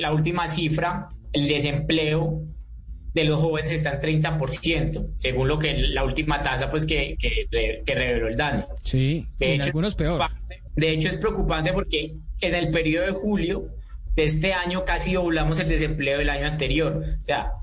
la 0.00 0.12
última 0.12 0.46
cifra, 0.46 1.08
el 1.32 1.48
desempleo 1.48 2.44
de 3.12 3.24
los 3.24 3.40
jóvenes 3.40 3.72
está 3.72 3.94
en 3.94 4.22
30%, 4.22 5.14
según 5.16 5.48
lo 5.48 5.58
que 5.58 5.74
la 5.74 6.04
última 6.04 6.44
tasa 6.44 6.70
pues 6.70 6.86
que, 6.86 7.16
que, 7.18 7.82
reveló 7.84 8.28
el 8.28 8.36
DANE. 8.36 8.66
Sí, 8.84 9.26
de 9.40 9.54
hecho, 9.54 9.64
algunos 9.64 9.96
peor. 9.96 10.30
De 10.76 10.90
hecho 10.90 11.08
es 11.08 11.16
preocupante 11.16 11.72
porque 11.72 12.14
en 12.40 12.54
el 12.54 12.70
periodo 12.70 13.06
de 13.06 13.12
julio 13.12 13.74
de 14.14 14.22
este 14.22 14.52
año 14.52 14.84
casi 14.84 15.14
doblamos 15.14 15.58
el 15.58 15.68
desempleo 15.68 16.18
del 16.18 16.30
año 16.30 16.46
anterior. 16.46 17.02
O 17.20 17.24
sea, 17.24 17.54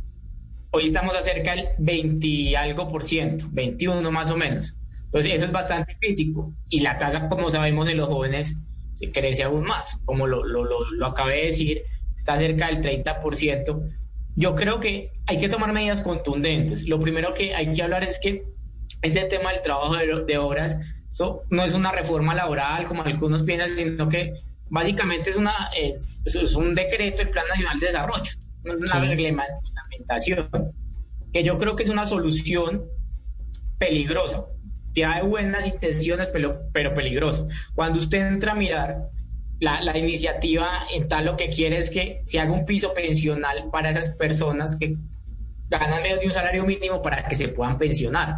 hoy 0.72 0.88
estamos 0.88 1.16
acerca 1.16 1.56
del 1.56 1.70
20 1.78 2.28
y 2.28 2.56
algo 2.56 2.90
por 2.90 3.06
ciento, 3.06 3.46
21 3.54 4.12
más 4.12 4.30
o 4.30 4.36
menos. 4.36 4.74
Entonces, 5.08 5.34
eso 5.34 5.46
es 5.46 5.52
bastante 5.52 5.98
crítico. 6.00 6.54
Y 6.70 6.82
la 6.82 6.98
tasa, 6.98 7.28
como 7.30 7.50
sabemos, 7.50 7.88
en 7.90 7.98
los 7.98 8.08
jóvenes 8.08 8.56
se 8.94 9.12
crece 9.12 9.44
aún 9.44 9.66
más. 9.66 9.98
Como 10.06 10.28
lo, 10.28 10.44
lo, 10.44 10.64
lo, 10.64 11.06
acabé 11.06 11.38
de 11.38 11.46
decir, 11.48 11.82
está 12.16 12.38
cerca 12.38 12.68
del 12.68 12.82
30%. 12.82 13.94
Yo 14.36 14.56
creo 14.56 14.80
que 14.80 15.12
hay 15.26 15.38
que 15.38 15.50
tomar 15.50 15.74
medidas 15.74 16.02
contundentes. 16.02 16.88
Lo 16.88 17.00
primero 17.00 17.34
que 17.34 17.56
hay 17.56 17.72
que 17.72 17.82
hablar 17.82 18.04
es 18.04 18.20
que 18.20 18.46
ese 19.02 19.24
tema 19.26 19.52
del 19.52 19.62
trabajo 19.62 19.96
de, 19.96 20.26
de 20.26 20.38
horas 20.38 20.78
eso 21.10 21.44
no 21.50 21.64
es 21.64 21.74
una 21.74 21.92
reforma 21.92 22.36
laboral 22.36 22.86
como 22.86 23.02
algunos 23.02 23.44
piensan, 23.44 23.76
sino 23.76 24.08
que 24.10 24.34
básicamente 24.70 25.32
es, 25.32 25.36
una, 25.36 25.70
es, 25.76 26.22
es 26.26 26.54
un 26.54 26.76
decreto 26.76 27.24
del 27.24 27.30
Plan 27.32 27.46
Nacional 27.50 27.80
de 27.80 27.88
Desarrollo, 27.88 28.32
una 28.64 29.00
reglamentación, 29.00 30.50
que 31.34 31.44
yo 31.44 31.58
creo 31.58 31.76
que 31.76 31.84
es 31.84 31.90
una 31.90 32.06
solución 32.06 32.86
peligrosa 33.80 34.46
de 35.02 35.22
buenas 35.22 35.68
intenciones, 35.68 36.30
pero, 36.30 36.62
pero 36.74 36.94
peligroso. 36.94 37.48
Cuando 37.76 38.00
usted 38.00 38.28
entra 38.28 38.54
a 38.54 38.56
mirar 38.56 39.10
la, 39.60 39.82
la, 39.82 39.98
iniciativa 39.98 40.84
en 40.94 41.08
tal 41.08 41.26
lo 41.26 41.38
que 41.38 41.50
quiere 41.50 41.78
es 41.78 41.90
que 41.90 42.22
se 42.26 42.40
haga 42.40 42.52
un 42.52 42.66
piso 42.66 42.94
pensional 42.94 43.70
para 43.72 43.90
esas 43.90 44.10
personas 44.10 44.76
que 44.76 44.96
ganan 45.70 46.04
menos 46.04 46.22
de 46.22 46.28
un 46.28 46.34
salario 46.34 46.66
mínimo 46.66 47.02
para 47.02 47.28
que 47.28 47.36
se 47.36 47.48
puedan 47.50 47.78
pensionar. 47.78 48.36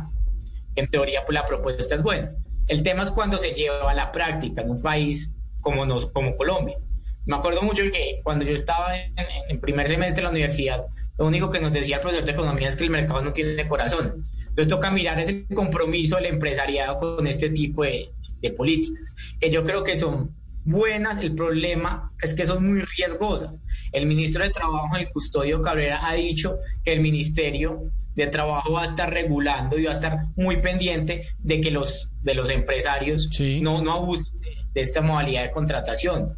En 0.75 0.89
teoría, 0.89 1.25
pues 1.25 1.33
la 1.33 1.45
propuesta 1.45 1.95
es 1.95 2.01
buena. 2.01 2.31
El 2.67 2.83
tema 2.83 3.03
es 3.03 3.11
cuando 3.11 3.37
se 3.37 3.53
lleva 3.53 3.91
a 3.91 3.93
la 3.93 4.11
práctica 4.11 4.61
en 4.61 4.69
un 4.69 4.81
país 4.81 5.29
como, 5.61 5.85
nos, 5.85 6.07
como 6.07 6.35
Colombia. 6.37 6.77
Me 7.25 7.35
acuerdo 7.35 7.61
mucho 7.61 7.83
que 7.91 8.21
cuando 8.23 8.45
yo 8.45 8.53
estaba 8.53 8.97
en, 8.97 9.13
en 9.49 9.59
primer 9.59 9.87
semestre 9.87 10.17
de 10.17 10.23
la 10.23 10.29
universidad, 10.29 10.85
lo 11.17 11.27
único 11.27 11.49
que 11.49 11.59
nos 11.59 11.73
decía 11.73 11.97
el 11.97 12.01
profesor 12.01 12.25
de 12.25 12.31
economía 12.31 12.69
es 12.69 12.75
que 12.75 12.85
el 12.85 12.89
mercado 12.89 13.21
no 13.21 13.33
tiene 13.33 13.67
corazón. 13.67 14.21
Entonces 14.49 14.67
toca 14.67 14.91
mirar 14.91 15.19
ese 15.19 15.45
compromiso 15.47 16.17
del 16.17 16.25
empresariado 16.25 16.97
con 16.97 17.27
este 17.27 17.49
tipo 17.49 17.83
de, 17.83 18.11
políticas, 18.55 19.11
que 19.39 19.49
yo 19.49 19.65
creo 19.65 19.83
que 19.83 19.97
son 19.97 20.33
buenas, 20.63 21.21
el 21.21 21.35
problema 21.35 22.11
es 22.21 22.33
que 22.33 22.45
son 22.45 22.65
muy 22.65 22.81
riesgosas. 22.81 23.57
El 23.91 24.05
ministro 24.05 24.43
de 24.43 24.51
Trabajo, 24.51 24.95
el 24.97 25.09
custodio 25.09 25.61
Cabrera, 25.61 26.07
ha 26.07 26.13
dicho 26.13 26.59
que 26.83 26.93
el 26.93 27.01
Ministerio 27.01 27.91
de 28.15 28.27
Trabajo 28.27 28.73
va 28.73 28.83
a 28.83 28.85
estar 28.85 29.11
regulando 29.11 29.77
y 29.77 29.83
va 29.83 29.91
a 29.91 29.95
estar 29.95 30.27
muy 30.35 30.57
pendiente 30.57 31.27
de 31.39 31.61
que 31.61 31.71
los, 31.71 32.09
de 32.21 32.33
los 32.33 32.49
empresarios 32.49 33.29
no, 33.61 33.81
no 33.81 33.93
abusen 33.93 34.39
de, 34.73 34.81
esta 34.81 35.01
modalidad 35.01 35.43
de 35.43 35.51
contratación. 35.51 36.37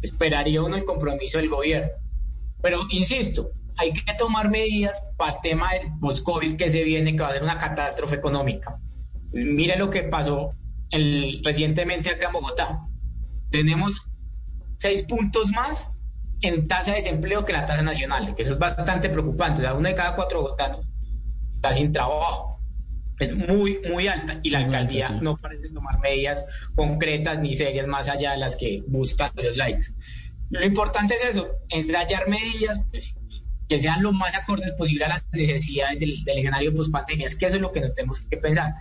Esperaría 0.00 0.62
uno 0.62 0.76
el 0.76 0.84
compromiso 0.84 1.38
del 1.38 1.48
gobierno. 1.48 1.90
Pero 2.60 2.80
insisto, 2.90 3.50
hay 3.82 3.92
que 3.92 4.14
tomar 4.14 4.48
medidas 4.48 5.02
para 5.16 5.34
el 5.34 5.40
tema 5.42 5.72
del 5.72 5.88
post-COVID 6.00 6.56
que 6.56 6.70
se 6.70 6.84
viene, 6.84 7.16
que 7.16 7.22
va 7.22 7.30
a 7.30 7.32
ser 7.32 7.42
una 7.42 7.58
catástrofe 7.58 8.14
económica. 8.14 8.78
Mire 9.32 9.76
lo 9.76 9.90
que 9.90 10.04
pasó 10.04 10.54
recientemente 11.42 12.10
acá 12.10 12.26
en 12.26 12.32
Bogotá. 12.32 12.80
Tenemos 13.50 14.00
seis 14.78 15.02
puntos 15.02 15.50
más 15.50 15.88
en 16.42 16.68
tasa 16.68 16.92
de 16.92 16.98
desempleo 16.98 17.44
que 17.44 17.52
la 17.52 17.66
tasa 17.66 17.82
nacional, 17.82 18.36
que 18.36 18.42
eso 18.42 18.52
es 18.52 18.58
bastante 18.58 19.10
preocupante. 19.10 19.62
O 19.62 19.64
sea, 19.64 19.74
uno 19.74 19.88
de 19.88 19.94
cada 19.96 20.14
cuatro 20.14 20.42
bogotanos 20.42 20.86
está 21.52 21.72
sin 21.72 21.92
trabajo. 21.92 22.60
Es 23.18 23.34
muy, 23.34 23.80
muy 23.88 24.06
alta 24.06 24.38
y 24.44 24.50
la 24.50 24.58
alcaldía 24.60 25.10
no 25.20 25.36
parece 25.36 25.70
tomar 25.70 25.98
medidas 25.98 26.44
concretas 26.76 27.40
ni 27.40 27.54
serias 27.54 27.86
más 27.88 28.08
allá 28.08 28.32
de 28.32 28.38
las 28.38 28.56
que 28.56 28.82
buscan 28.86 29.32
los 29.34 29.56
likes. 29.56 29.88
Lo 30.50 30.64
importante 30.64 31.14
es 31.14 31.24
eso, 31.24 31.48
ensayar 31.68 32.28
medidas 32.28 32.80
pues, 32.90 33.14
que 33.72 33.80
sean 33.80 34.02
lo 34.02 34.12
más 34.12 34.34
acordes 34.34 34.70
posible 34.72 35.06
a 35.06 35.08
las 35.08 35.22
necesidades 35.32 35.98
del, 35.98 36.22
escenario 36.26 36.74
post 36.74 36.92
pandemia. 36.92 37.26
Es 37.26 37.34
que 37.34 37.46
eso 37.46 37.56
es 37.56 37.62
lo 37.62 37.72
que 37.72 37.80
nos 37.80 37.94
tenemos 37.94 38.20
que 38.20 38.36
pensar. 38.36 38.74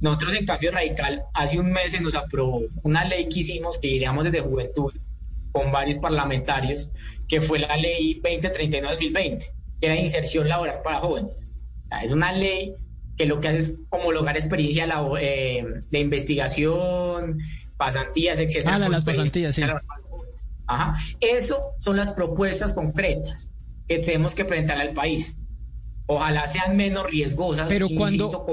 Nosotros 0.00 0.32
en 0.32 0.46
Cambio 0.46 0.72
Radical, 0.72 1.24
hace 1.34 1.60
un 1.60 1.70
mes 1.70 1.92
se 1.92 2.00
nos 2.00 2.14
aprobó 2.14 2.62
una 2.82 3.04
ley 3.04 3.28
que 3.28 3.40
hicimos, 3.40 3.76
que 3.76 3.88
diríamos 3.88 4.24
desde 4.24 4.40
Juventud, 4.40 4.94
con 5.52 5.70
varios 5.70 5.98
parlamentarios, 5.98 6.88
que 7.28 7.42
fue 7.42 7.58
la 7.58 7.76
ley 7.76 8.18
2039-2020, 8.22 9.40
que 9.78 9.86
era 9.86 9.96
inserción 9.96 10.48
laboral 10.48 10.80
para 10.82 11.00
jóvenes. 11.00 11.46
Es 12.02 12.12
una 12.12 12.32
ley 12.32 12.74
que 13.18 13.26
lo 13.26 13.42
que 13.42 13.48
hace 13.48 13.58
es 13.58 13.74
homologar 13.90 14.38
experiencia 14.38 14.88
eh, 15.20 15.66
de 15.90 15.98
investigación, 15.98 17.40
pasantías, 17.76 18.40
etcétera. 18.40 18.76
Ah, 18.76 18.88
las 18.88 19.04
pasantías, 19.04 19.54
sí. 19.54 19.62
Ajá. 20.66 20.94
Eso 21.20 21.74
son 21.76 21.98
las 21.98 22.10
propuestas 22.10 22.72
concretas 22.72 23.50
que 23.90 23.98
tenemos 23.98 24.36
que 24.36 24.44
presentar 24.44 24.78
al 24.78 24.92
país. 24.92 25.34
Ojalá 26.06 26.46
sean 26.46 26.76
menos 26.76 27.10
riesgosas. 27.10 27.66
Pero 27.68 27.88
cuando, 27.88 28.46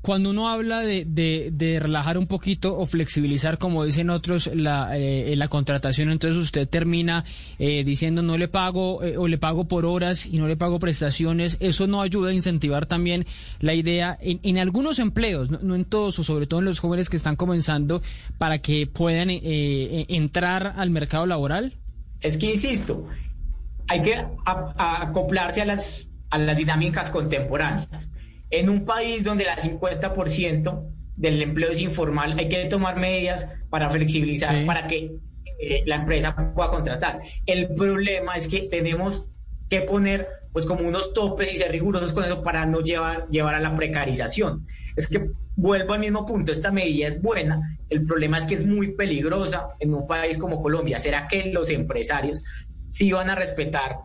cuando 0.00 0.30
uno 0.30 0.48
habla 0.48 0.80
de, 0.80 1.04
de, 1.04 1.78
relajar 1.78 2.16
un 2.16 2.26
poquito 2.26 2.76
o 2.76 2.86
flexibilizar, 2.86 3.58
como 3.58 3.84
dicen 3.84 4.08
otros, 4.08 4.50
la, 4.54 4.96
eh, 4.96 5.34
la 5.36 5.48
contratación, 5.48 6.10
entonces 6.10 6.42
usted 6.42 6.66
termina 6.66 7.26
eh, 7.58 7.84
diciendo 7.84 8.22
no 8.22 8.38
le 8.38 8.48
pago 8.48 9.02
eh, 9.02 9.18
o 9.18 9.28
le 9.28 9.36
pago 9.36 9.68
por 9.68 9.84
horas 9.84 10.24
y 10.24 10.38
no 10.38 10.48
le 10.48 10.56
pago 10.56 10.78
prestaciones. 10.78 11.58
Eso 11.60 11.86
no 11.86 12.00
ayuda 12.00 12.30
a 12.30 12.32
incentivar 12.32 12.86
también 12.86 13.26
la 13.60 13.74
idea 13.74 14.18
en, 14.22 14.40
en 14.42 14.56
algunos 14.56 15.00
empleos, 15.00 15.50
no, 15.50 15.74
en 15.74 15.84
todos, 15.84 16.18
o 16.18 16.24
sobre 16.24 16.46
todo 16.46 16.60
en 16.60 16.66
los 16.66 16.78
jóvenes 16.78 17.10
que 17.10 17.18
están 17.18 17.36
comenzando, 17.36 18.00
para 18.38 18.58
que 18.58 18.86
puedan 18.86 19.28
entrar 19.30 20.72
al 20.78 20.88
mercado 20.88 21.26
laboral. 21.26 21.74
Es 22.22 22.38
que 22.38 22.52
insisto, 22.52 23.06
hay 23.88 24.02
que 24.02 24.16
acoplarse 24.46 25.62
a 25.62 25.64
las, 25.64 26.08
a 26.30 26.38
las 26.38 26.56
dinámicas 26.56 27.10
contemporáneas. 27.10 28.08
En 28.50 28.68
un 28.68 28.84
país 28.84 29.24
donde 29.24 29.44
el 29.44 29.50
50% 29.50 30.84
del 31.16 31.42
empleo 31.42 31.70
es 31.70 31.80
informal, 31.80 32.36
hay 32.38 32.48
que 32.48 32.64
tomar 32.66 32.96
medidas 32.96 33.46
para 33.70 33.90
flexibilizar, 33.90 34.64
para 34.66 34.86
que 34.86 35.16
eh, 35.60 35.82
la 35.86 35.96
empresa 35.96 36.34
pueda 36.54 36.70
contratar. 36.70 37.20
El 37.46 37.74
problema 37.74 38.36
es 38.36 38.48
que 38.48 38.62
tenemos 38.62 39.26
que 39.68 39.82
poner 39.82 40.28
pues 40.52 40.66
como 40.66 40.86
unos 40.86 41.12
topes 41.14 41.52
y 41.52 41.56
ser 41.56 41.72
rigurosos 41.72 42.12
con 42.12 42.24
eso 42.24 42.42
para 42.42 42.64
no 42.64 42.80
llevar, 42.80 43.26
llevar 43.28 43.56
a 43.56 43.60
la 43.60 43.74
precarización. 43.74 44.66
Es 44.96 45.08
que 45.08 45.30
vuelvo 45.56 45.94
al 45.94 46.00
mismo 46.00 46.26
punto, 46.26 46.52
esta 46.52 46.70
medida 46.70 47.08
es 47.08 47.20
buena, 47.20 47.76
el 47.90 48.06
problema 48.06 48.38
es 48.38 48.46
que 48.46 48.54
es 48.54 48.64
muy 48.64 48.92
peligrosa 48.92 49.68
en 49.80 49.94
un 49.94 50.06
país 50.06 50.38
como 50.38 50.62
Colombia. 50.62 51.00
¿Será 51.00 51.26
que 51.26 51.52
los 51.52 51.70
empresarios 51.70 52.42
sí 52.94 53.10
van 53.10 53.28
a 53.28 53.34
respetar 53.34 53.98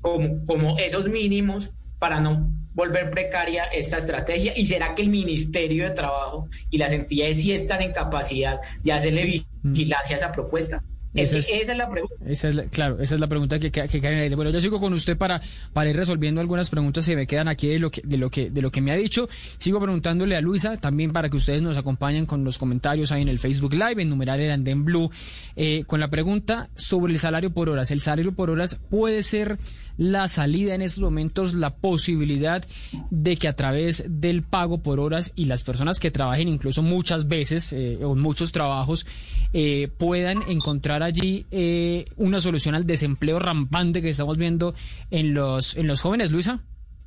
como, 0.00 0.46
como 0.46 0.78
esos 0.78 1.08
mínimos 1.08 1.72
para 1.98 2.20
no 2.20 2.48
volver 2.74 3.10
precaria 3.10 3.64
esta 3.64 3.96
estrategia? 3.98 4.52
¿Y 4.56 4.66
será 4.66 4.94
que 4.94 5.02
el 5.02 5.08
Ministerio 5.08 5.82
de 5.82 5.90
Trabajo 5.90 6.48
y 6.70 6.78
las 6.78 6.92
entidades 6.92 7.42
sí 7.42 7.50
están 7.52 7.82
en 7.82 7.92
capacidad 7.92 8.60
de 8.84 8.92
hacerle 8.92 9.44
mm. 9.62 9.72
vigilancia 9.72 10.14
a 10.14 10.18
esa 10.20 10.32
propuesta? 10.32 10.84
Esa 11.16 11.38
es 11.38 11.76
la 11.76 11.88
pregunta. 11.88 12.70
claro, 12.70 13.00
esa 13.00 13.14
es 13.14 13.20
la 13.20 13.26
pregunta 13.26 13.58
que, 13.58 13.70
que, 13.70 13.88
que 13.88 14.24
en 14.24 14.36
Bueno, 14.36 14.50
yo 14.50 14.60
sigo 14.60 14.80
con 14.80 14.92
usted 14.92 15.16
para, 15.16 15.40
para 15.72 15.90
ir 15.90 15.96
resolviendo 15.96 16.40
algunas 16.40 16.70
preguntas 16.70 17.06
que 17.06 17.16
me 17.16 17.26
quedan 17.26 17.48
aquí 17.48 17.68
de 17.68 17.78
lo 17.78 17.90
que, 17.90 18.02
de 18.04 18.16
lo 18.16 18.30
que, 18.30 18.50
de 18.50 18.62
lo 18.62 18.70
que 18.70 18.80
me 18.80 18.92
ha 18.92 18.96
dicho. 18.96 19.28
Sigo 19.58 19.80
preguntándole 19.80 20.36
a 20.36 20.40
Luisa, 20.40 20.76
también 20.76 21.12
para 21.12 21.28
que 21.28 21.36
ustedes 21.36 21.62
nos 21.62 21.76
acompañen 21.76 22.26
con 22.26 22.44
los 22.44 22.58
comentarios 22.58 23.12
ahí 23.12 23.22
en 23.22 23.28
el 23.28 23.38
Facebook 23.38 23.72
Live, 23.72 24.02
en 24.02 24.10
numeral 24.10 24.40
el 24.40 24.50
Andén 24.50 24.84
Blue, 24.84 25.10
eh, 25.56 25.84
con 25.86 26.00
la 26.00 26.08
pregunta 26.08 26.68
sobre 26.74 27.12
el 27.12 27.18
salario 27.18 27.50
por 27.50 27.68
horas. 27.68 27.90
¿El 27.90 28.00
salario 28.00 28.32
por 28.32 28.50
horas 28.50 28.78
puede 28.90 29.22
ser 29.22 29.58
la 29.98 30.28
salida 30.28 30.74
en 30.74 30.82
estos 30.82 31.02
momentos, 31.02 31.54
la 31.54 31.76
posibilidad 31.76 32.64
de 33.10 33.36
que 33.36 33.48
a 33.48 33.56
través 33.56 34.04
del 34.08 34.42
pago 34.42 34.78
por 34.78 35.00
horas 35.00 35.32
y 35.36 35.46
las 35.46 35.62
personas 35.62 35.98
que 35.98 36.10
trabajen 36.10 36.48
incluso 36.48 36.82
muchas 36.82 37.28
veces 37.28 37.72
eh, 37.72 37.98
o 38.02 38.14
muchos 38.14 38.52
trabajos 38.52 39.06
eh, 39.52 39.88
puedan 39.96 40.42
encontrar 40.48 41.02
allí 41.06 41.46
eh, 41.50 42.06
una 42.16 42.40
solución 42.40 42.74
al 42.74 42.86
desempleo 42.86 43.38
rampante 43.38 44.02
que 44.02 44.10
estamos 44.10 44.36
viendo 44.36 44.74
en 45.10 45.34
los, 45.34 45.76
en 45.76 45.86
los 45.86 46.00
jóvenes, 46.02 46.30
Luisa? 46.30 46.60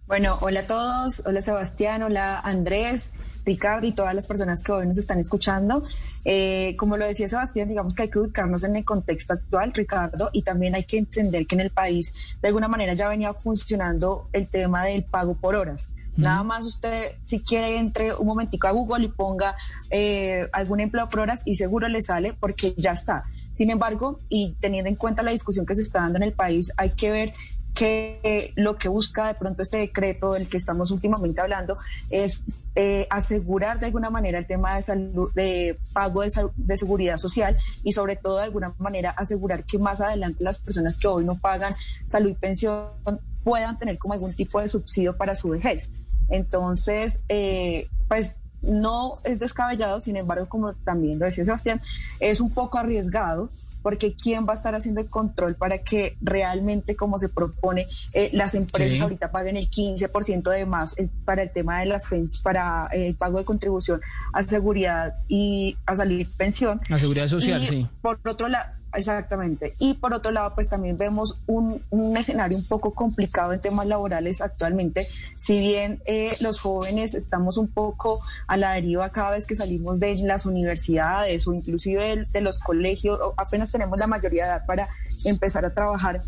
Bueno, 0.08 0.38
hola 0.42 0.62
a 0.62 0.68
todos, 0.68 1.24
hola 1.26 1.42
Sebastián, 1.42 2.02
hola 2.04 2.40
Andrés. 2.40 3.12
Ricardo 3.46 3.88
y 3.88 3.94
todas 3.94 4.14
las 4.14 4.28
personas 4.28 4.62
que 4.62 4.72
hoy 4.72 4.86
nos 4.86 4.98
están 4.98 5.20
escuchando. 5.20 5.82
Eh, 6.26 6.76
como 6.78 6.98
lo 6.98 7.06
decía 7.06 7.28
Sebastián, 7.28 7.68
digamos 7.68 7.96
que 7.96 8.04
hay 8.04 8.10
que 8.10 8.20
ubicarnos 8.20 8.64
en 8.64 8.76
el 8.76 8.86
contexto 8.86 9.34
actual, 9.34 9.74
Ricardo, 9.74 10.30
y 10.34 10.44
también 10.44 10.76
hay 10.76 10.84
que 10.84 10.98
entender 10.98 11.48
que 11.48 11.56
en 11.56 11.62
el 11.62 11.72
país 11.72 12.14
de 12.42 12.48
alguna 12.48 12.68
manera 12.68 12.94
ya 12.94 13.08
venía 13.10 13.34
funcionando 13.34 14.30
el 14.34 14.52
tema 14.52 14.86
del 14.86 15.04
pago 15.04 15.36
por 15.40 15.56
horas. 15.56 15.92
Nada 16.20 16.44
más 16.44 16.66
usted, 16.66 17.16
si 17.26 17.40
quiere, 17.40 17.78
entre 17.78 18.14
un 18.14 18.28
momentico 18.28 18.68
a 18.68 18.72
Google 18.72 19.06
y 19.06 19.08
ponga 19.08 19.56
eh, 19.90 20.48
algún 20.52 20.80
empleo 20.80 21.08
por 21.08 21.22
horas 21.22 21.44
y 21.46 21.56
seguro 21.56 21.88
le 21.88 22.02
sale 22.02 22.34
porque 22.34 22.74
ya 22.78 22.92
está. 22.92 23.24
Sin 23.54 23.70
embargo, 23.70 24.20
y 24.30 24.56
teniendo 24.60 24.90
en 24.90 24.96
cuenta 24.96 25.24
la 25.24 25.32
discusión 25.32 25.66
que 25.66 25.76
se 25.76 25.82
está 25.82 26.00
dando 26.00 26.18
en 26.18 26.24
el 26.24 26.34
país, 26.34 26.72
hay 26.78 26.92
que 26.92 27.12
ver 27.12 27.30
que 27.74 28.52
lo 28.56 28.78
que 28.78 28.90
busca 28.90 29.28
de 29.28 29.36
pronto 29.36 29.64
este 29.64 29.78
decreto 29.78 30.34
del 30.34 30.50
que 30.50 30.58
estamos 30.58 30.92
últimamente 30.92 31.40
hablando 31.40 31.76
es 32.12 32.44
eh, 32.76 33.08
asegurar 33.10 33.80
de 33.80 33.88
alguna 33.88 34.10
manera 34.10 34.40
el 34.40 34.48
tema 34.48 34.76
de 34.76 34.82
salud, 34.82 35.32
de 35.34 35.80
pago 35.94 36.24
de, 36.24 36.32
de, 36.58 36.78
seguridad 36.78 37.18
social 37.18 37.56
y 37.84 37.94
sobre 37.94 38.16
todo 38.16 38.38
de 38.38 38.44
alguna 38.44 38.74
manera 38.80 39.12
asegurar 39.12 39.64
que 39.64 39.78
más 39.78 40.02
adelante 40.02 40.44
las 40.44 40.60
personas 40.60 40.98
que 40.98 41.08
hoy 41.08 41.24
no 41.24 41.36
pagan 41.36 41.74
salud 42.06 42.32
y 42.32 42.36
pensión 42.36 42.90
puedan 43.44 43.78
tener 43.78 43.98
como 43.98 44.14
algún 44.14 44.36
tipo 44.36 44.62
de 44.62 44.68
subsidio 44.68 45.16
para 45.16 45.36
su 45.36 45.50
vejez. 45.50 45.90
Entonces, 46.30 47.22
eh, 47.30 47.88
pues 48.08 48.38
no 48.62 49.14
es 49.24 49.40
descabellado, 49.40 50.00
sin 50.02 50.18
embargo, 50.18 50.48
como 50.48 50.74
también 50.74 51.20
lo 51.20 51.26
decía 51.26 51.46
Sebastián, 51.46 51.80
es 52.20 52.42
un 52.42 52.54
poco 52.54 52.78
arriesgado 52.78 53.50
porque 53.82 54.16
¿quién 54.16 54.46
va 54.46 54.54
a 54.54 54.56
estar 54.56 54.76
haciendo 54.76 55.02
el 55.02 55.10
control 55.10 55.56
para 55.56 55.80
que 55.84 56.18
realmente, 56.22 56.96
como 56.96 57.18
se 57.18 57.30
propone, 57.30 57.86
eh, 58.14 58.30
las 58.34 58.56
empresas 58.56 59.02
ahorita 59.02 59.32
paguen 59.32 59.58
el 59.58 59.70
15% 59.70 60.50
de 60.52 60.66
más 60.66 60.96
para 61.26 61.44
el 61.44 61.52
tema 61.52 61.80
de 61.80 61.86
las 61.86 62.04
pensiones, 62.04 62.42
para 62.44 62.88
eh, 62.92 63.08
el 63.08 63.16
pago 63.16 63.40
de 63.40 63.46
contribución 63.46 64.02
a 64.34 64.44
seguridad 64.44 65.16
y 65.28 65.78
a 65.86 65.96
salir 65.96 66.28
pensión? 66.38 66.82
A 66.90 67.00
seguridad 67.00 67.28
social, 67.28 67.66
sí. 67.66 67.88
Por 68.02 68.20
otro 68.26 68.50
lado, 68.50 68.72
Exactamente. 68.94 69.72
Y 69.80 69.94
por 69.96 70.14
otro 70.14 70.32
lado, 70.32 70.54
pues 70.56 70.68
también 70.68 70.98
vemos 70.98 71.42
un, 71.46 71.84
escenario 72.18 72.58
un 72.58 72.68
poco 72.68 72.94
complicado 72.94 73.54
en 73.54 73.62
temas 73.62 73.88
laborales 73.88 74.42
actualmente. 74.42 75.06
Si 75.36 75.60
bien 75.60 76.02
eh, 76.06 76.36
los 76.42 76.60
jóvenes 76.60 77.14
estamos 77.14 77.58
un 77.58 77.68
poco 77.68 78.20
a 78.48 78.58
la 78.58 78.74
deriva 78.74 79.12
cada 79.12 79.32
vez 79.32 79.46
que 79.46 79.56
salimos 79.56 80.00
de 80.00 80.16
las 80.24 80.46
universidades 80.46 81.48
o 81.48 81.54
inclusive 81.54 82.24
de, 82.32 82.42
los 82.42 82.60
colegios, 82.60 83.20
apenas 83.38 83.72
tenemos 83.72 84.00
la 84.00 84.08
mayoría 84.08 84.46
de 84.46 84.50
edad 84.52 84.66
para 84.66 84.88
empezar 85.24 85.66
a 85.66 85.74
trabajar, 85.74 86.22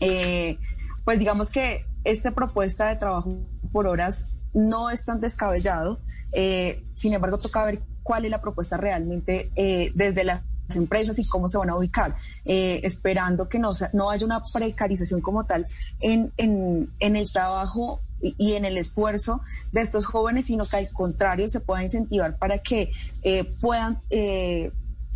eh, 0.00 0.58
pues 1.04 1.18
digamos 1.18 1.50
que 1.50 1.84
esta 2.04 2.30
propuesta 2.30 2.88
de 2.88 2.96
trabajo 2.96 3.38
por 3.72 3.86
horas 3.86 4.30
no 4.52 4.90
es 4.90 5.04
tan 5.04 5.20
descabellado. 5.20 6.00
Eh, 6.32 6.84
sin 6.94 7.12
embargo, 7.12 7.38
toca 7.38 7.64
ver 7.64 7.80
cuál 8.02 8.24
es 8.24 8.30
la 8.30 8.40
propuesta 8.40 8.76
realmente 8.76 9.50
desde 9.94 10.24
la 10.24 10.44
empresas 10.76 11.18
y 11.18 11.26
cómo 11.26 11.48
se 11.48 11.58
van 11.58 11.70
a 11.70 11.76
ubicar, 11.76 12.14
eh, 12.44 12.80
esperando 12.84 13.48
que 13.48 13.58
no, 13.58 13.72
no 13.92 14.10
haya 14.10 14.26
una 14.26 14.42
precarización 14.42 15.20
como 15.20 15.44
tal 15.44 15.64
en, 16.00 16.32
en, 16.36 16.90
en 17.00 17.16
el 17.16 17.30
trabajo 17.30 18.00
y, 18.22 18.52
en 18.52 18.64
el 18.64 18.76
esfuerzo 18.76 19.40
de 19.72 19.80
estos 19.80 20.06
jóvenes, 20.06 20.46
sino 20.46 20.64
que 20.64 20.76
al 20.76 20.88
contrario 20.92 21.48
se 21.48 21.60
pueda 21.60 21.82
incentivar 21.82 22.36
para 22.38 22.58
que 22.58 22.90
eh, 23.22 23.44
puedan... 23.60 24.00
Eh, 24.10 24.72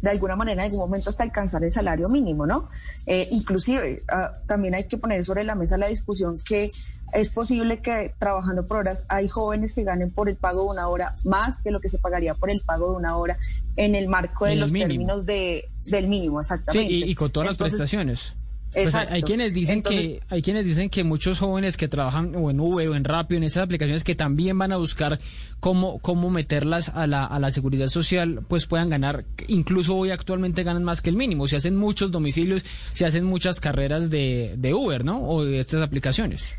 de 0.06 0.12
alguna 0.12 0.36
manera 0.36 0.62
en 0.62 0.70
algún 0.70 0.80
momento 0.80 1.10
hasta 1.10 1.24
alcanzar 1.24 1.64
el 1.64 1.72
salario 1.72 2.08
mínimo, 2.08 2.46
¿no? 2.46 2.68
Eh, 3.06 3.26
inclusive 3.32 4.04
ah, 4.08 4.38
también 4.46 4.74
hay 4.74 4.84
que 4.84 4.98
poner 4.98 5.24
sobre 5.24 5.42
la 5.44 5.54
mesa 5.54 5.76
la 5.76 5.88
discusión 5.88 6.34
que 6.46 6.70
es 7.12 7.34
posible 7.34 7.82
que 7.82 8.14
trabajando 8.18 8.64
por 8.64 8.78
horas 8.78 9.04
hay 9.08 9.28
jóvenes 9.28 9.74
que 9.74 9.82
ganen 9.82 10.10
por 10.10 10.28
el 10.28 10.36
pago 10.36 10.62
de 10.62 10.68
una 10.68 10.88
hora 10.88 11.12
más 11.24 11.60
que 11.60 11.70
lo 11.70 11.80
que 11.80 11.88
se 11.88 11.98
pagaría 11.98 12.34
por 12.34 12.50
el 12.50 12.60
pago 12.64 12.90
de 12.90 12.96
una 12.96 13.16
hora 13.16 13.36
en 13.76 13.94
el 13.94 14.08
marco 14.08 14.46
de 14.46 14.56
los 14.56 14.72
términos 14.72 15.26
de, 15.26 15.68
del 15.90 16.08
mínimo, 16.08 16.40
exactamente. 16.40 16.88
Sí, 16.88 17.04
y, 17.04 17.14
con 17.14 17.30
todas 17.30 17.48
las 17.48 17.56
prestaciones. 17.56 18.34
Pues 18.72 18.94
hay, 18.94 19.22
quienes 19.22 19.54
dicen 19.54 19.80
que 19.80 20.20
hay 20.28 20.42
quienes 20.42 20.66
dicen 20.66 20.90
que 20.90 21.04
muchos 21.04 21.38
jóvenes 21.38 21.76
que 21.76 21.88
trabajan 21.88 22.34
o 22.34 22.50
en 22.50 22.60
Uber 22.60 22.88
o 22.88 22.94
en 22.94 23.04
Rappi 23.04 23.36
en 23.36 23.44
esas 23.44 23.62
aplicaciones 23.62 24.04
que 24.04 24.14
también 24.14 24.58
van 24.58 24.72
a 24.72 24.76
buscar 24.76 25.20
cómo 25.60 25.98
cómo 26.00 26.30
meterlas 26.30 26.90
a 26.90 27.06
la, 27.06 27.24
a 27.24 27.38
la 27.38 27.50
seguridad 27.50 27.88
social 27.88 28.44
pues 28.48 28.66
puedan 28.66 28.90
ganar 28.90 29.24
incluso 29.46 29.96
hoy 29.96 30.10
actualmente 30.10 30.62
ganan 30.62 30.84
más 30.84 31.00
que 31.00 31.10
el 31.10 31.16
mínimo. 31.16 31.48
Se 31.48 31.56
hacen 31.56 31.76
muchos 31.76 32.10
domicilios 32.12 32.64
se 32.92 33.06
hacen 33.06 33.24
muchas 33.24 33.60
carreras 33.60 34.10
de, 34.10 34.54
de 34.58 34.74
Uber 34.74 35.04
no 35.04 35.26
o 35.26 35.44
de 35.44 35.60
estas 35.60 35.82
aplicaciones. 35.82 36.54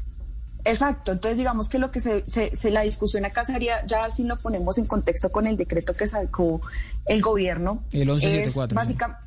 Exacto, 0.65 1.13
entonces 1.13 1.37
digamos 1.37 1.69
que 1.69 1.79
lo 1.79 1.91
que 1.91 2.01
se, 2.01 2.25
se, 2.27 2.71
la 2.71 2.81
discusión 2.81 3.23
acá 3.23 3.45
sería, 3.45 3.85
ya 3.85 4.09
si 4.09 4.25
lo 4.25 4.35
ponemos 4.35 4.77
en 4.77 4.85
contexto 4.85 5.29
con 5.29 5.47
el 5.47 5.55
decreto 5.55 5.93
que 5.93 6.09
sacó 6.09 6.59
el 7.05 7.21
gobierno, 7.21 7.83
el 7.93 8.07
1174, 8.07 8.75
básicamente 8.75 9.26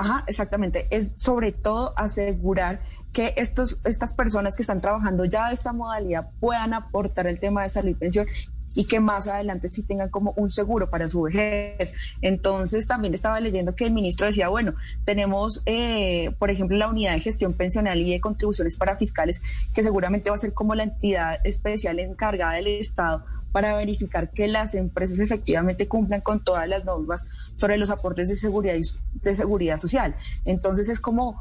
Ajá, 0.00 0.24
exactamente. 0.26 0.86
Es 0.90 1.12
sobre 1.14 1.52
todo 1.52 1.92
asegurar 1.94 2.80
que 3.12 3.34
estos, 3.36 3.80
estas 3.84 4.14
personas 4.14 4.56
que 4.56 4.62
están 4.62 4.80
trabajando 4.80 5.26
ya 5.26 5.48
de 5.48 5.54
esta 5.54 5.74
modalidad 5.74 6.30
puedan 6.40 6.72
aportar 6.72 7.26
el 7.26 7.38
tema 7.38 7.64
de 7.64 7.68
salud 7.68 7.90
y 7.90 7.94
pensión 7.94 8.26
y 8.74 8.86
que 8.86 8.98
más 8.98 9.28
adelante 9.28 9.68
sí 9.68 9.82
tengan 9.82 10.08
como 10.08 10.32
un 10.38 10.48
seguro 10.48 10.88
para 10.88 11.06
su 11.06 11.20
vejez. 11.22 11.92
Entonces 12.22 12.86
también 12.86 13.12
estaba 13.12 13.40
leyendo 13.40 13.74
que 13.74 13.84
el 13.84 13.92
ministro 13.92 14.26
decía, 14.26 14.48
bueno, 14.48 14.72
tenemos, 15.04 15.62
eh, 15.66 16.34
por 16.38 16.50
ejemplo, 16.50 16.78
la 16.78 16.88
unidad 16.88 17.12
de 17.12 17.20
gestión 17.20 17.52
pensional 17.52 18.00
y 18.00 18.12
de 18.12 18.20
contribuciones 18.22 18.76
para 18.76 18.96
fiscales, 18.96 19.42
que 19.74 19.82
seguramente 19.82 20.30
va 20.30 20.36
a 20.36 20.38
ser 20.38 20.54
como 20.54 20.74
la 20.74 20.84
entidad 20.84 21.44
especial 21.44 21.98
encargada 21.98 22.54
del 22.54 22.68
Estado 22.68 23.26
para 23.52 23.76
verificar 23.76 24.30
que 24.30 24.48
las 24.48 24.74
empresas 24.74 25.18
efectivamente 25.18 25.88
cumplan 25.88 26.20
con 26.20 26.44
todas 26.44 26.68
las 26.68 26.84
normas 26.84 27.28
sobre 27.54 27.76
los 27.76 27.90
aportes 27.90 28.28
de 28.28 28.36
seguridad, 28.36 28.76
de 29.14 29.34
seguridad 29.34 29.78
social. 29.78 30.14
Entonces 30.44 30.88
es 30.88 31.00
como 31.00 31.40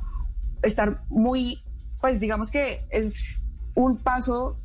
estar 0.62 1.04
muy, 1.10 1.60
pues 2.02 2.20
digamos 2.20 2.50
que 2.52 2.80
es 2.90 3.44
un 3.76 3.98
paso 3.98 4.58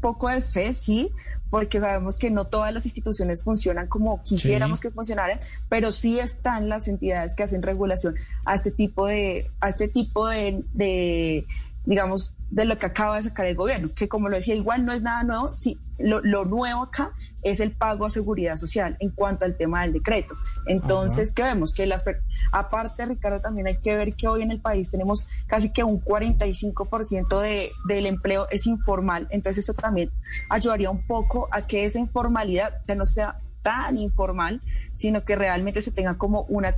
poco 0.00 0.28
de 0.28 0.40
fe, 0.40 0.74
sí, 0.74 1.10
porque 1.50 1.80
sabemos 1.80 2.18
que 2.18 2.30
no 2.30 2.46
todas 2.46 2.74
las 2.74 2.84
instituciones 2.84 3.42
funcionan 3.42 3.86
como 3.88 4.22
quisiéramos 4.22 4.80
que 4.80 4.90
funcionaran, 4.90 5.40
pero 5.68 5.90
sí 5.90 6.18
están 6.18 6.68
las 6.68 6.88
entidades 6.88 7.34
que 7.34 7.42
hacen 7.42 7.62
regulación 7.62 8.16
a 8.44 8.54
este 8.54 8.70
tipo 8.70 9.06
de, 9.06 9.50
a 9.60 9.70
este 9.70 9.88
tipo 9.88 10.28
de 10.28 11.46
digamos, 11.84 12.34
de 12.50 12.64
lo 12.64 12.78
que 12.78 12.86
acaba 12.86 13.16
de 13.16 13.22
sacar 13.22 13.46
el 13.46 13.56
gobierno, 13.56 13.90
que 13.94 14.08
como 14.08 14.28
lo 14.28 14.36
decía, 14.36 14.54
igual 14.54 14.84
no 14.84 14.92
es 14.92 15.02
nada 15.02 15.22
nuevo, 15.22 15.48
sí, 15.48 15.78
lo, 15.98 16.20
nuevo 16.44 16.82
acá 16.82 17.12
es 17.42 17.60
el 17.60 17.72
pago 17.72 18.06
a 18.06 18.10
seguridad 18.10 18.56
social 18.56 18.96
en 19.00 19.10
cuanto 19.10 19.44
al 19.44 19.56
tema 19.56 19.82
del 19.82 19.94
decreto. 19.94 20.34
Entonces, 20.66 21.32
¿qué 21.32 21.42
vemos? 21.42 21.72
Que 21.74 21.86
las, 21.86 22.04
aparte, 22.52 23.04
Ricardo, 23.06 23.40
también 23.40 23.66
hay 23.66 23.78
que 23.78 23.96
ver 23.96 24.14
que 24.14 24.28
hoy 24.28 24.42
en 24.42 24.50
el 24.50 24.60
país 24.60 24.90
tenemos 24.90 25.28
casi 25.46 25.72
que 25.72 25.82
un 25.82 26.02
45% 26.02 27.40
de, 27.40 27.68
del 27.88 28.06
empleo 28.06 28.46
es 28.50 28.66
informal, 28.66 29.26
entonces 29.30 29.60
esto 29.60 29.74
también 29.74 30.10
ayudaría 30.48 30.90
un 30.90 31.06
poco 31.06 31.48
a 31.50 31.66
que 31.66 31.84
esa 31.84 31.98
informalidad 31.98 32.82
ya 32.86 32.94
no 32.94 33.04
sea 33.04 33.40
tan 33.62 33.98
informal, 33.98 34.62
sino 34.94 35.24
que 35.24 35.36
realmente 35.36 35.82
se 35.82 35.90
tenga 35.90 36.16
como 36.16 36.42
una, 36.42 36.74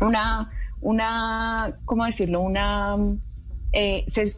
una, 0.00 0.50
una, 0.80 1.78
¿cómo 1.84 2.04
decirlo? 2.04 2.40
Una 2.40 2.96
eh, 3.72 4.04
se 4.08 4.34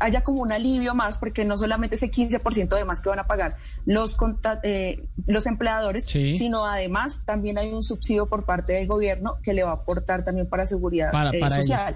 haya 0.00 0.22
como 0.22 0.40
un 0.40 0.50
alivio 0.50 0.94
más, 0.94 1.18
porque 1.18 1.44
no 1.44 1.56
solamente 1.58 1.96
ese 1.96 2.10
15% 2.10 2.74
de 2.74 2.84
más 2.84 3.00
que 3.02 3.10
van 3.10 3.18
a 3.18 3.26
pagar 3.26 3.56
los, 3.84 4.16
eh, 4.62 5.06
los 5.26 5.46
empleadores, 5.46 6.04
sino 6.04 6.66
además 6.66 7.22
también 7.26 7.58
hay 7.58 7.72
un 7.72 7.82
subsidio 7.82 8.26
por 8.26 8.46
parte 8.46 8.72
del 8.72 8.88
gobierno 8.88 9.38
que 9.42 9.52
le 9.52 9.62
va 9.62 9.70
a 9.70 9.74
aportar 9.74 10.24
también 10.24 10.48
para 10.48 10.64
seguridad 10.66 11.12
eh, 11.34 11.50
social. 11.50 11.94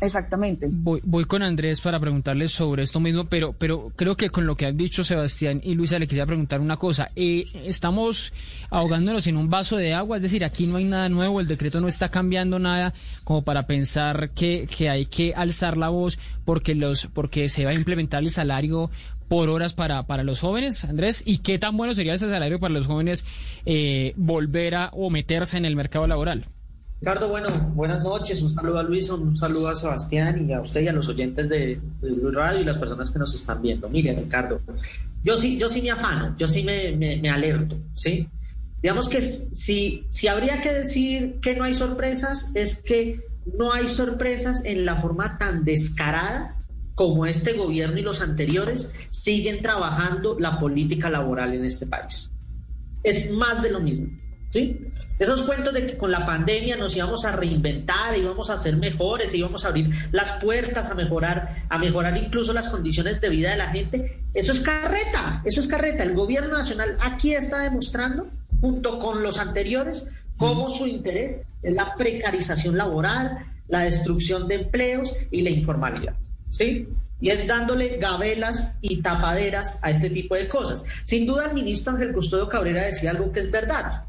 Exactamente. 0.00 0.66
Voy, 0.70 1.00
voy 1.04 1.24
con 1.24 1.42
Andrés 1.42 1.80
para 1.80 2.00
preguntarles 2.00 2.50
sobre 2.50 2.82
esto 2.82 3.00
mismo, 3.00 3.26
pero, 3.26 3.52
pero 3.52 3.92
creo 3.96 4.16
que 4.16 4.28
con 4.28 4.46
lo 4.46 4.56
que 4.56 4.66
han 4.66 4.76
dicho 4.76 5.04
Sebastián 5.04 5.60
y 5.64 5.74
Luisa 5.74 5.98
le 5.98 6.06
quisiera 6.06 6.26
preguntar 6.26 6.60
una 6.60 6.76
cosa. 6.76 7.10
Eh, 7.16 7.44
estamos 7.64 8.32
ahogándonos 8.70 9.26
en 9.26 9.36
un 9.36 9.48
vaso 9.48 9.76
de 9.76 9.94
agua, 9.94 10.16
es 10.16 10.22
decir, 10.22 10.44
aquí 10.44 10.66
no 10.66 10.76
hay 10.76 10.84
nada 10.84 11.08
nuevo, 11.08 11.40
el 11.40 11.46
decreto 11.46 11.80
no 11.80 11.88
está 11.88 12.10
cambiando 12.10 12.58
nada 12.58 12.92
como 13.22 13.42
para 13.42 13.66
pensar 13.66 14.30
que, 14.30 14.66
que 14.66 14.90
hay 14.90 15.06
que 15.06 15.32
alzar 15.34 15.78
la 15.78 15.88
voz 15.88 16.18
porque, 16.44 16.74
los, 16.74 17.06
porque 17.06 17.48
se 17.48 17.64
va 17.64 17.70
a 17.70 17.74
implementar 17.74 18.22
el 18.22 18.30
salario 18.30 18.90
por 19.28 19.48
horas 19.48 19.74
para, 19.74 20.06
para 20.06 20.22
los 20.22 20.40
jóvenes, 20.40 20.84
Andrés, 20.84 21.22
y 21.24 21.38
qué 21.38 21.58
tan 21.58 21.76
bueno 21.76 21.94
sería 21.94 22.14
ese 22.14 22.28
salario 22.28 22.60
para 22.60 22.74
los 22.74 22.86
jóvenes 22.86 23.24
eh, 23.64 24.12
volver 24.16 24.74
a 24.74 24.90
o 24.92 25.10
meterse 25.10 25.56
en 25.56 25.64
el 25.64 25.76
mercado 25.76 26.06
laboral. 26.06 26.46
Ricardo, 27.04 27.28
bueno, 27.28 27.50
buenas 27.74 28.02
noches. 28.02 28.40
Un 28.40 28.50
saludo 28.50 28.78
a 28.78 28.82
Luis, 28.82 29.10
un 29.10 29.36
saludo 29.36 29.68
a 29.68 29.74
Sebastián 29.74 30.48
y 30.48 30.54
a 30.54 30.62
usted 30.62 30.80
y 30.80 30.88
a 30.88 30.92
los 30.94 31.06
oyentes 31.06 31.50
de, 31.50 31.78
Blue 32.00 32.30
Radio 32.30 32.62
y 32.62 32.64
las 32.64 32.78
personas 32.78 33.10
que 33.10 33.18
nos 33.18 33.34
están 33.34 33.60
viendo. 33.60 33.90
Mire, 33.90 34.14
Ricardo, 34.14 34.58
yo 35.22 35.36
sí, 35.36 35.58
yo 35.58 35.68
sí 35.68 35.82
me 35.82 35.90
afano, 35.90 36.34
yo 36.38 36.48
sí 36.48 36.62
me, 36.62 36.96
me, 36.96 37.28
alerto, 37.28 37.76
¿sí? 37.94 38.26
Digamos 38.80 39.10
que 39.10 39.20
si, 39.20 40.06
si 40.08 40.28
habría 40.28 40.62
que 40.62 40.72
decir 40.72 41.40
que 41.42 41.54
no 41.54 41.64
hay 41.64 41.74
sorpresas, 41.74 42.50
es 42.54 42.82
que 42.82 43.20
no 43.54 43.74
hay 43.74 43.86
sorpresas 43.86 44.64
en 44.64 44.86
la 44.86 44.96
forma 44.96 45.36
tan 45.36 45.62
descarada 45.62 46.56
como 46.94 47.26
este 47.26 47.52
gobierno 47.52 47.98
y 47.98 48.02
los 48.02 48.22
anteriores 48.22 48.94
siguen 49.10 49.60
trabajando 49.60 50.40
la 50.40 50.58
política 50.58 51.10
laboral 51.10 51.52
en 51.52 51.66
este 51.66 51.86
país. 51.86 52.30
Es 53.02 53.30
más 53.30 53.62
de 53.62 53.72
lo 53.72 53.80
mismo, 53.80 54.08
¿sí? 54.48 54.80
Esos 55.18 55.42
cuentos 55.42 55.72
de 55.72 55.86
que 55.86 55.96
con 55.96 56.10
la 56.10 56.26
pandemia 56.26 56.76
nos 56.76 56.96
íbamos 56.96 57.24
a 57.24 57.36
reinventar, 57.36 58.16
íbamos 58.18 58.50
a 58.50 58.58
ser 58.58 58.76
mejores, 58.76 59.32
íbamos 59.32 59.64
a 59.64 59.68
abrir 59.68 59.90
las 60.10 60.32
puertas 60.42 60.90
a 60.90 60.94
mejorar, 60.94 61.64
a 61.68 61.78
mejorar 61.78 62.16
incluso 62.16 62.52
las 62.52 62.68
condiciones 62.68 63.20
de 63.20 63.28
vida 63.28 63.50
de 63.50 63.56
la 63.56 63.70
gente, 63.70 64.20
eso 64.34 64.52
es 64.52 64.60
carreta, 64.60 65.40
eso 65.44 65.60
es 65.60 65.68
carreta. 65.68 66.02
El 66.02 66.14
gobierno 66.14 66.56
nacional 66.56 66.96
aquí 67.00 67.32
está 67.32 67.60
demostrando, 67.60 68.26
junto 68.60 68.98
con 68.98 69.22
los 69.22 69.38
anteriores, 69.38 70.04
cómo 70.36 70.68
su 70.68 70.88
interés 70.88 71.42
es 71.62 71.72
la 71.72 71.94
precarización 71.94 72.76
laboral, 72.76 73.38
la 73.68 73.80
destrucción 73.80 74.48
de 74.48 74.56
empleos 74.56 75.16
y 75.30 75.42
la 75.42 75.50
informalidad. 75.50 76.14
¿Sí? 76.50 76.88
y 77.20 77.30
es 77.30 77.46
dándole 77.46 77.96
gabelas 77.96 78.76
y 78.82 79.00
tapaderas 79.00 79.78
a 79.82 79.90
este 79.90 80.10
tipo 80.10 80.34
de 80.34 80.46
cosas. 80.46 80.84
Sin 81.04 81.24
duda, 81.24 81.46
el 81.46 81.54
ministro 81.54 81.94
Ángel 81.94 82.12
Custodio 82.12 82.48
Cabrera 82.50 82.84
decía 82.84 83.12
algo 83.12 83.32
que 83.32 83.40
es 83.40 83.50
verdad 83.50 84.04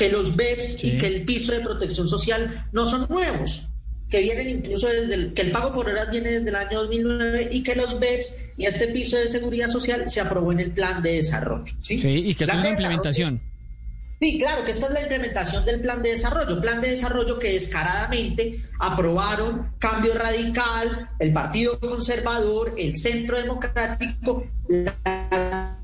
que 0.00 0.08
los 0.08 0.34
BEPS 0.34 0.82
y 0.82 0.96
que 0.96 1.08
el 1.08 1.26
piso 1.26 1.52
de 1.52 1.60
protección 1.60 2.08
social 2.08 2.66
no 2.72 2.86
son 2.86 3.06
nuevos, 3.10 3.68
que 4.08 4.22
vienen 4.22 4.48
incluso 4.48 4.86
desde 4.88 5.12
el, 5.12 5.34
que 5.34 5.42
el 5.42 5.50
pago 5.50 5.74
por 5.74 5.90
horas 5.90 6.10
viene 6.10 6.30
desde 6.30 6.48
el 6.48 6.56
año 6.56 6.80
2009 6.84 7.50
y 7.52 7.62
que 7.62 7.74
los 7.74 8.00
BEPS 8.00 8.32
y 8.56 8.64
este 8.64 8.86
piso 8.88 9.18
de 9.18 9.28
seguridad 9.28 9.68
social 9.68 10.08
se 10.08 10.22
aprobó 10.22 10.52
en 10.52 10.60
el 10.60 10.70
plan 10.70 11.02
de 11.02 11.16
desarrollo. 11.16 11.74
Sí, 11.82 12.00
y 12.02 12.34
que 12.34 12.44
es 12.44 12.54
una 12.54 12.70
implementación. 12.70 13.42
Sí, 14.18 14.38
claro, 14.38 14.64
que 14.64 14.70
esta 14.70 14.86
es 14.86 14.92
la 14.94 15.02
implementación 15.02 15.66
del 15.66 15.82
plan 15.82 16.02
de 16.02 16.10
desarrollo, 16.12 16.58
plan 16.62 16.80
de 16.80 16.92
desarrollo 16.92 17.38
que 17.38 17.52
descaradamente 17.52 18.64
aprobaron 18.78 19.72
Cambio 19.78 20.14
Radical, 20.14 21.10
el 21.18 21.30
Partido 21.34 21.78
Conservador, 21.78 22.72
el 22.78 22.96
Centro 22.96 23.36
Democrático, 23.36 24.46
la 24.66 25.76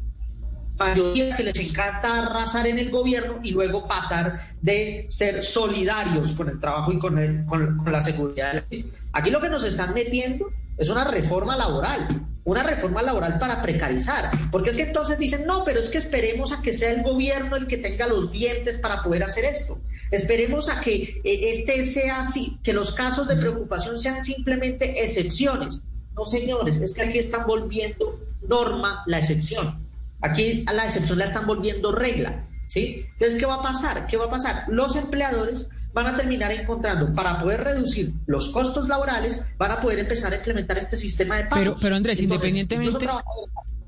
mayorías 0.79 1.37
que 1.37 1.45
les 1.45 1.59
encanta 1.59 2.27
arrasar 2.27 2.67
en 2.67 2.79
el 2.79 2.91
gobierno 2.91 3.41
y 3.43 3.51
luego 3.51 3.87
pasar 3.87 4.55
de 4.61 5.07
ser 5.09 5.43
solidarios 5.43 6.33
con 6.33 6.49
el 6.49 6.61
trabajo 6.61 6.93
y 6.93 6.99
con, 6.99 7.47
con, 7.47 7.93
la 7.93 8.05
seguridad. 8.05 8.65
Aquí 9.13 9.31
lo 9.31 9.41
que 9.41 9.49
nos 9.49 9.65
están 9.65 9.95
metiendo 9.95 10.51
es 10.77 10.89
una 10.91 11.05
reforma 11.05 11.57
laboral, 11.57 12.09
una 12.45 12.63
reforma 12.63 13.03
laboral 13.03 13.39
para 13.39 13.63
precarizar, 13.63 14.31
porque 14.51 14.71
es 14.71 14.77
que 14.77 14.83
entonces 14.83 15.19
dicen, 15.19 15.47
no, 15.47 15.65
pero 15.65 15.81
es 15.81 15.89
que 15.89 15.99
esperemos 15.99 16.53
a 16.53 16.61
que 16.61 16.75
sea 16.75 16.91
el 16.91 17.03
gobierno 17.03 17.57
el 17.57 17.67
que 17.67 17.79
tenga 17.79 18.07
los 18.07 18.31
dientes 18.31 18.79
para 18.79 19.03
poder 19.03 19.23
hacer 19.23 19.45
esto. 19.45 19.79
Esperemos 20.11 20.69
a 20.69 20.81
que 20.81 21.21
eh, 21.25 21.51
este 21.51 21.85
sea 21.85 22.21
así, 22.21 22.59
que 22.63 22.73
los 22.73 22.93
casos 22.93 23.27
de 23.27 23.37
preocupación 23.37 23.99
sean 23.99 24.23
simplemente 24.23 25.03
excepciones. 25.03 25.83
No, 26.15 26.25
señores, 26.25 26.81
es 26.81 26.95
que 26.95 27.03
aquí 27.03 27.19
están 27.19 27.47
volviendo 27.47 28.21
norma 28.47 29.03
la 29.07 29.19
excepción. 29.19 29.86
Aquí 30.21 30.65
a 30.67 30.73
la 30.73 30.87
excepción 30.87 31.19
la 31.19 31.27
están 31.27 31.47
volviendo 31.47 31.93
regla. 31.93 32.47
¿sí? 32.67 33.07
Entonces, 33.13 33.39
¿qué 33.39 33.47
va 33.47 33.57
a 33.57 33.63
pasar? 33.63 34.07
¿Qué 34.07 34.17
va 34.17 34.27
a 34.27 34.31
pasar? 34.31 34.65
Los 34.69 34.97
empleadores 34.97 35.69
van 35.93 36.09
a 36.09 36.17
terminar 36.17 36.53
encontrando, 36.53 37.15
para 37.15 37.41
poder 37.41 37.65
reducir 37.65 38.13
los 38.27 38.51
costos 38.51 38.87
laborales, 38.87 39.45
van 39.57 39.71
a 39.71 39.81
poder 39.81 40.01
empezar 40.01 40.33
a 40.33 40.37
implementar 40.37 40.77
este 40.77 40.97
sistema 40.97 41.37
de 41.37 41.45
pagos. 41.45 41.59
Pero, 41.59 41.77
pero 41.81 41.97
Andrés, 41.97 42.21
independientemente... 42.21 43.07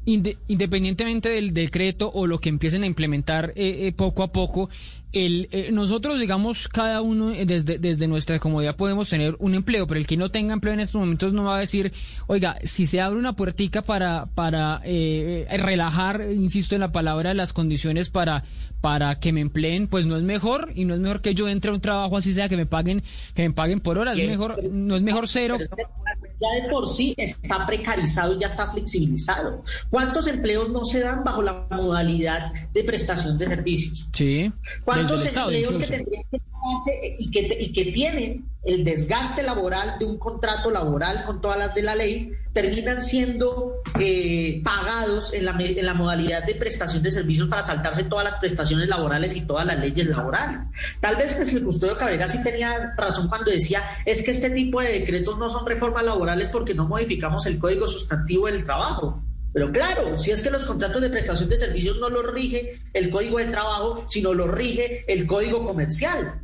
independientemente 0.07 1.29
del 1.29 1.53
decreto 1.53 2.11
o 2.15 2.27
lo 2.27 2.39
que 2.39 2.49
empiecen 2.49 2.83
a 2.83 2.87
implementar 2.87 3.53
eh, 3.57 3.89
eh, 3.89 3.93
poco 3.93 4.23
a 4.23 4.33
poco, 4.33 4.71
el, 5.13 5.49
eh, 5.53 5.71
nosotros, 5.73 6.21
digamos, 6.21 6.69
cada 6.69 7.01
uno 7.01 7.29
desde, 7.29 7.79
desde 7.79 8.09
nuestra 8.09 8.39
comodidad 8.39 8.77
podemos 8.77 9.09
tener 9.09 9.37
un 9.39 9.55
empleo, 9.55 9.87
pero 9.87 10.01
el 10.01 10.07
que 10.07 10.17
no 10.17 10.31
tenga 10.31 10.53
empleo 10.53 10.75
en 10.75 10.81
estos 10.81 11.01
momentos 11.01 11.33
no 11.33 11.45
va 11.45 11.57
a 11.57 11.61
decir, 11.61 11.93
oiga, 12.27 12.57
si 12.63 12.87
se 12.87 13.01
abre 13.01 13.19
una 13.19 13.35
puertica 13.35 13.83
para, 13.83 14.27
para 14.35 14.81
relajar, 14.81 16.23
insisto 16.33 16.75
en 16.75 16.81
la 16.81 16.93
palabra, 16.93 17.35
las 17.35 17.53
condiciones 17.53 18.11
para, 18.11 18.45
para 18.81 19.19
que 19.19 19.33
me 19.33 19.41
empleen, 19.41 19.89
pues 19.89 20.07
no 20.07 20.17
es 20.17 20.23
mejor 20.23 20.73
y 20.75 20.85
no 20.85 20.95
es 20.95 21.01
mejor 21.01 21.21
que 21.21 21.35
yo 21.35 21.49
entre 21.49 21.71
a 21.71 21.75
un 21.75 21.81
trabajo 21.81 22.17
así 22.17 22.35
sea 22.35 22.49
que 22.49 22.57
me 22.57 22.67
paguen, 22.67 23.03
que 23.35 23.49
me 23.49 23.55
paguen 23.55 23.81
por 23.81 23.99
horas, 23.99 24.19
es 24.19 24.29
mejor, 24.29 24.63
no 24.71 24.97
es 24.97 25.03
mejor 25.03 25.29
cero. 25.29 25.59
Ya 26.41 26.63
de 26.63 26.69
por 26.71 26.89
sí 26.89 27.15
está 27.17 27.67
precarizado 27.67 28.35
y 28.35 28.41
ya 28.41 28.47
está 28.47 28.71
flexibilizado. 28.71 29.65
¿Cuántos 29.91 30.27
empleos 30.29 30.71
no 30.71 30.85
se 30.85 31.01
dan 31.01 31.25
bajo 31.25 31.43
la 31.43 31.67
modalidad 31.71 32.53
de 32.73 32.85
prestación 32.85 33.37
de 33.39 33.49
servicios? 33.49 34.09
Sí. 34.13 34.53
¿Cuántos 34.85 35.27
empleos 35.27 35.77
que 35.77 35.87
tendrían 35.87 36.23
que 36.31 36.41
y 37.19 37.31
que, 37.31 37.57
y 37.61 37.73
que 37.73 37.93
tienen 37.93 38.49
el 38.65 38.85
desgaste 38.85 39.43
laboral 39.43 39.99
de 39.99 40.05
un 40.05 40.19
contrato 40.19 40.71
laboral 40.71 41.25
con 41.25 41.41
todas 41.41 41.59
las 41.59 41.75
de 41.75 41.83
la 41.83 41.95
ley, 41.95 42.33
terminan 42.53 43.01
siendo 43.01 43.83
eh, 43.99 44.61
pagados 44.65 45.33
en 45.33 45.45
la, 45.45 45.57
en 45.59 45.87
la 45.87 45.95
modalidad 45.95 46.45
de 46.45 46.55
prestación 46.55 47.03
de 47.03 47.13
servicios 47.13 47.49
para 47.49 47.63
saltarse 47.63 48.05
todas 48.05 48.25
las 48.25 48.39
prestaciones 48.39 48.89
laborales 48.89 49.37
y 49.37 49.47
todas 49.47 49.65
las 49.65 49.79
leyes 49.79 50.07
laborales. 50.07 50.61
Tal 51.01 51.17
vez 51.17 51.39
el 51.39 51.65
custodio 51.65 51.97
Cabrera 51.97 52.29
sí 52.29 52.43
tenía 52.43 52.73
razón 52.97 53.29
cuando 53.29 53.51
decía 53.51 53.83
es 54.05 54.23
que 54.23 54.33
este 54.33 54.51
tipo 54.51 54.81
de 54.81 55.01
decretos 55.01 55.39
no 55.39 55.49
son 55.49 55.67
reformas 55.67 56.05
laborales 56.05 56.49
porque 56.49 56.75
no 56.75 56.87
modificamos 56.87 57.47
el 57.47 57.59
código 57.59 57.87
sustantivo 57.87 58.47
del 58.47 58.65
trabajo. 58.65 59.23
Pero 59.53 59.73
claro, 59.73 60.19
si 60.19 60.31
es 60.31 60.43
que 60.43 60.51
los 60.51 60.67
contratos 60.67 61.01
de 61.01 61.11
prestación 61.11 61.49
de 61.49 61.57
servicios 61.57 61.99
no 61.99 62.11
los 62.11 62.27
rige 62.33 62.81
el 62.93 63.09
código 63.09 63.39
de 63.39 63.47
trabajo, 63.47 64.05
sino 64.09 64.35
lo 64.35 64.47
rige 64.47 65.05
el 65.09 65.27
código 65.27 65.65
comercial. 65.65 66.43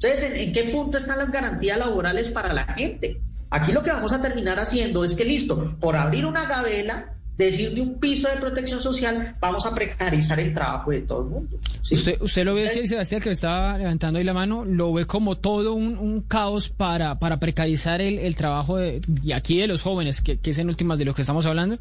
Entonces, 0.00 0.32
¿en, 0.34 0.52
qué 0.52 0.64
punto 0.64 0.98
están 0.98 1.18
las 1.18 1.32
garantías 1.32 1.78
laborales 1.78 2.28
para 2.30 2.52
la 2.52 2.64
gente? 2.64 3.20
Aquí 3.50 3.72
lo 3.72 3.82
que 3.82 3.90
vamos 3.90 4.12
a 4.12 4.20
terminar 4.20 4.58
haciendo 4.58 5.04
es 5.04 5.14
que, 5.14 5.24
listo, 5.24 5.76
por 5.80 5.96
abrir 5.96 6.26
una 6.26 6.46
gavela, 6.46 7.14
decir 7.36 7.74
de 7.74 7.80
un 7.80 7.98
piso 7.98 8.28
de 8.28 8.36
protección 8.36 8.80
social, 8.80 9.36
vamos 9.40 9.64
a 9.64 9.74
precarizar 9.74 10.38
el 10.40 10.52
trabajo 10.52 10.90
de 10.90 11.00
todo 11.00 11.22
el 11.22 11.28
mundo. 11.28 11.58
Usted, 11.90 12.20
usted 12.20 12.44
lo 12.44 12.54
ve, 12.54 12.66
así, 12.66 12.86
Sebastián, 12.86 13.20
que 13.22 13.30
me 13.30 13.34
estaba 13.34 13.78
levantando 13.78 14.18
ahí 14.18 14.24
la 14.24 14.34
mano, 14.34 14.64
lo 14.64 14.92
ve 14.92 15.06
como 15.06 15.38
todo 15.38 15.74
un, 15.74 16.22
caos 16.28 16.68
para, 16.68 17.18
para 17.18 17.40
precarizar 17.40 18.00
el, 18.00 18.36
trabajo 18.36 18.76
de, 18.76 19.00
y 19.22 19.32
aquí 19.32 19.58
de 19.58 19.66
los 19.66 19.82
jóvenes, 19.82 20.20
que, 20.20 20.38
que 20.38 20.50
es 20.50 20.58
en 20.58 20.68
últimas 20.68 20.98
de 20.98 21.04
lo 21.04 21.14
que 21.14 21.22
estamos 21.22 21.46
hablando 21.46 21.78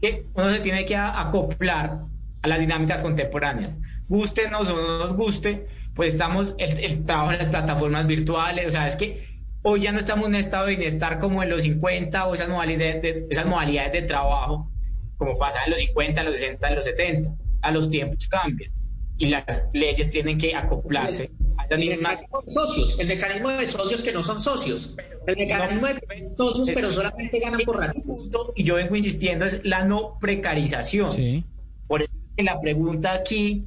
que 0.00 0.26
uno 0.34 0.50
se 0.50 0.60
tiene 0.60 0.84
que 0.84 0.96
acoplar 0.96 2.00
a 2.42 2.48
las 2.48 2.60
dinámicas 2.60 3.02
contemporáneas. 3.02 3.74
Gustenos 4.08 4.68
o 4.68 4.76
no 4.76 4.98
nos 4.98 5.16
guste, 5.16 5.66
pues 5.94 6.14
estamos, 6.14 6.54
el, 6.58 7.04
trabajo 7.04 7.32
en 7.32 7.38
las 7.38 7.48
plataformas 7.48 8.06
virtuales, 8.06 8.66
o 8.66 8.70
sea, 8.70 8.86
es 8.86 8.96
que 8.96 9.26
hoy 9.62 9.80
ya 9.80 9.92
no 9.92 9.98
estamos 9.98 10.26
en 10.26 10.34
un 10.34 10.40
estado 10.40 10.66
de 10.66 10.76
bienestar 10.76 11.18
como 11.18 11.42
en 11.42 11.50
los 11.50 11.62
50 11.62 12.26
o 12.26 12.34
esas 12.34 12.48
modalidades 12.48 13.02
de, 13.02 13.26
esas 13.30 13.46
modalidades 13.46 13.92
de 13.92 14.02
trabajo, 14.02 14.70
como 15.16 15.38
pasa 15.38 15.60
en 15.64 15.72
los 15.72 15.80
50, 15.80 16.20
en 16.20 16.26
los 16.26 16.36
60, 16.36 16.68
en 16.68 16.74
los 16.74 16.84
70. 16.84 17.30
A 17.62 17.70
los 17.70 17.88
tiempos 17.90 18.26
cambian 18.26 18.72
y 19.18 19.26
las 19.26 19.44
leyes 19.72 20.10
tienen 20.10 20.36
que 20.36 20.54
acoplarse 20.54 21.30
el 21.70 21.78
mecanismo 21.78 22.42
de 22.42 22.52
socios, 22.52 22.98
el 22.98 23.06
mecanismo 23.06 23.48
de 23.50 23.68
socios 23.68 24.02
que 24.02 24.12
no 24.12 24.22
son 24.22 24.40
socios, 24.40 24.94
el 25.26 25.36
mecanismo 25.36 25.86
de 25.86 26.32
socios 26.36 26.70
pero 26.74 26.90
solamente 26.90 27.38
ganan 27.38 27.60
por 27.64 27.78
ratitos. 27.78 28.30
Y 28.54 28.64
yo 28.64 28.74
vengo 28.74 28.96
insistiendo 28.96 29.44
es 29.44 29.60
la 29.64 29.84
no 29.84 30.18
precarización. 30.20 31.44
Por 31.86 32.02
eso 32.02 32.12
la 32.38 32.60
pregunta 32.60 33.12
aquí 33.12 33.64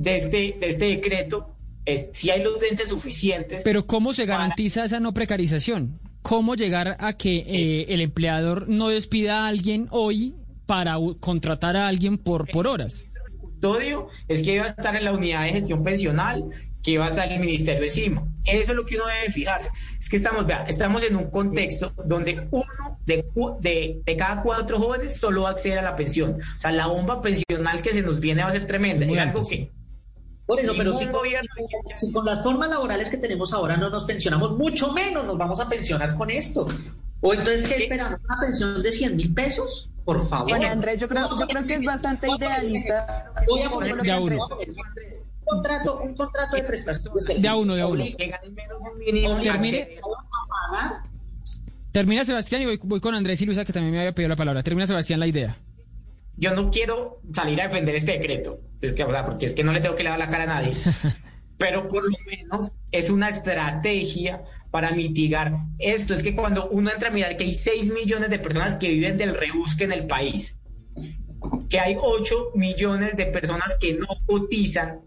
de 0.00 0.16
este, 0.16 0.56
de 0.58 0.66
este 0.68 0.84
decreto 0.86 1.54
es 1.84 2.06
si 2.12 2.30
hay 2.30 2.42
los 2.42 2.58
dentes 2.58 2.88
suficientes. 2.88 3.62
Pero 3.62 3.86
¿cómo 3.86 4.14
se 4.14 4.24
garantiza 4.24 4.84
esa 4.84 4.98
no 4.98 5.12
precarización? 5.12 6.00
¿Cómo 6.22 6.54
llegar 6.54 6.96
a 7.00 7.12
que 7.14 7.36
eh, 7.38 7.86
el 7.88 8.00
empleador 8.00 8.68
no 8.68 8.88
despida 8.88 9.44
a 9.44 9.48
alguien 9.48 9.88
hoy 9.90 10.34
para 10.66 10.96
contratar 11.20 11.76
a 11.76 11.86
alguien 11.86 12.16
por, 12.18 12.50
por 12.50 12.66
horas? 12.66 13.04
es 14.28 14.42
que 14.42 14.54
iba 14.54 14.64
a 14.64 14.68
estar 14.68 14.96
en 14.96 15.04
la 15.04 15.12
unidad 15.12 15.44
de 15.44 15.50
gestión 15.50 15.84
pensional 15.84 16.44
que 16.82 16.96
va 16.96 17.06
a 17.06 17.08
estar 17.10 17.30
el 17.30 17.38
ministerio 17.38 17.84
encima. 17.84 18.26
Eso 18.46 18.72
es 18.72 18.76
lo 18.76 18.86
que 18.86 18.96
uno 18.96 19.04
debe 19.06 19.30
fijarse. 19.30 19.68
Es 19.98 20.08
que 20.08 20.16
estamos, 20.16 20.46
vea, 20.46 20.64
estamos 20.66 21.04
en 21.04 21.16
un 21.16 21.30
contexto 21.30 21.92
donde 22.06 22.48
uno 22.50 22.98
de, 23.04 23.26
de, 23.60 24.00
de, 24.06 24.16
cada 24.16 24.42
cuatro 24.42 24.78
jóvenes 24.78 25.16
solo 25.16 25.42
va 25.42 25.50
a 25.50 25.52
acceder 25.52 25.78
a 25.78 25.82
la 25.82 25.94
pensión. 25.94 26.38
O 26.40 26.60
sea, 26.60 26.72
la 26.72 26.86
bomba 26.86 27.20
pensional 27.20 27.82
que 27.82 27.92
se 27.92 28.00
nos 28.00 28.18
viene 28.18 28.42
va 28.42 28.48
a 28.48 28.52
ser 28.52 28.66
tremenda. 28.66 29.04
es 29.04 29.18
algo 29.18 29.46
que... 29.46 29.70
Por 30.50 30.58
eso, 30.58 30.74
pero 30.76 30.98
si, 30.98 31.06
gobierno... 31.06 31.48
si 31.96 32.10
con 32.10 32.26
las 32.26 32.42
formas 32.42 32.68
laborales 32.68 33.08
que 33.08 33.18
tenemos 33.18 33.54
ahora 33.54 33.76
no 33.76 33.88
nos 33.88 34.02
pensionamos, 34.02 34.58
mucho 34.58 34.92
menos 34.92 35.24
nos 35.24 35.38
vamos 35.38 35.60
a 35.60 35.68
pensionar 35.68 36.16
con 36.16 36.28
esto. 36.28 36.66
O 37.20 37.32
entonces, 37.32 37.62
¿qué 37.62 37.84
esperamos? 37.84 38.18
¿Una 38.24 38.40
pensión 38.40 38.82
de 38.82 38.90
100 38.90 39.16
mil 39.16 39.32
pesos? 39.32 39.90
Por 40.04 40.28
favor. 40.28 40.48
Bueno, 40.48 40.66
Andrés, 40.66 40.98
yo 40.98 41.08
creo, 41.08 41.28
yo 41.38 41.46
creo 41.46 41.64
que 41.64 41.74
es 41.74 41.84
bastante 41.84 42.26
idealista. 42.28 43.32
Voy 43.46 43.62
a 43.62 43.70
poner 43.70 43.94
un 43.94 44.38
contrato, 45.44 46.00
un 46.00 46.16
contrato 46.16 46.56
de 46.56 46.64
prestación 46.64 47.14
de 47.40 47.48
a 47.48 47.54
uno, 47.54 47.74
de 47.76 47.82
a 47.82 47.86
uno. 47.86 48.04
Termina, 51.92 52.24
Sebastián 52.24 52.62
y 52.62 52.64
voy, 52.66 52.80
voy, 52.82 52.98
con 52.98 53.14
Andrés 53.14 53.40
y 53.40 53.46
Luisa 53.46 53.64
que 53.64 53.72
también 53.72 53.92
me 53.92 54.00
había 54.00 54.14
pedido 54.16 54.30
la 54.30 54.36
palabra. 54.36 54.64
Termina 54.64 54.88
Sebastián 54.88 55.20
la 55.20 55.28
idea. 55.28 55.56
Yo 56.40 56.54
no 56.54 56.70
quiero 56.70 57.20
salir 57.32 57.60
a 57.60 57.68
defender 57.68 57.94
este 57.94 58.12
decreto, 58.12 58.60
es 58.80 58.92
que, 58.94 59.04
o 59.04 59.10
sea, 59.10 59.26
porque 59.26 59.46
es 59.46 59.52
que 59.52 59.62
no 59.62 59.72
le 59.72 59.80
tengo 59.80 59.94
que 59.94 60.02
lavar 60.02 60.18
la 60.18 60.30
cara 60.30 60.44
a 60.44 60.46
nadie, 60.46 60.72
pero 61.58 61.86
por 61.88 62.02
lo 62.02 62.16
menos 62.26 62.72
es 62.90 63.10
una 63.10 63.28
estrategia 63.28 64.42
para 64.70 64.92
mitigar 64.92 65.52
esto. 65.78 66.14
Es 66.14 66.22
que 66.22 66.34
cuando 66.34 66.68
uno 66.70 66.90
entra 66.90 67.10
a 67.10 67.12
mirar 67.12 67.36
que 67.36 67.44
hay 67.44 67.54
6 67.54 67.92
millones 67.92 68.30
de 68.30 68.38
personas 68.38 68.76
que 68.76 68.88
viven 68.88 69.18
del 69.18 69.34
rebusque 69.34 69.84
en 69.84 69.92
el 69.92 70.06
país, 70.06 70.56
que 71.68 71.78
hay 71.78 71.96
8 72.00 72.52
millones 72.54 73.16
de 73.16 73.26
personas 73.26 73.76
que 73.78 73.94
no 73.94 74.06
cotizan 74.26 75.00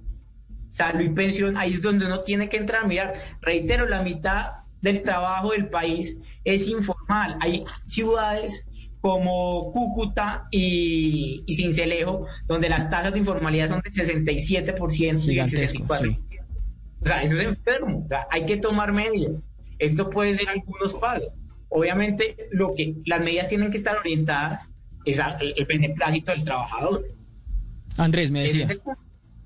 salud 0.67 1.01
y 1.01 1.09
pensión, 1.09 1.57
ahí 1.57 1.73
es 1.73 1.81
donde 1.81 2.05
uno 2.05 2.21
tiene 2.21 2.47
que 2.47 2.57
entrar 2.57 2.83
a 2.83 2.87
mirar. 2.87 3.13
Reitero, 3.41 3.87
la 3.87 4.03
mitad 4.03 4.51
del 4.81 5.01
trabajo 5.01 5.51
del 5.51 5.69
país 5.69 6.17
es 6.43 6.67
informal. 6.67 7.37
Hay 7.41 7.63
ciudades 7.85 8.67
como 9.03 9.73
Cúcuta 9.73 10.47
y, 10.49 11.43
y 11.45 11.53
Cincelejo, 11.55 12.25
donde 12.47 12.69
las 12.69 12.89
tasas 12.89 13.11
de 13.11 13.19
informalidad 13.19 13.67
son 13.67 13.81
del 13.81 13.91
67% 13.91 15.25
y 15.25 15.35
del 15.35 15.49
64%. 15.49 16.19
O 17.01 17.05
sea, 17.05 17.21
eso 17.21 17.37
es 17.37 17.47
enfermo. 17.47 18.03
O 18.05 18.07
sea, 18.07 18.27
hay 18.31 18.45
que 18.45 18.55
tomar 18.55 18.93
medidas. 18.93 19.33
Esto 19.77 20.09
puede 20.09 20.37
ser 20.37 20.47
algunos 20.47 20.93
pasos. 20.93 21.33
Obviamente, 21.67 22.47
lo 22.51 22.75
que 22.75 22.95
las 23.05 23.19
medidas 23.19 23.49
tienen 23.49 23.71
que 23.71 23.77
estar 23.77 23.97
orientadas 23.97 24.69
es 25.03 25.19
al 25.19 25.35
el 25.41 25.65
beneplácito 25.65 26.31
del 26.31 26.45
trabajador. 26.45 27.05
Andrés, 27.97 28.31
me 28.31 28.43
decía. 28.43 28.69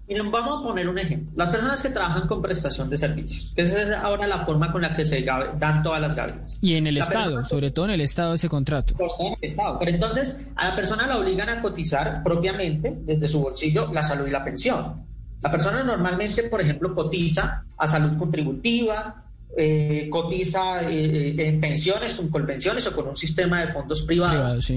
Miren, 0.07 0.31
vamos 0.31 0.61
a 0.61 0.63
poner 0.63 0.87
un 0.87 0.97
ejemplo. 0.97 1.31
Las 1.35 1.49
personas 1.49 1.81
que 1.81 1.89
trabajan 1.89 2.27
con 2.27 2.41
prestación 2.41 2.89
de 2.89 2.97
servicios. 2.97 3.51
Esa 3.55 3.81
es 3.81 3.95
ahora 3.95 4.25
la 4.25 4.45
forma 4.45 4.71
con 4.71 4.81
la 4.81 4.95
que 4.95 5.03
se 5.03 5.21
dan 5.23 5.83
todas 5.83 5.99
las 5.99 6.15
gavelas. 6.15 6.57
Y 6.61 6.75
en 6.75 6.87
el 6.87 6.97
Estado, 6.97 7.43
sobre 7.43 7.71
todo 7.71 7.85
en 7.85 7.91
el 7.91 8.01
Estado 8.01 8.35
ese 8.35 8.47
contrato. 8.47 8.95
En 9.19 9.33
el 9.41 9.49
Estado. 9.49 9.79
Pero 9.79 9.91
entonces 9.91 10.41
a 10.55 10.69
la 10.69 10.75
persona 10.75 11.07
la 11.07 11.17
obligan 11.17 11.49
a 11.49 11.61
cotizar 11.61 12.23
propiamente 12.23 12.97
desde 13.01 13.27
su 13.27 13.41
bolsillo 13.41 13.91
la 13.91 14.01
salud 14.01 14.27
y 14.27 14.31
la 14.31 14.43
pensión. 14.43 15.05
La 15.41 15.51
persona 15.51 15.83
normalmente, 15.83 16.43
por 16.43 16.61
ejemplo, 16.61 16.95
cotiza 16.95 17.65
a 17.77 17.87
salud 17.87 18.17
contributiva, 18.17 19.25
eh, 19.55 20.07
cotiza 20.09 20.89
eh, 20.89 21.35
en 21.37 21.59
pensiones, 21.59 22.15
con 22.15 22.29
colpensiones 22.29 22.87
o 22.87 22.95
con 22.95 23.09
un 23.09 23.17
sistema 23.17 23.61
de 23.61 23.67
fondos 23.73 24.03
privados. 24.03 24.71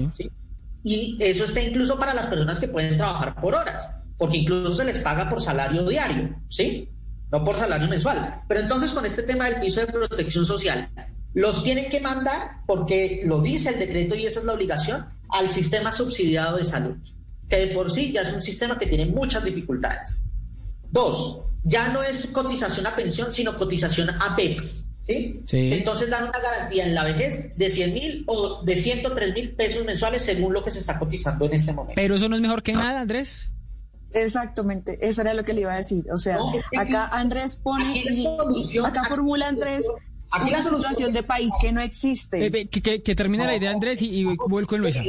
Y 0.83 1.17
eso 1.19 1.45
está 1.45 1.61
incluso 1.61 1.97
para 1.97 2.13
las 2.13 2.27
personas 2.27 2.59
que 2.59 2.67
pueden 2.67 2.97
trabajar 2.97 3.39
por 3.39 3.55
horas, 3.55 3.89
porque 4.21 4.37
incluso 4.37 4.75
se 4.75 4.85
les 4.85 4.99
paga 4.99 5.27
por 5.27 5.41
salario 5.41 5.83
diario, 5.83 6.29
¿sí? 6.47 6.87
No 7.31 7.43
por 7.43 7.55
salario 7.55 7.87
mensual. 7.87 8.43
Pero 8.47 8.59
entonces 8.59 8.93
con 8.93 9.03
este 9.03 9.23
tema 9.23 9.49
del 9.49 9.59
piso 9.59 9.79
de 9.79 9.87
protección 9.87 10.45
social, 10.45 10.89
los 11.33 11.63
tienen 11.63 11.89
que 11.89 11.99
mandar, 11.99 12.57
porque 12.67 13.23
lo 13.25 13.41
dice 13.41 13.71
el 13.71 13.79
decreto 13.79 14.13
y 14.13 14.27
esa 14.27 14.41
es 14.41 14.45
la 14.45 14.53
obligación, 14.53 15.07
al 15.27 15.49
sistema 15.49 15.91
subsidiado 15.91 16.57
de 16.57 16.63
salud, 16.63 16.97
que 17.49 17.65
de 17.65 17.67
por 17.73 17.89
sí 17.89 18.11
ya 18.11 18.21
es 18.21 18.31
un 18.31 18.43
sistema 18.43 18.77
que 18.77 18.85
tiene 18.85 19.07
muchas 19.07 19.43
dificultades. 19.43 20.19
Dos, 20.91 21.41
ya 21.63 21.87
no 21.87 22.03
es 22.03 22.27
cotización 22.27 22.85
a 22.85 22.95
pensión, 22.95 23.33
sino 23.33 23.57
cotización 23.57 24.11
a 24.11 24.35
PEPS. 24.35 24.85
¿sí? 25.07 25.41
Entonces 25.51 26.11
dan 26.11 26.25
una 26.25 26.39
garantía 26.39 26.85
en 26.85 26.93
la 26.93 27.05
vejez 27.05 27.57
de 27.57 27.69
100 27.71 27.93
mil 27.95 28.23
o 28.27 28.61
de 28.63 28.75
103 28.75 29.33
mil 29.33 29.49
pesos 29.53 29.83
mensuales 29.83 30.23
según 30.23 30.53
lo 30.53 30.63
que 30.63 30.69
se 30.69 30.77
está 30.77 30.99
cotizando 30.99 31.45
en 31.45 31.53
este 31.53 31.73
momento. 31.73 31.95
Pero 31.95 32.13
eso 32.13 32.29
no 32.29 32.35
es 32.35 32.41
mejor 32.43 32.61
que 32.61 32.73
nada, 32.73 33.01
Andrés. 33.01 33.51
Exactamente, 34.13 34.97
eso 35.01 35.21
era 35.21 35.33
lo 35.33 35.43
que 35.43 35.53
le 35.53 35.61
iba 35.61 35.73
a 35.73 35.77
decir. 35.77 36.05
O 36.11 36.17
sea, 36.17 36.37
acá 36.77 37.07
Andrés 37.07 37.55
pone, 37.55 38.03
y, 38.11 38.27
acá 38.79 39.05
formula 39.05 39.47
Andrés 39.47 39.85
Aquí 40.33 40.49
la 40.49 40.63
solución 40.63 41.11
de 41.11 41.23
país 41.23 41.51
que 41.59 41.73
no 41.73 41.81
existe. 41.81 42.45
Eh, 42.45 42.69
que, 42.69 43.15
termine 43.15 43.45
la 43.45 43.55
idea, 43.55 43.71
Andrés, 43.71 44.01
y, 44.01 44.21
y 44.21 44.23
vuelco 44.23 44.75
en 44.75 44.81
Luisa. 44.81 45.03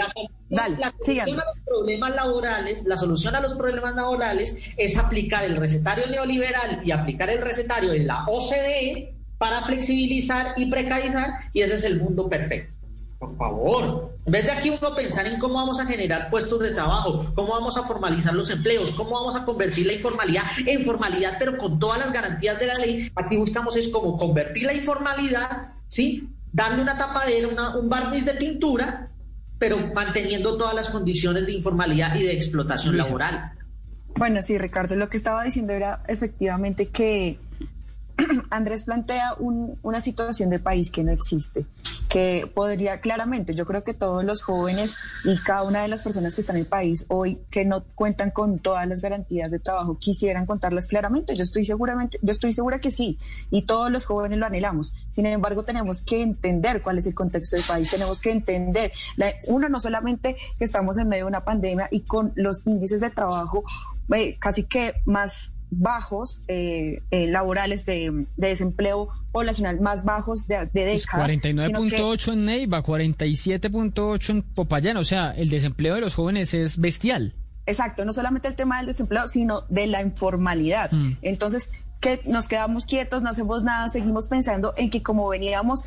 Dale, 0.48 0.76
la 0.78 0.92
solución 0.98 1.30
a 1.30 1.36
los 1.36 1.60
problemas 1.64 2.14
laborales, 2.16 2.84
la 2.84 2.96
solución 2.96 3.34
a 3.36 3.40
los 3.40 3.54
problemas 3.54 3.94
laborales 3.94 4.60
es 4.76 4.98
aplicar 4.98 5.44
el 5.44 5.56
recetario 5.56 6.08
neoliberal 6.08 6.80
y 6.84 6.90
aplicar 6.90 7.30
el 7.30 7.40
recetario 7.40 7.92
en 7.92 8.08
la 8.08 8.24
OCDE 8.26 9.14
para 9.38 9.62
flexibilizar 9.62 10.54
y 10.56 10.66
precarizar, 10.66 11.30
y 11.52 11.62
ese 11.62 11.76
es 11.76 11.84
el 11.84 12.00
mundo 12.00 12.28
perfecto. 12.28 12.81
Por 13.22 13.36
favor, 13.36 14.16
en 14.26 14.32
vez 14.32 14.44
de 14.44 14.50
aquí 14.50 14.68
uno 14.68 14.96
pensar 14.96 15.28
en 15.28 15.38
cómo 15.38 15.54
vamos 15.54 15.78
a 15.78 15.86
generar 15.86 16.28
puestos 16.28 16.58
de 16.58 16.72
trabajo, 16.72 17.30
cómo 17.36 17.52
vamos 17.52 17.78
a 17.78 17.84
formalizar 17.84 18.34
los 18.34 18.50
empleos, 18.50 18.90
cómo 18.90 19.12
vamos 19.12 19.36
a 19.36 19.44
convertir 19.44 19.86
la 19.86 19.92
informalidad 19.92 20.42
en 20.66 20.84
formalidad, 20.84 21.36
pero 21.38 21.56
con 21.56 21.78
todas 21.78 22.00
las 22.00 22.12
garantías 22.12 22.58
de 22.58 22.66
la 22.66 22.74
ley, 22.74 23.12
aquí 23.14 23.36
buscamos 23.36 23.76
es 23.76 23.90
como 23.90 24.18
convertir 24.18 24.64
la 24.64 24.74
informalidad, 24.74 25.74
¿sí? 25.86 26.30
Darle 26.52 26.82
una 26.82 26.98
tapadera, 26.98 27.46
un 27.78 27.88
barniz 27.88 28.24
de 28.24 28.34
pintura, 28.34 29.08
pero 29.56 29.78
manteniendo 29.94 30.58
todas 30.58 30.74
las 30.74 30.90
condiciones 30.90 31.46
de 31.46 31.52
informalidad 31.52 32.16
y 32.16 32.24
de 32.24 32.32
explotación 32.32 32.96
laboral. 32.96 33.52
Bueno, 34.16 34.42
sí, 34.42 34.58
Ricardo, 34.58 34.96
lo 34.96 35.08
que 35.08 35.16
estaba 35.16 35.44
diciendo 35.44 35.74
era 35.74 36.02
efectivamente 36.08 36.88
que 36.88 37.38
Andrés 38.50 38.84
plantea 38.84 39.34
una 39.38 40.00
situación 40.00 40.50
de 40.50 40.58
país 40.58 40.90
que 40.90 41.04
no 41.04 41.12
existe, 41.12 41.66
que 42.08 42.50
podría 42.52 43.00
claramente, 43.00 43.54
yo 43.54 43.66
creo 43.66 43.84
que 43.84 43.94
todos 43.94 44.24
los 44.24 44.42
jóvenes 44.42 44.96
y 45.24 45.36
cada 45.38 45.62
una 45.62 45.82
de 45.82 45.88
las 45.88 46.02
personas 46.02 46.34
que 46.34 46.42
están 46.42 46.56
en 46.56 46.62
el 46.62 46.68
país 46.68 47.06
hoy 47.08 47.40
que 47.50 47.64
no 47.64 47.84
cuentan 47.94 48.30
con 48.30 48.58
todas 48.58 48.86
las 48.86 49.00
garantías 49.00 49.50
de 49.50 49.58
trabajo 49.58 49.98
quisieran 49.98 50.46
contarlas 50.46 50.86
claramente. 50.86 51.34
Yo 51.34 51.42
estoy 51.42 51.64
seguramente, 51.64 52.18
yo 52.22 52.30
estoy 52.30 52.52
segura 52.52 52.80
que 52.80 52.90
sí, 52.90 53.18
y 53.50 53.62
todos 53.62 53.90
los 53.90 54.04
jóvenes 54.04 54.38
lo 54.38 54.46
anhelamos. 54.46 54.94
Sin 55.10 55.26
embargo, 55.26 55.64
tenemos 55.64 56.02
que 56.02 56.22
entender 56.22 56.82
cuál 56.82 56.98
es 56.98 57.06
el 57.06 57.14
contexto 57.14 57.56
del 57.56 57.64
país, 57.64 57.90
tenemos 57.90 58.20
que 58.20 58.30
entender, 58.30 58.92
uno 59.48 59.68
no 59.68 59.80
solamente 59.80 60.36
que 60.58 60.64
estamos 60.64 60.98
en 60.98 61.08
medio 61.08 61.24
de 61.24 61.28
una 61.28 61.44
pandemia 61.44 61.88
y 61.90 62.00
con 62.00 62.32
los 62.34 62.66
índices 62.66 63.00
de 63.00 63.10
trabajo 63.10 63.64
eh, 64.14 64.36
casi 64.38 64.64
que 64.64 64.94
más 65.06 65.52
bajos 65.72 66.44
eh, 66.48 67.02
eh, 67.10 67.28
laborales 67.28 67.86
de, 67.86 68.26
desempleo 68.36 69.08
poblacional 69.32 69.80
más 69.80 70.04
bajos 70.04 70.46
de, 70.46 70.68
de 70.72 70.84
décadas. 70.84 71.30
49.8 71.30 72.32
en 72.34 72.44
Neiva, 72.44 72.82
47.8 72.82 74.30
en 74.30 74.42
Popayán, 74.42 74.96
o 74.98 75.04
sea, 75.04 75.30
el 75.30 75.48
desempleo 75.48 75.94
de 75.94 76.02
los 76.02 76.14
jóvenes 76.14 76.52
es 76.54 76.78
bestial. 76.78 77.34
Exacto, 77.64 78.04
no 78.04 78.12
solamente 78.12 78.48
el 78.48 78.56
tema 78.56 78.78
del 78.78 78.86
desempleo, 78.86 79.26
sino 79.28 79.62
de 79.68 79.86
la 79.86 80.02
informalidad. 80.02 80.90
Mm. 80.92 81.18
Entonces, 81.22 81.70
que 82.00 82.20
nos 82.26 82.48
quedamos 82.48 82.84
quietos, 82.84 83.22
no 83.22 83.30
hacemos 83.30 83.62
nada, 83.62 83.88
seguimos 83.88 84.28
pensando 84.28 84.74
en 84.76 84.90
que 84.90 85.02
como 85.02 85.28
veníamos 85.28 85.84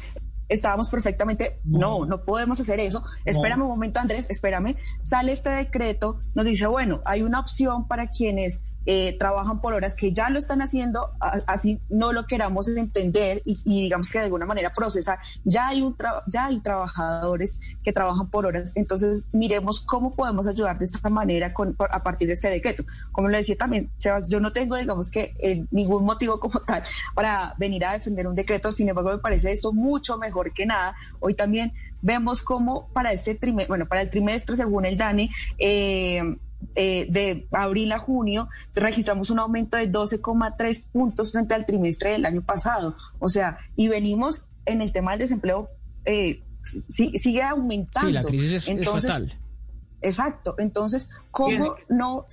estábamos 0.48 0.90
perfectamente, 0.90 1.60
no, 1.64 2.06
no, 2.06 2.24
podemos 2.24 2.60
hacer 2.60 2.80
eso. 2.80 3.04
Espérame 3.26 3.64
un 3.64 3.70
momento, 3.70 4.00
Andrés, 4.00 4.30
espérame. 4.30 4.76
Sale 5.04 5.32
este 5.32 5.50
decreto, 5.50 6.20
nos 6.36 6.46
dice, 6.46 6.68
bueno, 6.68 7.02
hay 7.06 7.24
una 7.24 7.40
opción 7.40 7.88
para 7.88 8.08
quienes 8.08 8.62
eh, 8.86 9.18
trabajan 9.18 9.62
por 9.62 9.74
horas 9.74 9.96
que 9.96 10.14
ya 10.14 10.30
lo 10.30 10.38
están 10.38 10.62
haciendo, 10.62 11.12
así 11.48 11.80
no 11.90 12.14
lo 12.14 12.26
queramos 12.26 12.70
entender 12.70 13.42
y, 13.46 13.58
digamos 13.66 14.10
que 14.10 14.20
de 14.20 14.26
alguna 14.26 14.46
manera 14.46 14.72
procesar. 14.72 15.20
Ya 15.44 15.68
hay, 15.68 15.82
un 15.82 15.96
ya 16.28 16.46
hay 16.46 16.60
trabajadores 16.60 17.58
que 17.84 17.94
trabajan 17.94 18.30
por 18.30 18.46
horas, 18.46 18.74
entonces 18.76 19.24
miremos 19.32 19.82
cómo 19.82 20.16
podemos 20.16 20.48
ayudar 20.48 20.78
de 20.78 20.86
esta 20.86 21.10
manera 21.10 21.54
con, 21.54 21.76
a 21.80 22.04
partir 22.04 22.28
de 22.28 22.34
este 22.34 22.50
decreto. 22.50 22.84
Como 23.12 23.30
le 23.30 23.38
decía 23.38 23.56
también, 23.56 23.90
Sebas, 23.98 24.30
yo 24.30 24.40
no 24.40 24.54
tengo, 24.54 24.76
digamos 24.76 25.10
que 25.10 25.34
eh, 25.40 25.66
ningún 25.72 26.04
motivo 26.04 26.40
como 26.40 26.60
tal 26.60 26.84
para 27.14 27.56
venir 27.58 27.86
a 27.86 27.94
defender 27.94 28.28
un 28.28 28.36
decreto, 28.36 28.72
sin 28.72 28.90
embargo 28.90 29.12
me 29.12 29.20
parece 29.20 29.52
esto 29.52 29.74
mucho 29.74 30.18
mejor 30.18 30.54
que 30.54 30.66
nada. 30.66 30.96
Hoy 31.20 31.34
también 31.34 31.74
vemos 32.02 32.44
cómo 32.44 32.88
para 32.90 33.12
este 33.12 33.34
trimestre, 33.34 33.68
bueno, 33.68 33.88
para 33.88 34.02
el 34.02 34.10
trimestre, 34.10 34.56
según 34.56 34.86
el 34.86 34.96
DANE, 34.96 35.32
eh, 35.58 36.38
eh, 36.76 37.08
de 37.10 37.48
abril 37.52 37.92
a 37.92 38.00
junio 38.00 38.50
registramos 38.76 39.30
un 39.30 39.40
aumento 39.40 39.78
de 39.78 39.92
12,3 39.92 40.86
puntos 40.92 41.32
frente 41.32 41.54
al 41.54 41.66
trimestre 41.66 42.12
del 42.12 42.26
año 42.26 42.42
pasado. 42.42 42.96
O 43.20 43.30
sea, 43.30 43.58
y 43.76 43.88
venimos 43.88 44.48
en 44.66 44.82
el 44.82 44.92
tema 44.92 45.12
del 45.12 45.22
desempleo, 45.22 45.70
eh, 46.06 46.42
sigue 46.90 47.44
aumentando. 47.44 48.08
Sí, 48.08 48.14
la 48.14 48.24
crisis 48.24 48.68
es, 48.68 48.86
fatal. 48.86 49.34
Exacto. 50.02 50.56
Entonces, 50.58 51.10
¿cómo 51.32 51.76
no 51.90 52.26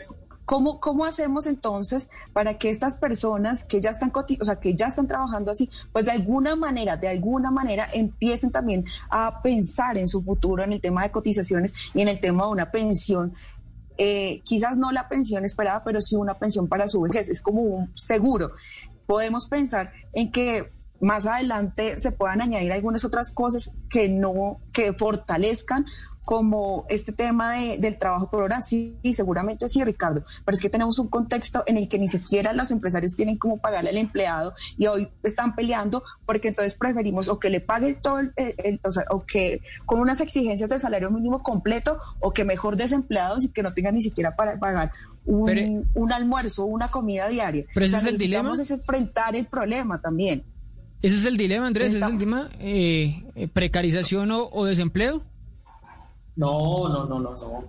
¿Cómo, 0.44 0.80
¿Cómo 0.80 1.04
hacemos 1.04 1.46
entonces 1.46 2.10
para 2.32 2.58
que 2.58 2.68
estas 2.68 2.96
personas 2.96 3.64
que 3.64 3.80
ya 3.80 3.90
están 3.90 4.12
o 4.12 4.44
sea, 4.44 4.56
que 4.56 4.74
ya 4.74 4.86
están 4.86 5.06
trabajando 5.06 5.52
así, 5.52 5.70
pues 5.92 6.04
de 6.04 6.10
alguna 6.10 6.56
manera, 6.56 6.96
de 6.96 7.08
alguna 7.08 7.50
manera 7.50 7.88
empiecen 7.92 8.50
también 8.50 8.84
a 9.08 9.40
pensar 9.40 9.96
en 9.96 10.08
su 10.08 10.22
futuro 10.22 10.64
en 10.64 10.72
el 10.72 10.80
tema 10.80 11.04
de 11.04 11.12
cotizaciones 11.12 11.74
y 11.94 12.00
en 12.00 12.08
el 12.08 12.18
tema 12.18 12.44
de 12.44 12.50
una 12.50 12.70
pensión 12.70 13.34
eh, 13.98 14.40
quizás 14.44 14.78
no 14.78 14.92
la 14.92 15.08
pensión 15.08 15.44
esperada, 15.44 15.82
pero 15.84 16.00
sí 16.00 16.16
una 16.16 16.38
pensión 16.38 16.68
para 16.68 16.88
su 16.88 17.00
vejez, 17.02 17.28
es 17.28 17.42
como 17.42 17.62
un 17.62 17.92
seguro. 17.96 18.52
Podemos 19.06 19.46
pensar 19.46 19.92
en 20.12 20.30
que 20.30 20.70
más 21.00 21.26
adelante 21.26 21.98
se 21.98 22.12
puedan 22.12 22.40
añadir 22.40 22.72
algunas 22.72 23.04
otras 23.04 23.32
cosas 23.32 23.72
que 23.90 24.08
no, 24.08 24.60
que 24.72 24.92
fortalezcan 24.92 25.84
como 26.24 26.86
este 26.88 27.12
tema 27.12 27.52
de, 27.52 27.78
del 27.78 27.98
trabajo 27.98 28.30
por 28.30 28.42
hora, 28.42 28.60
sí, 28.60 28.96
seguramente 29.12 29.68
sí, 29.68 29.82
Ricardo, 29.82 30.24
pero 30.44 30.54
es 30.54 30.60
que 30.60 30.68
tenemos 30.68 30.98
un 30.98 31.08
contexto 31.08 31.64
en 31.66 31.76
el 31.76 31.88
que 31.88 31.98
ni 31.98 32.08
siquiera 32.08 32.52
los 32.52 32.70
empresarios 32.70 33.16
tienen 33.16 33.38
cómo 33.38 33.58
pagarle 33.58 33.90
al 33.90 33.96
empleado 33.96 34.54
y 34.78 34.86
hoy 34.86 35.08
están 35.22 35.54
peleando 35.54 36.04
porque 36.24 36.48
entonces 36.48 36.76
preferimos 36.78 37.28
o 37.28 37.38
que 37.38 37.50
le 37.50 37.60
pague 37.60 37.94
todo 37.94 38.20
el, 38.20 38.80
o, 38.84 38.90
sea, 38.90 39.04
o 39.10 39.24
que 39.26 39.60
con 39.84 40.00
unas 40.00 40.20
exigencias 40.20 40.70
de 40.70 40.78
salario 40.78 41.10
mínimo 41.10 41.42
completo 41.42 41.98
o 42.20 42.32
que 42.32 42.44
mejor 42.44 42.76
desempleados 42.76 43.44
y 43.44 43.50
que 43.50 43.62
no 43.62 43.74
tengan 43.74 43.94
ni 43.94 44.02
siquiera 44.02 44.36
para 44.36 44.58
pagar 44.58 44.92
un, 45.24 45.88
un 45.94 46.12
almuerzo, 46.12 46.64
una 46.64 46.88
comida 46.88 47.28
diaria. 47.28 47.64
Pero 47.74 47.86
ese 47.86 47.96
es 47.96 48.04
el 48.04 48.18
dilema. 48.18 48.52
es 48.52 48.70
enfrentar 48.70 49.34
el 49.34 49.46
problema 49.46 50.00
también. 50.00 50.44
Ese 51.00 51.16
es 51.16 51.24
el 51.24 51.36
dilema, 51.36 51.66
Andrés, 51.66 51.88
ese 51.88 51.98
es 51.98 52.04
el 52.04 52.12
dilema, 52.12 52.48
eh, 52.60 53.24
eh, 53.34 53.48
precarización 53.48 54.30
o 54.30 54.64
desempleo. 54.64 55.24
No, 56.36 56.88
no, 56.88 57.06
no, 57.06 57.20
no, 57.20 57.34
no. 57.34 57.64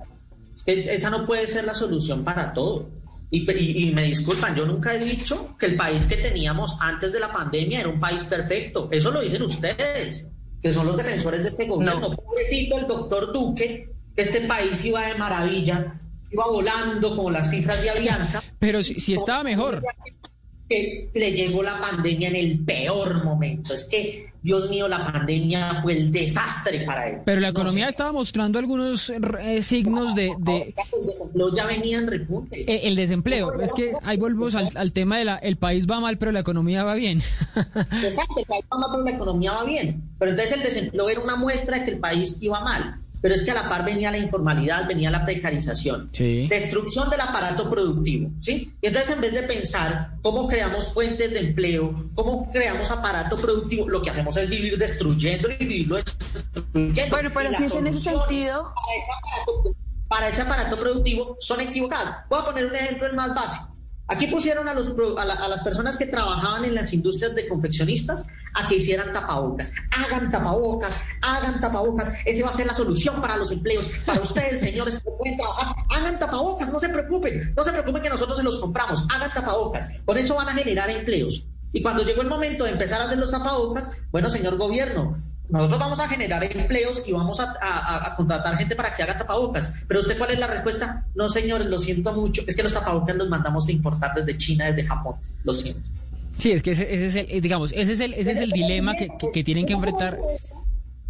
Esa 0.65 1.09
no 1.09 1.25
puede 1.25 1.47
ser 1.47 1.65
la 1.65 1.75
solución 1.75 2.23
para 2.23 2.51
todo. 2.51 2.87
Y, 3.29 3.91
me 3.93 4.03
disculpan, 4.03 4.55
yo 4.55 4.65
nunca 4.65 4.93
he 4.93 4.99
dicho 4.99 5.55
que 5.57 5.65
el 5.65 5.75
país 5.75 6.05
que 6.05 6.17
teníamos 6.17 6.77
antes 6.79 7.11
de 7.11 7.19
la 7.19 7.33
pandemia 7.33 7.79
era 7.79 7.89
un 7.89 7.99
país 7.99 8.23
perfecto. 8.25 8.87
Eso 8.91 9.09
lo 9.09 9.21
dicen 9.21 9.41
ustedes, 9.41 10.27
que 10.61 10.71
son 10.71 10.85
los 10.85 10.95
defensores 10.95 11.41
de 11.41 11.49
este 11.49 11.65
gobierno. 11.65 12.15
Pobrecito 12.15 12.77
el 12.77 12.87
doctor 12.87 13.33
Duque, 13.33 13.89
que 14.15 14.21
este 14.21 14.41
país 14.41 14.85
iba 14.85 15.07
de 15.07 15.15
maravilla, 15.15 15.99
iba 16.31 16.45
volando 16.45 17.15
como 17.15 17.31
las 17.31 17.49
cifras 17.49 17.81
de 17.81 17.89
Avianca. 17.89 18.43
Pero 18.59 18.83
si, 18.83 18.99
si 18.99 19.15
estaba 19.15 19.43
mejor 19.43 19.81
que 20.69 21.09
le 21.13 21.31
llegó 21.31 21.63
la 21.63 21.79
pandemia 21.79 22.29
en 22.29 22.35
el 22.35 22.59
peor 22.59 23.23
momento. 23.23 23.73
Es 23.73 23.87
que, 23.89 24.31
Dios 24.41 24.69
mío, 24.69 24.87
la 24.87 25.11
pandemia 25.11 25.81
fue 25.81 25.93
el 25.93 26.11
desastre 26.11 26.85
para 26.85 27.09
él. 27.09 27.17
Pero 27.25 27.41
la 27.41 27.49
economía 27.49 27.87
estaba 27.89 28.11
mostrando 28.11 28.59
algunos 28.59 29.09
eh, 29.09 29.63
signos 29.63 30.15
de, 30.15 30.33
de... 30.39 30.73
El 30.91 31.07
desempleo 31.07 31.53
ya 31.55 31.65
venía 31.65 31.99
en 31.99 32.07
repunte. 32.07 32.61
Eh, 32.61 32.81
el 32.83 32.95
desempleo, 32.95 33.59
es 33.61 33.71
que 33.73 33.93
ahí 34.03 34.17
volvemos 34.17 34.55
al, 34.55 34.91
tema 34.91 35.17
de 35.17 35.25
la, 35.25 35.35
el 35.37 35.57
país 35.57 35.87
va 35.89 35.99
mal, 35.99 36.17
pero 36.17 36.31
la 36.31 36.39
economía 36.39 36.83
va 36.83 36.95
bien. 36.95 37.21
Exacto, 37.55 38.39
el 38.39 38.45
país 38.45 38.65
va 38.71 38.77
mal, 38.77 38.89
pero 38.91 39.03
la 39.03 39.11
economía 39.11 39.51
va 39.51 39.63
bien. 39.63 40.01
Pero 40.17 40.31
entonces 40.31 40.57
el 40.57 40.63
desempleo 40.63 41.09
era 41.09 41.21
una 41.21 41.35
muestra 41.35 41.79
de 41.79 41.85
que 41.85 41.91
el 41.91 41.99
país 41.99 42.41
iba 42.41 42.59
mal 42.61 43.02
pero 43.23 43.35
es 43.35 43.43
que 43.43 43.51
a 43.51 43.53
la 43.53 43.69
par 43.69 43.85
venía 43.85 44.11
la 44.11 44.17
informalidad, 44.17 44.85
venía 44.85 45.09
la 45.09 45.23
precarización, 45.23 46.09
destrucción 46.11 47.09
del 47.09 47.21
aparato 47.21 47.69
productivo, 47.69 48.29
¿sí? 48.41 48.73
Y 48.81 48.87
entonces 48.87 49.11
en 49.11 49.21
vez 49.21 49.31
de 49.31 49.43
pensar 49.43 50.15
cómo 50.21 50.45
creamos 50.45 50.93
fuentes 50.93 51.31
de 51.31 51.39
empleo, 51.39 52.09
cómo 52.15 52.51
creamos 52.51 52.91
aparato 52.91 53.37
productivo, 53.37 53.87
lo 53.87 54.01
que 54.01 54.09
hacemos 54.09 54.35
es 54.35 54.49
vivir 54.49 54.77
destruyendo 54.77 55.49
y 55.49 55.55
vivirlo 55.55 55.95
destruyendo. 55.95 57.15
Bueno, 57.15 57.31
pero 57.33 57.53
si 57.53 57.63
es 57.63 57.73
en 57.75 57.87
ese 57.87 58.01
sentido... 58.01 58.73
Para 60.09 60.27
ese, 60.27 60.41
aparato, 60.41 60.77
productivo 60.77 61.37
son 61.39 61.61
equivocados. 61.61 62.13
Voy 62.29 62.41
a 62.41 62.45
poner 62.45 62.65
un 62.65 62.75
ejemplo 62.75 63.07
el 63.07 63.13
más 63.13 63.33
básico. 63.33 63.72
Aquí 64.07 64.27
pusieron 64.27 64.67
a, 64.67 64.73
los, 64.73 64.93
a, 65.17 65.47
las 65.47 65.63
personas 65.63 65.95
que 65.95 66.05
trabajaban 66.05 66.65
en 66.65 66.75
las 66.75 66.91
industrias 66.93 67.33
de 67.33 67.47
confeccionistas 67.47 68.25
a 68.53 68.67
que 68.67 68.75
hicieran 68.75 69.13
tapabocas. 69.13 69.71
Hagan 69.91 70.29
tapabocas, 70.29 71.05
hagan 71.21 71.61
tapabocas. 71.61 72.13
Esa 72.25 72.43
va 72.43 72.49
a 72.49 72.53
ser 72.53 72.67
la 72.67 72.75
solución 72.75 73.21
para 73.21 73.37
los 73.37 73.51
empleos. 73.51 73.89
Para 74.05 74.21
ustedes, 74.21 74.59
señores 74.61 74.99
que 74.99 75.09
pueden 75.09 75.37
trabajar, 75.37 75.75
hagan 75.95 76.19
tapabocas, 76.19 76.71
no 76.71 76.79
se 76.79 76.89
preocupen. 76.89 77.53
No 77.55 77.63
se 77.63 77.71
preocupen 77.71 78.01
que 78.01 78.09
nosotros 78.09 78.37
se 78.37 78.43
los 78.43 78.59
compramos. 78.59 79.07
Hagan 79.15 79.31
tapabocas. 79.33 79.87
Con 80.05 80.17
eso 80.17 80.35
van 80.35 80.49
a 80.49 80.53
generar 80.53 80.89
empleos. 80.89 81.47
Y 81.71 81.81
cuando 81.81 82.03
llegó 82.03 82.21
el 82.21 82.29
momento 82.29 82.65
de 82.65 82.71
empezar 82.71 83.01
a 83.01 83.05
hacer 83.05 83.17
los 83.17 83.31
tapabocas, 83.31 83.89
bueno, 84.11 84.29
señor 84.29 84.57
gobierno, 84.57 85.17
nosotros 85.59 85.79
vamos 85.79 85.99
a 85.99 86.07
generar 86.07 86.43
empleos 86.43 87.03
y 87.07 87.11
vamos 87.11 87.39
a, 87.39 88.15
contratar 88.17 88.57
gente 88.57 88.75
para 88.75 88.95
que 88.95 89.03
haga 89.03 89.17
tapabocas. 89.17 89.71
Pero 89.87 89.99
usted 89.99 90.17
cuál 90.17 90.31
es 90.31 90.39
la 90.39 90.47
respuesta? 90.47 91.05
No, 91.13 91.29
señores, 91.29 91.67
lo 91.67 91.77
siento 91.77 92.11
mucho. 92.13 92.41
Es 92.47 92.55
que 92.55 92.63
los 92.63 92.73
tapabocas 92.73 93.15
los 93.15 93.29
mandamos 93.29 93.67
a 93.67 93.71
importar 93.71 94.15
desde 94.15 94.37
China, 94.37 94.65
desde 94.65 94.87
Japón. 94.87 95.15
Lo 95.43 95.53
siento. 95.53 95.81
Sí, 96.37 96.51
es 96.51 96.63
que 96.63 96.71
ese, 96.71 97.05
es 97.05 97.15
el, 97.15 97.41
digamos, 97.41 97.71
ese 97.71 97.93
es 97.93 97.99
el, 97.99 98.13
ese 98.13 98.31
es 98.31 98.39
el 98.39 98.49
dilema 98.49 98.95
que, 98.95 99.09
que, 99.31 99.43
tienen 99.43 99.67
que 99.67 99.73
enfrentar. 99.73 100.17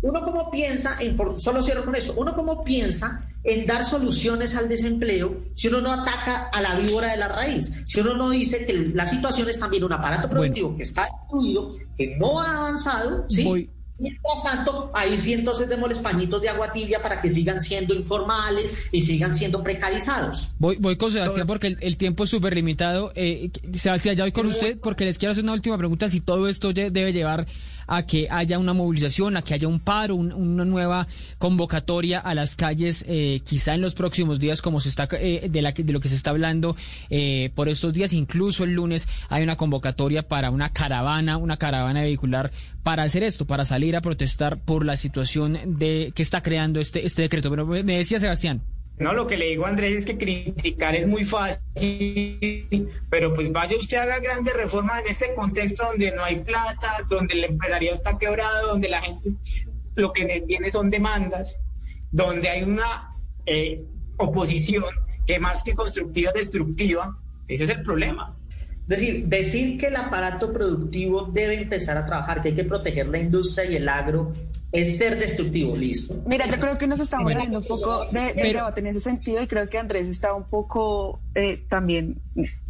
Uno 0.01 0.21
como 0.21 0.51
piensa, 0.51 0.97
en, 0.99 1.17
solo 1.39 1.61
cierro 1.61 1.85
con 1.85 1.95
eso, 1.95 2.13
uno 2.17 2.35
como 2.35 2.65
piensa 2.65 3.25
en 3.45 3.65
dar 3.65 3.85
soluciones 3.85 4.55
al 4.57 4.67
desempleo 4.67 5.37
si 5.53 5.69
uno 5.69 5.79
no 5.79 5.93
ataca 5.93 6.49
a 6.49 6.61
la 6.61 6.77
víbora 6.79 7.11
de 7.11 7.17
la 7.17 7.29
raíz, 7.29 7.81
si 7.85 8.01
uno 8.01 8.13
no 8.13 8.29
dice 8.29 8.65
que 8.65 8.73
la 8.73 9.07
situación 9.07 9.47
es 9.47 9.59
también 9.59 9.85
un 9.85 9.93
aparato 9.93 10.29
productivo 10.29 10.75
que 10.75 10.83
está 10.83 11.07
destruido, 11.09 11.75
que 11.97 12.17
no 12.17 12.41
ha 12.41 12.57
avanzado, 12.57 13.25
¿sí? 13.29 13.69
Mientras 14.03 14.43
tanto, 14.43 14.91
ahí 14.93 15.17
sí 15.17 15.31
entonces 15.31 15.69
démosles 15.69 15.99
pañitos 15.99 16.41
de 16.41 16.49
agua 16.49 16.73
tibia 16.73 17.01
para 17.01 17.21
que 17.21 17.31
sigan 17.31 17.61
siendo 17.61 17.93
informales 17.93 18.73
y 18.91 19.01
sigan 19.01 19.33
siendo 19.33 19.63
precarizados. 19.63 20.51
Voy, 20.59 20.75
voy 20.77 20.97
con 20.97 21.09
Sebastián 21.09 21.47
porque 21.47 21.77
el, 21.79 21.95
tiempo 21.95 22.25
es 22.25 22.29
súper 22.29 22.53
limitado. 22.53 23.13
Eh, 23.15 23.49
Sebastián, 23.71 24.17
ya 24.17 24.25
voy 24.25 24.33
con 24.33 24.47
usted 24.47 24.77
porque 24.77 25.05
les 25.05 25.17
quiero 25.17 25.31
hacer 25.31 25.45
una 25.45 25.53
última 25.53 25.77
pregunta. 25.77 26.09
Si 26.09 26.19
todo 26.19 26.49
esto 26.49 26.73
debe 26.73 27.13
llevar 27.13 27.47
a 27.87 28.05
que 28.05 28.27
haya 28.29 28.59
una 28.59 28.73
movilización, 28.73 29.37
a 29.37 29.41
que 29.41 29.53
haya 29.53 29.67
un 29.67 29.79
paro, 29.79 30.15
una 30.15 30.65
nueva 30.65 31.07
convocatoria 31.37 32.19
a 32.19 32.33
las 32.35 32.55
calles, 32.55 33.05
eh, 33.07 33.41
quizá 33.43 33.75
en 33.75 33.81
los 33.81 33.93
próximos 33.93 34.39
días, 34.39 34.61
como 34.61 34.79
se 34.79 34.89
está 34.89 35.07
eh, 35.11 35.47
de, 35.49 35.61
la, 35.61 35.71
de 35.71 35.93
lo 35.93 35.99
que 35.99 36.09
se 36.09 36.15
está 36.15 36.31
hablando 36.31 36.75
eh, 37.09 37.51
por 37.55 37.69
estos 37.69 37.93
días, 37.93 38.13
incluso 38.13 38.63
el 38.63 38.73
lunes 38.73 39.07
hay 39.29 39.43
una 39.43 39.55
convocatoria 39.55 40.27
para 40.27 40.49
una 40.49 40.71
caravana, 40.71 41.37
una 41.37 41.57
caravana 41.57 42.01
vehicular 42.01 42.51
para 42.83 43.03
hacer 43.03 43.23
esto, 43.23 43.45
para 43.45 43.65
salir 43.65 43.95
a 43.95 44.01
protestar 44.01 44.57
por 44.59 44.85
la 44.85 44.97
situación 44.97 45.57
de 45.77 46.11
que 46.15 46.23
está 46.23 46.41
creando 46.43 46.79
este, 46.79 47.05
este 47.05 47.21
decreto. 47.21 47.49
Pero 47.49 47.65
me 47.65 47.97
decía 47.97 48.19
Sebastián. 48.19 48.61
No, 48.97 49.13
lo 49.13 49.25
que 49.25 49.37
le 49.37 49.47
digo 49.47 49.65
a 49.65 49.69
Andrés 49.69 49.93
es 49.93 50.05
que 50.05 50.17
criticar 50.17 50.95
es 50.95 51.07
muy 51.07 51.25
fácil, 51.25 52.89
pero 53.09 53.33
pues 53.33 53.51
vaya 53.51 53.75
usted 53.75 53.97
a 53.97 54.03
haga 54.03 54.19
grandes 54.19 54.53
reformas 54.53 55.03
en 55.03 55.11
este 55.11 55.33
contexto 55.33 55.83
donde 55.85 56.11
no 56.11 56.23
hay 56.23 56.41
plata, 56.41 57.03
donde 57.09 57.33
el 57.33 57.43
empresariado 57.45 57.97
está 57.97 58.17
quebrado, 58.17 58.67
donde 58.67 58.89
la 58.89 59.01
gente 59.01 59.33
lo 59.95 60.13
que 60.13 60.43
tiene 60.47 60.69
son 60.69 60.89
demandas, 60.89 61.57
donde 62.11 62.49
hay 62.49 62.63
una 62.63 63.15
eh, 63.45 63.83
oposición 64.17 64.85
que 65.25 65.39
más 65.39 65.63
que 65.63 65.73
constructiva 65.73 66.29
es 66.29 66.35
destructiva. 66.35 67.17
Ese 67.47 67.65
es 67.65 67.69
el 67.71 67.83
problema. 67.83 68.35
Es 68.83 68.99
decir, 68.99 69.27
decir 69.27 69.77
que 69.77 69.87
el 69.87 69.95
aparato 69.95 70.51
productivo 70.51 71.25
debe 71.31 71.55
empezar 71.55 71.97
a 71.97 72.05
trabajar, 72.05 72.41
que 72.41 72.49
hay 72.49 72.55
que 72.55 72.65
proteger 72.65 73.07
la 73.07 73.19
industria 73.19 73.71
y 73.71 73.75
el 73.77 73.87
agro, 73.87 74.33
es 74.73 74.97
ser 74.97 75.17
destructivo, 75.17 75.77
listo. 75.77 76.21
Mira, 76.25 76.47
yo 76.47 76.59
creo 76.59 76.77
que 76.77 76.87
nos 76.87 76.99
estamos 76.99 77.31
saliendo 77.31 77.59
un 77.59 77.65
poco 77.65 78.05
de, 78.11 78.33
debate 78.33 78.81
en 78.81 78.87
ese 78.87 78.99
sentido 78.99 79.41
y 79.41 79.47
creo 79.47 79.69
que 79.69 79.77
Andrés 79.77 80.09
está 80.09 80.33
un 80.33 80.45
poco 80.45 81.21
eh, 81.35 81.63
también 81.69 82.19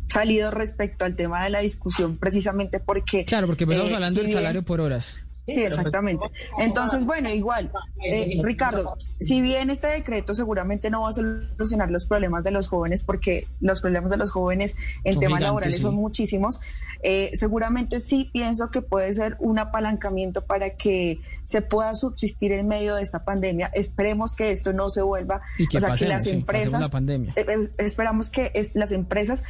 salido 0.09 0.51
respecto 0.51 1.05
al 1.05 1.15
tema 1.15 1.43
de 1.43 1.49
la 1.49 1.61
discusión, 1.61 2.17
precisamente 2.17 2.79
porque... 2.79 3.25
Claro, 3.25 3.47
porque 3.47 3.63
estamos 3.63 3.91
eh, 3.91 3.95
hablando 3.95 4.21
del 4.21 4.31
salario 4.31 4.63
por 4.63 4.81
horas. 4.81 5.17
Sí, 5.47 5.61
exactamente. 5.63 6.25
Entonces, 6.59 7.05
bueno, 7.05 7.29
igual, 7.29 7.71
eh, 8.05 8.39
Ricardo, 8.41 8.95
si 9.19 9.41
bien 9.41 9.69
este 9.69 9.87
decreto 9.87 10.33
seguramente 10.33 10.89
no 10.89 11.01
va 11.01 11.09
a 11.09 11.13
solucionar 11.13 11.91
los 11.91 12.05
problemas 12.05 12.43
de 12.43 12.51
los 12.51 12.69
jóvenes, 12.69 13.03
porque 13.03 13.47
los 13.59 13.81
problemas 13.81 14.09
de 14.09 14.17
los 14.17 14.31
jóvenes 14.31 14.77
en 15.03 15.19
temas 15.19 15.41
laborales 15.41 15.81
son 15.81 15.95
muchísimos, 15.95 16.61
eh, 17.03 17.31
seguramente 17.33 17.99
sí 17.99 18.29
pienso 18.31 18.71
que 18.71 18.81
puede 18.81 19.13
ser 19.13 19.35
un 19.39 19.59
apalancamiento 19.59 20.45
para 20.45 20.75
que 20.75 21.19
se 21.43 21.61
pueda 21.61 21.93
subsistir 21.93 22.53
en 22.53 22.65
medio 22.69 22.95
de 22.95 23.01
esta 23.01 23.25
pandemia. 23.25 23.69
Esperemos 23.73 24.33
que 24.35 24.51
esto 24.51 24.71
no 24.71 24.89
se 24.89 25.01
vuelva, 25.01 25.41
o 25.75 25.79
sea, 25.79 25.95
que 25.95 26.05
las 26.05 26.25
empresas, 26.27 26.89
eh, 26.93 27.29
eh, 27.35 27.69
esperamos 27.79 28.29
que 28.29 28.53
las 28.73 28.93
empresas, 28.93 29.43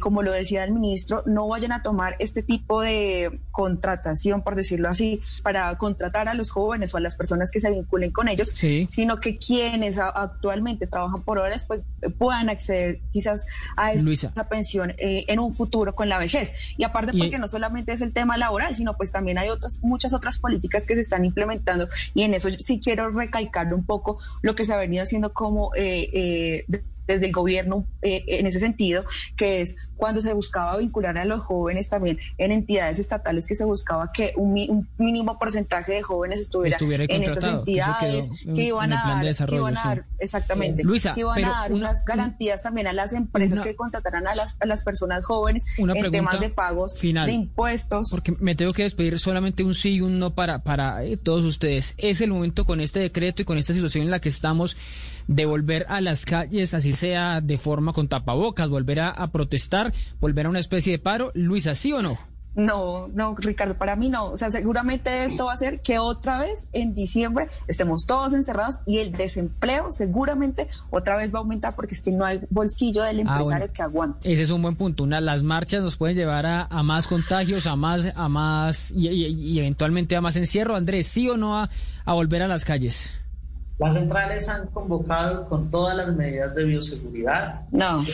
como 0.00 0.22
lo 0.22 0.30
decía 0.32 0.64
el 0.64 0.72
ministro, 0.72 1.22
no 1.24 1.48
vayan 1.48 1.72
a 1.72 1.82
tomar 1.82 2.16
este 2.18 2.42
tipo 2.42 2.82
de 2.82 3.40
contratación, 3.50 4.42
por 4.42 4.54
decirlo 4.54 4.90
así, 4.90 5.22
para 5.42 5.74
contratar 5.78 6.28
a 6.28 6.34
los 6.34 6.50
jóvenes 6.50 6.92
o 6.92 6.98
a 6.98 7.00
las 7.00 7.16
personas 7.16 7.50
que 7.50 7.60
se 7.60 7.70
vinculen 7.70 8.10
con 8.10 8.28
ellos, 8.28 8.54
sino 8.90 9.18
que 9.18 9.38
quienes 9.38 9.98
actualmente 9.98 10.86
trabajan 10.86 11.22
por 11.22 11.38
horas, 11.38 11.64
pues 11.64 11.84
puedan 12.18 12.50
acceder 12.50 13.00
quizás 13.10 13.46
a 13.78 13.92
esa 13.92 14.48
pensión 14.50 14.92
en 14.98 15.40
un 15.40 15.54
futuro 15.54 15.94
con 15.94 16.10
la 16.10 16.18
vejez. 16.18 16.52
Y 16.82 16.84
aparte 16.84 17.12
porque 17.16 17.38
no 17.38 17.46
solamente 17.46 17.92
es 17.92 18.00
el 18.00 18.12
tema 18.12 18.36
laboral, 18.36 18.74
sino 18.74 18.96
pues 18.96 19.12
también 19.12 19.38
hay 19.38 19.50
otras, 19.50 19.78
muchas 19.82 20.14
otras 20.14 20.38
políticas 20.38 20.84
que 20.84 20.96
se 20.96 21.00
están 21.00 21.24
implementando. 21.24 21.84
Y 22.12 22.24
en 22.24 22.34
eso 22.34 22.48
sí 22.58 22.80
quiero 22.82 23.08
recalcar 23.08 23.72
un 23.72 23.86
poco 23.86 24.18
lo 24.40 24.56
que 24.56 24.64
se 24.64 24.74
ha 24.74 24.78
venido 24.78 25.04
haciendo 25.04 25.32
como 25.32 25.72
eh, 25.76 26.08
eh, 26.12 26.82
desde 27.06 27.26
el 27.26 27.32
gobierno 27.32 27.86
eh, 28.02 28.24
en 28.26 28.48
ese 28.48 28.58
sentido, 28.58 29.04
que 29.36 29.60
es 29.60 29.76
cuando 29.96 30.20
se 30.20 30.32
buscaba 30.32 30.76
vincular 30.78 31.16
a 31.18 31.24
los 31.24 31.42
jóvenes 31.42 31.88
también 31.88 32.18
en 32.38 32.52
entidades 32.52 32.98
estatales, 32.98 33.46
que 33.46 33.54
se 33.54 33.64
buscaba 33.64 34.10
que 34.12 34.32
un, 34.36 34.52
mínimo 34.98 35.38
porcentaje 35.38 35.92
de 35.92 36.02
jóvenes 36.02 36.40
estuviera, 36.40 36.76
en 36.80 37.22
esas 37.22 37.44
entidades, 37.44 38.28
que, 38.54 38.64
iban 38.64 38.92
a 38.92 39.22
dar, 39.72 40.04
exactamente, 40.18 40.82
que 41.14 41.20
iban 41.20 41.44
a 41.44 41.48
dar 41.48 41.72
unas 41.72 42.04
garantías 42.04 42.62
también 42.62 42.86
a 42.86 42.92
las 42.92 43.12
empresas 43.12 43.60
que 43.62 43.74
contratarán 43.74 44.26
a 44.26 44.34
las, 44.34 44.56
a 44.60 44.66
las 44.66 44.82
personas 44.82 45.24
jóvenes 45.24 45.64
en 45.78 46.10
temas 46.10 46.40
de 46.40 46.50
pagos 46.50 46.94
de 47.00 47.32
impuestos. 47.32 48.10
Porque 48.10 48.34
me 48.38 48.54
tengo 48.54 48.72
que 48.72 48.82
despedir 48.82 49.18
solamente 49.18 49.62
un 49.62 49.74
sí 49.74 49.94
y 49.94 50.00
un 50.00 50.18
no 50.18 50.34
para, 50.34 50.62
para 50.62 51.04
eh, 51.04 51.16
todos 51.16 51.44
ustedes. 51.44 51.94
Es 51.98 52.20
el 52.20 52.30
momento 52.30 52.64
con 52.64 52.80
este 52.80 53.00
decreto 53.00 53.42
y 53.42 53.44
con 53.44 53.58
esta 53.58 53.72
situación 53.72 54.04
en 54.04 54.10
la 54.10 54.20
que 54.20 54.28
estamos 54.28 54.76
de 55.26 55.46
volver 55.46 55.86
a 55.88 56.00
las 56.00 56.24
calles, 56.24 56.74
así 56.74 56.92
sea 56.92 57.40
de 57.40 57.58
forma 57.58 57.92
con 57.92 58.08
tapabocas, 58.08 58.68
volver 58.68 59.00
a, 59.00 59.30
protestar, 59.32 59.91
volver 60.20 60.46
a 60.46 60.50
una 60.50 60.60
especie 60.60 60.92
de 60.92 60.98
paro. 60.98 61.32
Luisa, 61.34 61.74
¿sí 61.74 61.92
o 61.92 62.02
no? 62.02 62.18
No, 62.54 63.08
no, 63.08 63.34
Ricardo, 63.38 63.74
para 63.78 63.96
mí 63.96 64.10
no. 64.10 64.26
O 64.26 64.36
sea, 64.36 64.50
seguramente 64.50 65.24
esto 65.24 65.46
va 65.46 65.52
a 65.52 65.54
hacer 65.54 65.80
que 65.80 65.98
otra 65.98 66.38
vez 66.38 66.68
en 66.72 66.92
diciembre 66.92 67.48
estemos 67.66 68.04
todos 68.04 68.34
encerrados 68.34 68.80
y 68.86 68.98
el 68.98 69.12
desempleo 69.12 69.90
seguramente 69.90 70.68
otra 70.90 71.16
vez 71.16 71.32
va 71.32 71.38
a 71.38 71.40
aumentar 71.40 71.74
porque 71.74 71.94
es 71.94 72.02
que 72.02 72.12
no 72.12 72.26
hay 72.26 72.40
bolsillo 72.50 73.02
del 73.04 73.20
ah, 73.20 73.20
empresario 73.22 73.72
que 73.72 73.82
aguante. 73.82 74.30
Ese 74.30 74.42
es 74.42 74.50
un 74.50 74.60
buen 74.60 74.76
punto. 74.76 75.04
Una, 75.04 75.20
las 75.20 75.42
marchas 75.42 75.82
nos 75.82 75.96
pueden 75.96 76.16
llevar 76.16 76.44
a, 76.44 76.68
más 76.82 77.06
contagios, 77.06 77.66
a 77.66 77.76
más, 77.76 78.12
a 78.14 78.28
más 78.28 78.90
y, 78.90 79.58
eventualmente 79.58 80.14
a 80.14 80.20
más 80.20 80.36
encierro. 80.36 80.76
Andrés, 80.76 81.06
¿sí 81.06 81.28
o 81.30 81.38
no 81.38 81.56
a 81.56 81.68
volver 82.12 82.42
a 82.42 82.48
las 82.48 82.66
calles? 82.66 83.12
Las 83.78 83.94
centrales 83.94 84.48
han 84.48 84.66
convocado 84.68 85.48
con 85.48 85.70
todas 85.70 85.96
las 85.96 86.08
medidas 86.14 86.54
de 86.54 86.64
bioseguridad. 86.64 87.62
No. 87.70 88.04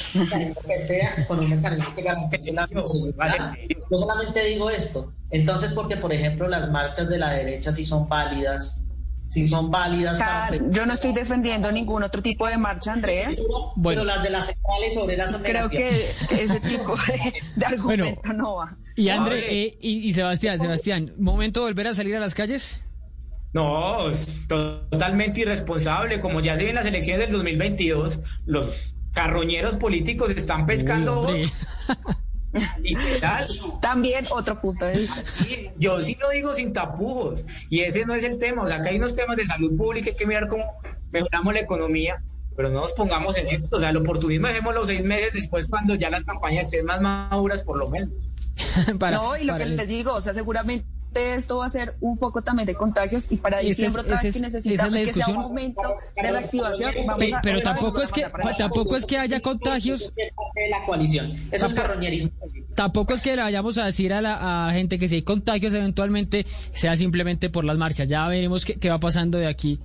Que 0.66 0.78
sea 0.78 1.26
con 1.26 1.40
un 1.40 1.50
mecanismo 1.50 1.94
que 1.94 2.02
garantice 2.02 2.52
la 2.52 2.66
bioseguridad. 2.66 3.54
No 3.90 3.98
solamente 3.98 4.44
digo 4.44 4.70
esto. 4.70 5.12
Entonces, 5.30 5.72
porque, 5.72 5.96
por 5.96 6.12
ejemplo, 6.12 6.48
las 6.48 6.70
marchas 6.70 7.08
de 7.08 7.18
la 7.18 7.32
derecha 7.32 7.72
sí 7.72 7.84
son 7.84 8.08
válidas, 8.08 8.80
si 9.28 9.46
son 9.46 9.70
válidas. 9.70 10.18
yo 10.70 10.86
no 10.86 10.94
estoy 10.94 11.12
defendiendo 11.12 11.70
ningún 11.70 12.02
otro 12.02 12.22
tipo 12.22 12.48
de 12.48 12.56
marcha, 12.56 12.92
Andrés. 12.92 13.42
Bueno, 13.76 14.00
pero 14.00 14.04
las 14.04 14.22
de 14.22 14.30
las 14.30 14.46
centrales 14.46 14.96
obreras 14.96 15.32
son 15.32 15.42
Creo 15.42 15.68
que 15.68 15.90
ese 16.30 16.60
tipo 16.60 16.96
de, 17.56 17.66
argumento 17.66 18.32
no 18.32 18.56
va. 18.56 18.76
Y 18.96 19.10
André, 19.10 19.64
eh, 19.64 19.78
y, 19.80 20.08
y 20.08 20.12
Sebastián, 20.14 20.58
Sebastián, 20.58 21.12
¿momento 21.18 21.60
de 21.60 21.66
volver 21.66 21.88
a 21.88 21.94
salir 21.94 22.16
a 22.16 22.20
las 22.20 22.34
calles? 22.34 22.80
No, 23.52 24.10
es 24.10 24.46
totalmente 24.46 25.40
irresponsable. 25.40 26.20
Como 26.20 26.40
ya 26.40 26.56
se 26.56 26.64
ve 26.64 26.70
en 26.70 26.76
las 26.76 26.86
elecciones 26.86 27.26
del 27.26 27.32
2022, 27.32 28.20
los 28.46 28.94
carroñeros 29.12 29.76
políticos 29.76 30.30
están 30.30 30.66
pescando. 30.66 31.26
También 33.80 34.26
otro 34.30 34.60
punto 34.60 34.86
de 34.86 34.98
vista. 34.98 35.22
yo 35.78 36.00
sí 36.00 36.16
lo 36.20 36.30
digo 36.30 36.54
sin 36.54 36.72
tapujos. 36.72 37.40
Y 37.70 37.80
ese 37.80 38.04
no 38.04 38.14
es 38.14 38.24
el 38.24 38.38
tema. 38.38 38.62
O 38.62 38.68
sea, 38.68 38.76
acá 38.76 38.90
hay 38.90 38.96
unos 38.96 39.14
temas 39.14 39.36
de 39.36 39.46
salud 39.46 39.76
pública, 39.76 40.10
hay 40.10 40.16
que 40.16 40.26
mirar 40.26 40.48
cómo 40.48 40.64
mejoramos 41.10 41.54
la 41.54 41.60
economía. 41.60 42.22
Pero 42.56 42.70
no 42.70 42.80
nos 42.80 42.92
pongamos 42.92 43.36
en 43.36 43.48
esto. 43.48 43.76
O 43.76 43.80
sea, 43.80 43.90
el 43.90 43.96
oportunismo 43.96 44.48
dejemos 44.48 44.74
los 44.74 44.88
seis 44.88 45.04
meses 45.04 45.32
después 45.32 45.66
cuando 45.68 45.94
ya 45.94 46.10
las 46.10 46.24
campañas 46.24 46.64
estén 46.64 46.86
más 46.86 47.00
maduras, 47.00 47.62
por 47.62 47.78
lo 47.78 47.88
menos. 47.88 48.10
no, 49.12 49.36
y 49.36 49.44
lo 49.44 49.56
que 49.56 49.66
les 49.66 49.88
digo, 49.88 50.14
o 50.14 50.20
sea, 50.20 50.34
seguramente 50.34 50.97
esto 51.14 51.58
va 51.58 51.66
a 51.66 51.70
ser 51.70 51.96
un 52.00 52.18
poco 52.18 52.42
también 52.42 52.66
de 52.66 52.74
contagios 52.74 53.30
y 53.30 53.36
para 53.36 53.58
diciembre 53.58 54.02
otra 54.02 54.20
vez 54.20 54.34
que 54.34 54.40
necesitamos 54.40 54.94
que 54.94 55.12
sea 55.14 55.28
un 55.28 55.42
momento 55.42 55.96
de 56.16 56.30
reactivación. 56.30 56.94
pero 57.42 57.60
tampoco 57.60 58.02
es 58.02 58.12
que 58.12 58.26
tampoco 58.56 58.96
es 58.96 59.06
que 59.06 59.18
haya 59.18 59.40
contagios. 59.40 60.12
La 60.70 60.84
coalición. 60.84 61.32
Eso 61.50 61.66
es 61.66 61.74
carroñerismo. 61.74 62.30
Tampoco 62.74 63.14
es 63.14 63.20
que 63.20 63.36
le 63.36 63.42
vayamos 63.42 63.78
a 63.78 63.86
decir 63.86 64.12
a 64.12 64.20
la 64.20 64.70
gente 64.72 64.98
que 64.98 65.08
si 65.08 65.16
hay 65.16 65.22
contagios 65.22 65.74
eventualmente 65.74 66.46
sea 66.72 66.96
simplemente 66.96 67.50
por 67.50 67.64
las 67.64 67.78
marchas. 67.78 68.08
Ya 68.08 68.26
veremos 68.28 68.64
qué 68.64 68.90
va 68.90 69.00
pasando 69.00 69.38
de 69.38 69.46
aquí 69.46 69.80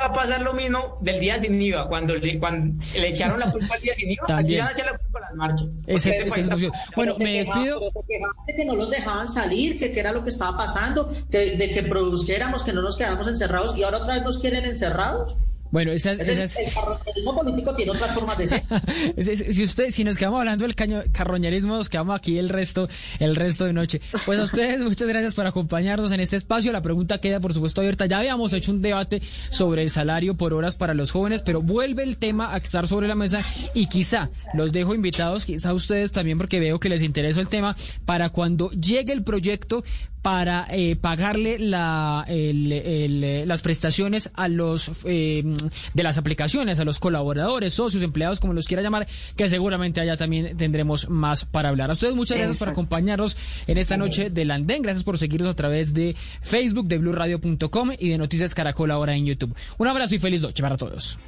va 0.00 0.06
a 0.06 0.12
pasar 0.12 0.42
lo 0.42 0.54
mismo 0.54 0.98
del 1.00 1.20
día 1.20 1.38
sin 1.38 1.60
IVA, 1.60 1.86
cuando 1.88 2.14
le, 2.14 2.38
cuando 2.38 2.82
le 2.94 3.08
echaron 3.08 3.38
la 3.38 3.50
culpa 3.50 3.74
al 3.74 3.80
día 3.80 3.94
sin 3.94 4.10
IVA, 4.10 4.38
aquí 4.38 4.58
van 4.58 4.68
a 4.68 4.70
echar 4.72 4.86
la 4.86 4.98
culpa 4.98 5.18
a 5.18 5.22
las 5.22 5.34
marchas. 5.34 5.68
Bueno, 6.96 7.14
me 7.18 7.32
despido. 7.38 7.80
De 8.46 8.54
que 8.54 8.64
no 8.64 8.74
los 8.76 8.90
dejaban 8.90 9.28
salir, 9.28 9.78
que, 9.78 9.98
era 9.98 10.12
lo 10.12 10.24
que 10.24 10.30
estaba 10.30 10.56
pasando, 10.56 11.12
de 11.28 11.70
que 11.72 11.82
produciéramos, 11.82 12.64
que 12.64 12.72
no 12.72 12.82
nos 12.82 12.96
quedáramos 12.96 13.28
encerrados 13.28 13.76
y 13.76 13.82
ahora 13.82 13.98
otra 13.98 14.14
vez 14.14 14.22
nos 14.22 14.38
quieren 14.38 14.64
encerrados. 14.64 15.36
Bueno, 15.70 15.92
esa, 15.92 16.12
Es 16.12 16.20
esa 16.20 16.42
decir, 16.42 16.62
es... 16.64 16.68
El 16.68 16.74
carroñerismo 16.74 17.36
político 17.36 17.74
tiene 17.74 17.92
otras 17.92 18.14
formas 18.14 18.38
de 18.38 18.46
ser. 18.46 18.62
Si 19.52 19.62
usted, 19.62 19.90
si 19.90 20.04
nos 20.04 20.16
quedamos 20.16 20.38
hablando 20.40 20.64
del 20.64 20.74
caño, 20.74 21.02
carroñerismo, 21.12 21.76
nos 21.76 21.88
quedamos 21.88 22.16
aquí 22.16 22.38
el 22.38 22.48
resto, 22.48 22.88
el 23.18 23.36
resto 23.36 23.64
de 23.66 23.72
noche. 23.72 24.00
Pues 24.26 24.38
a 24.38 24.42
ustedes, 24.44 24.80
muchas 24.82 25.08
gracias 25.08 25.34
por 25.34 25.46
acompañarnos 25.46 26.12
en 26.12 26.20
este 26.20 26.36
espacio. 26.36 26.72
La 26.72 26.82
pregunta 26.82 27.18
queda, 27.18 27.40
por 27.40 27.54
supuesto, 27.54 27.80
abierta. 27.80 28.06
Ya 28.06 28.18
habíamos 28.18 28.52
hecho 28.52 28.72
un 28.72 28.82
debate 28.82 29.22
sobre 29.50 29.82
el 29.82 29.90
salario 29.90 30.36
por 30.36 30.52
horas 30.54 30.76
para 30.76 30.94
los 30.94 31.10
jóvenes, 31.12 31.42
pero 31.44 31.62
vuelve 31.62 32.02
el 32.02 32.16
tema 32.16 32.52
a 32.54 32.58
estar 32.58 32.88
sobre 32.88 33.08
la 33.08 33.14
mesa 33.14 33.44
y 33.74 33.86
quizá 33.86 34.30
los 34.54 34.72
dejo 34.72 34.94
invitados, 34.94 35.44
quizá 35.44 35.72
ustedes 35.74 36.12
también, 36.12 36.38
porque 36.38 36.60
veo 36.60 36.80
que 36.80 36.88
les 36.88 37.02
interesa 37.02 37.40
el 37.40 37.48
tema, 37.48 37.76
para 38.04 38.30
cuando 38.30 38.70
llegue 38.72 39.12
el 39.12 39.22
proyecto 39.22 39.84
para 40.22 40.66
eh, 40.70 40.96
pagarle 40.96 41.58
la, 41.58 42.26
el- 42.28 42.70
el, 42.72 43.24
eh, 43.24 43.44
las 43.46 43.62
prestaciones 43.62 44.30
a 44.34 44.48
los 44.48 44.90
eh, 45.04 45.42
de 45.94 46.02
las 46.02 46.18
aplicaciones, 46.18 46.80
a 46.80 46.84
los 46.84 46.98
colaboradores, 46.98 47.74
socios, 47.74 48.02
empleados, 48.02 48.40
como 48.40 48.52
los 48.52 48.66
quiera 48.66 48.82
llamar, 48.82 49.06
que 49.36 49.48
seguramente 49.48 50.00
allá 50.00 50.16
también 50.16 50.56
tendremos 50.56 51.08
más 51.08 51.44
para 51.44 51.68
hablar. 51.68 51.90
A 51.90 51.94
ustedes 51.94 52.14
muchas 52.14 52.38
gracias 52.38 52.58
por 52.58 52.68
acompañarnos 52.68 53.36
en 53.66 53.78
esta 53.78 53.96
noche 53.96 54.30
del 54.30 54.50
Andén. 54.50 54.82
Gracias 54.82 55.04
por 55.04 55.18
seguirnos 55.18 55.50
a 55.50 55.54
través 55.54 55.94
de 55.94 56.16
Facebook, 56.42 56.86
de 56.86 56.98
BlueRadio.com 56.98 57.92
y 57.98 58.08
de 58.08 58.18
Noticias 58.18 58.54
Caracol 58.54 58.90
ahora 58.90 59.14
en 59.14 59.26
YouTube. 59.26 59.54
Un 59.78 59.88
abrazo 59.88 60.14
y 60.14 60.18
feliz 60.18 60.42
noche 60.42 60.62
para 60.62 60.76
todos. 60.76 61.18